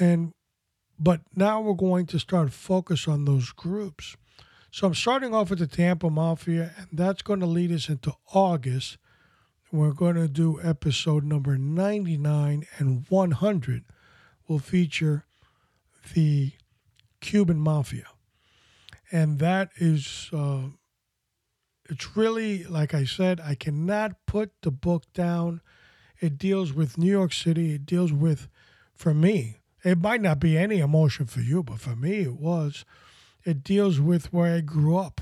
And 0.00 0.32
but 0.98 1.20
now 1.34 1.60
we're 1.60 1.74
going 1.74 2.06
to 2.06 2.18
start 2.18 2.52
focus 2.52 3.08
on 3.08 3.24
those 3.24 3.50
groups. 3.50 4.16
So 4.70 4.86
I'm 4.86 4.94
starting 4.94 5.34
off 5.34 5.50
with 5.50 5.58
the 5.58 5.66
Tampa 5.66 6.08
Mafia, 6.08 6.72
and 6.76 6.88
that's 6.92 7.22
going 7.22 7.40
to 7.40 7.46
lead 7.46 7.72
us 7.72 7.88
into 7.88 8.14
August. 8.32 8.98
We're 9.72 9.92
going 9.92 10.16
to 10.16 10.28
do 10.28 10.60
episode 10.62 11.24
number 11.24 11.58
99 11.58 12.66
and 12.78 13.04
100 13.08 13.84
will 14.46 14.58
feature 14.58 15.26
the 16.14 16.52
Cuban 17.20 17.58
Mafia. 17.58 18.06
And 19.10 19.38
that 19.38 19.70
is, 19.76 20.28
uh, 20.32 20.68
it's 21.88 22.16
really, 22.16 22.64
like 22.64 22.94
I 22.94 23.04
said, 23.04 23.40
I 23.40 23.54
cannot 23.54 24.26
put 24.26 24.52
the 24.62 24.70
book 24.70 25.04
down. 25.12 25.60
It 26.20 26.38
deals 26.38 26.72
with 26.72 26.96
New 26.96 27.10
York 27.10 27.32
City. 27.32 27.74
It 27.74 27.84
deals 27.84 28.12
with, 28.12 28.48
for 28.94 29.12
me, 29.12 29.58
it 29.84 29.98
might 29.98 30.22
not 30.22 30.40
be 30.40 30.56
any 30.56 30.78
emotion 30.78 31.26
for 31.26 31.40
you, 31.40 31.62
but 31.62 31.80
for 31.80 31.94
me 31.94 32.22
it 32.22 32.40
was. 32.40 32.84
It 33.44 33.62
deals 33.62 34.00
with 34.00 34.32
where 34.32 34.54
I 34.54 34.60
grew 34.60 34.96
up. 34.96 35.20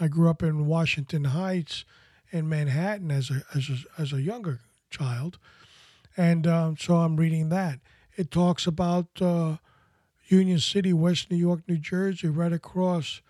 I 0.00 0.08
grew 0.08 0.28
up 0.28 0.42
in 0.42 0.66
Washington 0.66 1.24
Heights 1.24 1.84
in 2.32 2.48
Manhattan 2.48 3.10
as 3.10 3.30
a, 3.30 3.42
as 3.54 3.68
a, 3.68 4.00
as 4.00 4.12
a 4.12 4.22
younger 4.22 4.60
child. 4.90 5.38
And 6.16 6.46
um, 6.46 6.76
so 6.76 6.96
I'm 6.96 7.16
reading 7.16 7.50
that. 7.50 7.78
It 8.16 8.32
talks 8.32 8.66
about 8.66 9.06
uh, 9.20 9.58
Union 10.26 10.58
City, 10.58 10.92
West 10.92 11.30
New 11.30 11.36
York, 11.36 11.60
New 11.68 11.78
Jersey, 11.78 12.28
right 12.28 12.52
across 12.52 13.20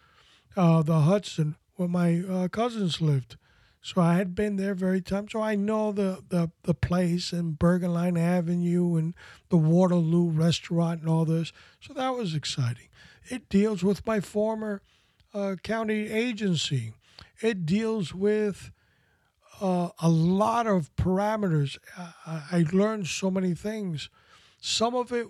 uh, 0.57 0.83
the 0.83 1.01
Hudson 1.01 1.57
where 1.81 1.89
my 1.89 2.23
uh, 2.31 2.47
cousins 2.49 3.01
lived. 3.01 3.39
So 3.81 4.03
I 4.03 4.17
had 4.17 4.35
been 4.35 4.57
there 4.57 4.75
very 4.75 5.01
time. 5.01 5.31
So 5.31 5.41
I 5.41 5.55
know 5.55 5.93
the, 5.93 6.23
the, 6.29 6.51
the 6.65 6.75
place 6.75 7.33
and 7.33 7.59
Bergenline 7.59 8.21
Avenue 8.21 8.97
and 8.97 9.15
the 9.49 9.57
Waterloo 9.57 10.29
restaurant 10.29 11.01
and 11.01 11.09
all 11.09 11.25
this. 11.25 11.55
So 11.81 11.95
that 11.95 12.15
was 12.15 12.35
exciting. 12.35 12.89
It 13.31 13.49
deals 13.49 13.83
with 13.83 14.07
my 14.07 14.21
former 14.21 14.83
uh, 15.33 15.57
county 15.63 16.11
agency. 16.11 16.93
It 17.41 17.65
deals 17.65 18.13
with 18.15 18.73
uh, 19.63 19.89
a 20.03 20.11
lot 20.11 20.67
of 20.67 20.95
parameters. 20.97 21.79
I, 22.27 22.43
I 22.53 22.65
learned 22.73 23.07
so 23.07 23.31
many 23.31 23.55
things. 23.55 24.11
Some 24.61 24.95
of 24.95 25.13
it 25.13 25.29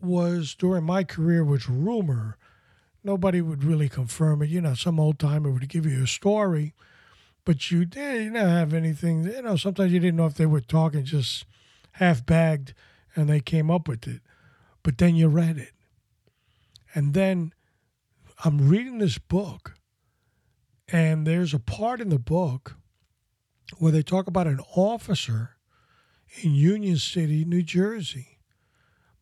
was 0.00 0.56
during 0.56 0.82
my 0.82 1.04
career 1.04 1.44
was 1.44 1.68
rumor. 1.68 2.38
Nobody 3.04 3.40
would 3.40 3.64
really 3.64 3.88
confirm 3.88 4.42
it. 4.42 4.50
You 4.50 4.60
know, 4.60 4.74
some 4.74 5.00
old 5.00 5.18
timer 5.18 5.50
would 5.50 5.68
give 5.68 5.86
you 5.86 6.04
a 6.04 6.06
story 6.06 6.74
but 7.44 7.70
you 7.70 7.84
didn't 7.84 8.34
have 8.34 8.72
anything. 8.72 9.24
You 9.24 9.42
know, 9.42 9.56
sometimes 9.56 9.92
you 9.92 10.00
didn't 10.00 10.16
know 10.16 10.26
if 10.26 10.34
they 10.34 10.46
were 10.46 10.60
talking 10.60 11.04
just 11.04 11.44
half 11.92 12.24
bagged 12.24 12.74
and 13.14 13.28
they 13.28 13.40
came 13.40 13.70
up 13.70 13.88
with 13.88 14.06
it. 14.06 14.20
But 14.82 14.98
then 14.98 15.16
you 15.16 15.28
read 15.28 15.58
it. 15.58 15.72
And 16.94 17.14
then 17.14 17.52
I'm 18.44 18.68
reading 18.68 18.98
this 18.98 19.18
book, 19.18 19.74
and 20.88 21.26
there's 21.26 21.54
a 21.54 21.58
part 21.58 22.00
in 22.00 22.10
the 22.10 22.18
book 22.18 22.76
where 23.78 23.92
they 23.92 24.02
talk 24.02 24.26
about 24.26 24.46
an 24.46 24.60
officer 24.76 25.56
in 26.42 26.54
Union 26.54 26.96
City, 26.96 27.44
New 27.44 27.62
Jersey. 27.62 28.31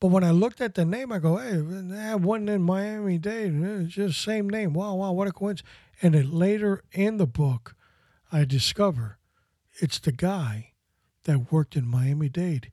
But 0.01 0.09
when 0.09 0.25
I 0.25 0.31
looked 0.31 0.63
at 0.63 0.75
the 0.75 0.87
name, 0.87 1.13
I 1.13 1.19
go, 1.19 1.37
hey, 1.37 1.59
that 1.59 2.21
wasn't 2.21 2.49
in 2.49 2.63
Miami 2.63 3.19
Dade. 3.19 3.53
It's 3.55 3.93
just 3.93 4.23
same 4.23 4.49
name. 4.49 4.73
Wow, 4.73 4.95
wow, 4.95 5.13
what 5.13 5.29
a 5.29 5.33
coincidence. 5.33 5.71
And 6.01 6.15
then 6.15 6.33
later 6.33 6.83
in 6.93 7.19
the 7.19 7.27
book, 7.27 7.77
I 8.33 8.45
discover 8.47 9.19
it's 9.81 9.99
the 9.99 10.13
guy 10.13 10.73
that 11.25 11.53
worked 11.53 11.77
in 11.77 11.87
Miami 11.87 12.31
Dade. 12.31 12.73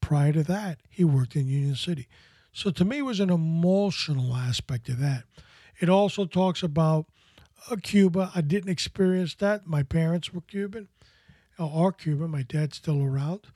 Prior 0.00 0.32
to 0.32 0.42
that, 0.42 0.78
he 0.90 1.04
worked 1.04 1.36
in 1.36 1.46
Union 1.46 1.76
City. 1.76 2.08
So 2.52 2.70
to 2.70 2.84
me, 2.84 2.98
it 2.98 3.02
was 3.02 3.20
an 3.20 3.30
emotional 3.30 4.34
aspect 4.34 4.88
of 4.88 4.98
that. 4.98 5.24
It 5.80 5.88
also 5.88 6.24
talks 6.24 6.62
about 6.62 7.06
uh, 7.70 7.76
Cuba. 7.82 8.32
I 8.34 8.40
didn't 8.40 8.70
experience 8.70 9.36
that. 9.36 9.66
My 9.66 9.82
parents 9.82 10.32
were 10.32 10.40
Cuban, 10.40 10.88
uh, 11.58 11.68
are 11.68 11.92
Cuban. 11.92 12.30
My 12.30 12.42
dad's 12.42 12.76
still 12.76 13.02
around. 13.02 13.46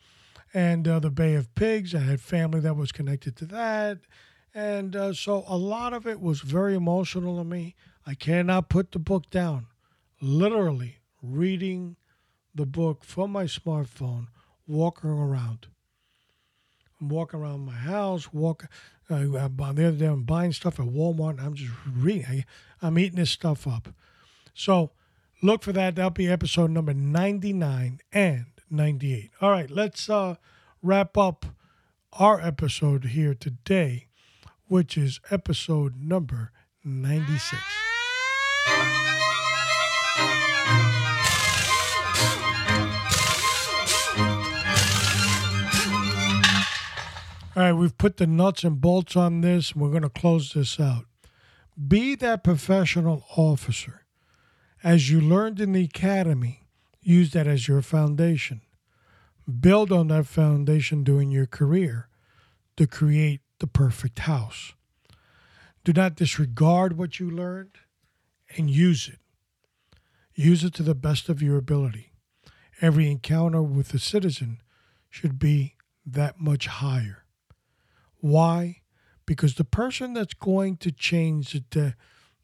And 0.58 0.88
uh, 0.88 0.98
the 0.98 1.10
Bay 1.10 1.36
of 1.36 1.54
Pigs, 1.54 1.94
I 1.94 2.00
had 2.00 2.20
family 2.20 2.58
that 2.58 2.74
was 2.74 2.90
connected 2.90 3.36
to 3.36 3.44
that. 3.46 3.98
And 4.52 4.96
uh, 4.96 5.12
so 5.12 5.44
a 5.46 5.56
lot 5.56 5.92
of 5.92 6.04
it 6.04 6.20
was 6.20 6.40
very 6.40 6.74
emotional 6.74 7.38
to 7.38 7.44
me. 7.44 7.76
I 8.04 8.14
cannot 8.14 8.68
put 8.68 8.90
the 8.90 8.98
book 8.98 9.30
down. 9.30 9.68
Literally 10.20 10.96
reading 11.22 11.94
the 12.52 12.66
book 12.66 13.04
from 13.04 13.30
my 13.30 13.44
smartphone, 13.44 14.26
walking 14.66 15.10
around. 15.10 15.68
I'm 17.00 17.08
walking 17.08 17.38
around 17.38 17.60
my 17.60 17.74
house, 17.74 18.32
walking. 18.32 18.68
Uh, 19.08 19.18
the 19.18 19.62
other 19.68 19.92
day, 19.92 20.06
I'm 20.06 20.24
buying 20.24 20.52
stuff 20.52 20.80
at 20.80 20.86
Walmart. 20.86 21.40
I'm 21.40 21.54
just 21.54 21.70
reading. 21.88 22.26
I, 22.28 22.44
I'm 22.82 22.98
eating 22.98 23.20
this 23.20 23.30
stuff 23.30 23.68
up. 23.68 23.90
So 24.54 24.90
look 25.40 25.62
for 25.62 25.72
that. 25.74 25.94
That'll 25.94 26.10
be 26.10 26.26
episode 26.26 26.72
number 26.72 26.94
99 26.94 28.00
and 28.12 28.46
98. 28.70 29.30
All 29.40 29.50
right, 29.50 29.70
let's 29.70 30.08
uh, 30.08 30.36
wrap 30.82 31.16
up 31.16 31.46
our 32.12 32.40
episode 32.40 33.06
here 33.06 33.34
today, 33.34 34.08
which 34.66 34.96
is 34.96 35.20
episode 35.30 35.96
number 35.96 36.52
96. 36.84 37.62
All 47.58 47.64
right, 47.64 47.72
we've 47.72 47.98
put 47.98 48.18
the 48.18 48.26
nuts 48.28 48.62
and 48.62 48.80
bolts 48.80 49.16
on 49.16 49.40
this, 49.40 49.74
we're 49.74 49.90
going 49.90 50.02
to 50.02 50.08
close 50.08 50.52
this 50.52 50.78
out. 50.78 51.06
Be 51.88 52.14
that 52.14 52.44
professional 52.44 53.24
officer. 53.36 54.04
As 54.84 55.10
you 55.10 55.20
learned 55.20 55.60
in 55.60 55.72
the 55.72 55.82
academy, 55.82 56.67
use 57.08 57.30
that 57.32 57.46
as 57.46 57.66
your 57.66 57.80
foundation. 57.80 58.60
Build 59.60 59.90
on 59.90 60.08
that 60.08 60.26
foundation 60.26 61.04
during 61.04 61.30
your 61.30 61.46
career 61.46 62.08
to 62.76 62.86
create 62.86 63.40
the 63.60 63.66
perfect 63.66 64.20
house. 64.20 64.74
Do 65.84 65.92
not 65.94 66.16
disregard 66.16 66.98
what 66.98 67.18
you 67.18 67.30
learned 67.30 67.78
and 68.56 68.68
use 68.68 69.08
it. 69.08 69.20
Use 70.34 70.62
it 70.62 70.74
to 70.74 70.82
the 70.82 70.94
best 70.94 71.30
of 71.30 71.40
your 71.40 71.56
ability. 71.56 72.12
Every 72.82 73.10
encounter 73.10 73.62
with 73.62 73.94
a 73.94 73.98
citizen 73.98 74.60
should 75.08 75.38
be 75.38 75.76
that 76.04 76.38
much 76.38 76.66
higher. 76.66 77.24
Why? 78.20 78.82
Because 79.24 79.54
the 79.54 79.64
person 79.64 80.12
that's 80.12 80.34
going 80.34 80.76
to 80.78 80.92
change 80.92 81.52
the, 81.70 81.94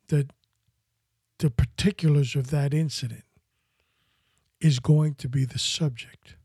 the, 0.09 0.27
the 1.39 1.51
particulars 1.51 2.35
of 2.35 2.51
that 2.51 2.73
incident 2.73 3.25
is 4.65 4.79
going 4.79 5.15
to 5.15 5.29
be 5.29 5.45
the 5.45 5.59
subject, 5.59 6.37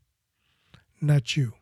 not 1.00 1.38
you. 1.38 1.54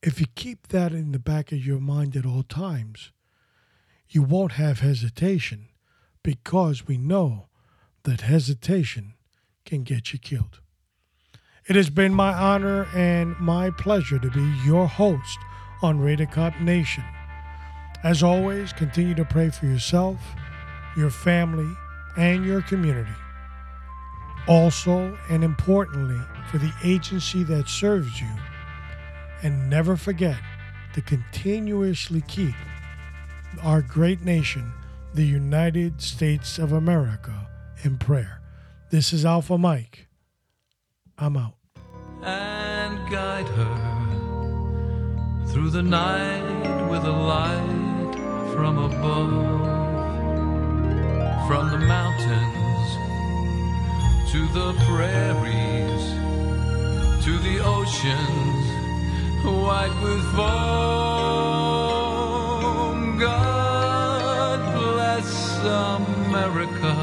If 0.00 0.20
you 0.20 0.26
keep 0.36 0.68
that 0.68 0.92
in 0.92 1.10
the 1.10 1.18
back 1.18 1.50
of 1.50 1.66
your 1.66 1.80
mind 1.80 2.14
at 2.14 2.24
all 2.24 2.44
times, 2.44 3.10
you 4.08 4.22
won't 4.22 4.52
have 4.52 4.78
hesitation 4.78 5.70
because 6.22 6.86
we 6.86 6.98
know 6.98 7.48
that 8.04 8.20
hesitation 8.20 9.14
can 9.64 9.82
get 9.82 10.12
you 10.12 10.20
killed. 10.20 10.60
It 11.66 11.74
has 11.74 11.90
been 11.90 12.14
my 12.14 12.32
honor 12.32 12.86
and 12.94 13.36
my 13.40 13.70
pleasure 13.70 14.20
to 14.20 14.30
be 14.30 14.54
your 14.64 14.86
host 14.86 15.38
on 15.82 15.98
Raider 15.98 16.26
Cop 16.26 16.60
Nation. 16.60 17.02
As 18.04 18.22
always, 18.22 18.72
continue 18.72 19.16
to 19.16 19.24
pray 19.24 19.50
for 19.50 19.66
yourself, 19.66 20.20
your 20.96 21.10
family, 21.10 21.74
and 22.16 22.46
your 22.46 22.62
community. 22.62 23.10
Also, 24.48 25.16
and 25.30 25.44
importantly, 25.44 26.20
for 26.50 26.58
the 26.58 26.72
agency 26.82 27.44
that 27.44 27.68
serves 27.68 28.20
you. 28.20 28.28
And 29.42 29.70
never 29.70 29.96
forget 29.96 30.38
to 30.94 31.00
continuously 31.00 32.22
keep 32.28 32.54
our 33.62 33.82
great 33.82 34.22
nation, 34.22 34.72
the 35.14 35.24
United 35.24 36.00
States 36.00 36.58
of 36.58 36.72
America, 36.72 37.48
in 37.84 37.98
prayer. 37.98 38.40
This 38.90 39.12
is 39.12 39.24
Alpha 39.24 39.56
Mike. 39.58 40.08
I'm 41.18 41.36
out. 41.36 41.54
And 42.22 43.10
guide 43.10 43.48
her 43.48 44.02
through 45.48 45.70
the 45.70 45.82
night 45.82 46.88
with 46.90 47.04
a 47.04 47.10
light 47.10 48.14
from 48.54 48.78
above, 48.78 49.30
from 51.48 51.70
the 51.70 51.78
mountains 51.86 52.51
to 54.32 54.48
the 54.48 54.72
prairies 54.88 56.04
to 57.22 57.38
the 57.40 57.58
oceans 57.62 58.64
white 59.44 59.94
with 60.02 60.22
foam. 60.34 60.48
God 63.18 64.58
bless 64.74 65.58
America, 65.58 66.94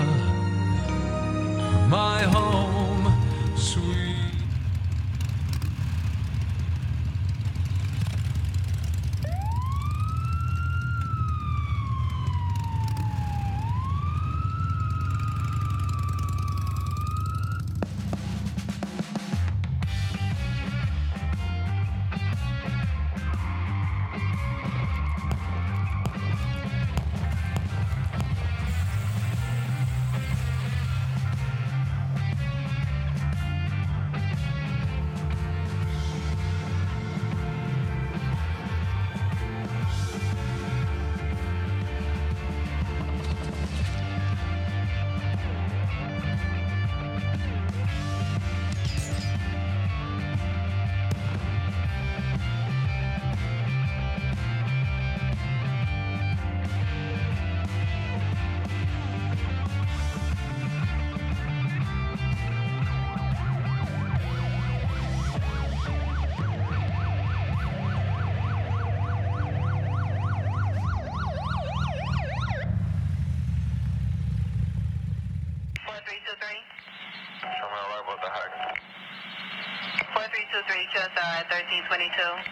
22. 81.90 82.49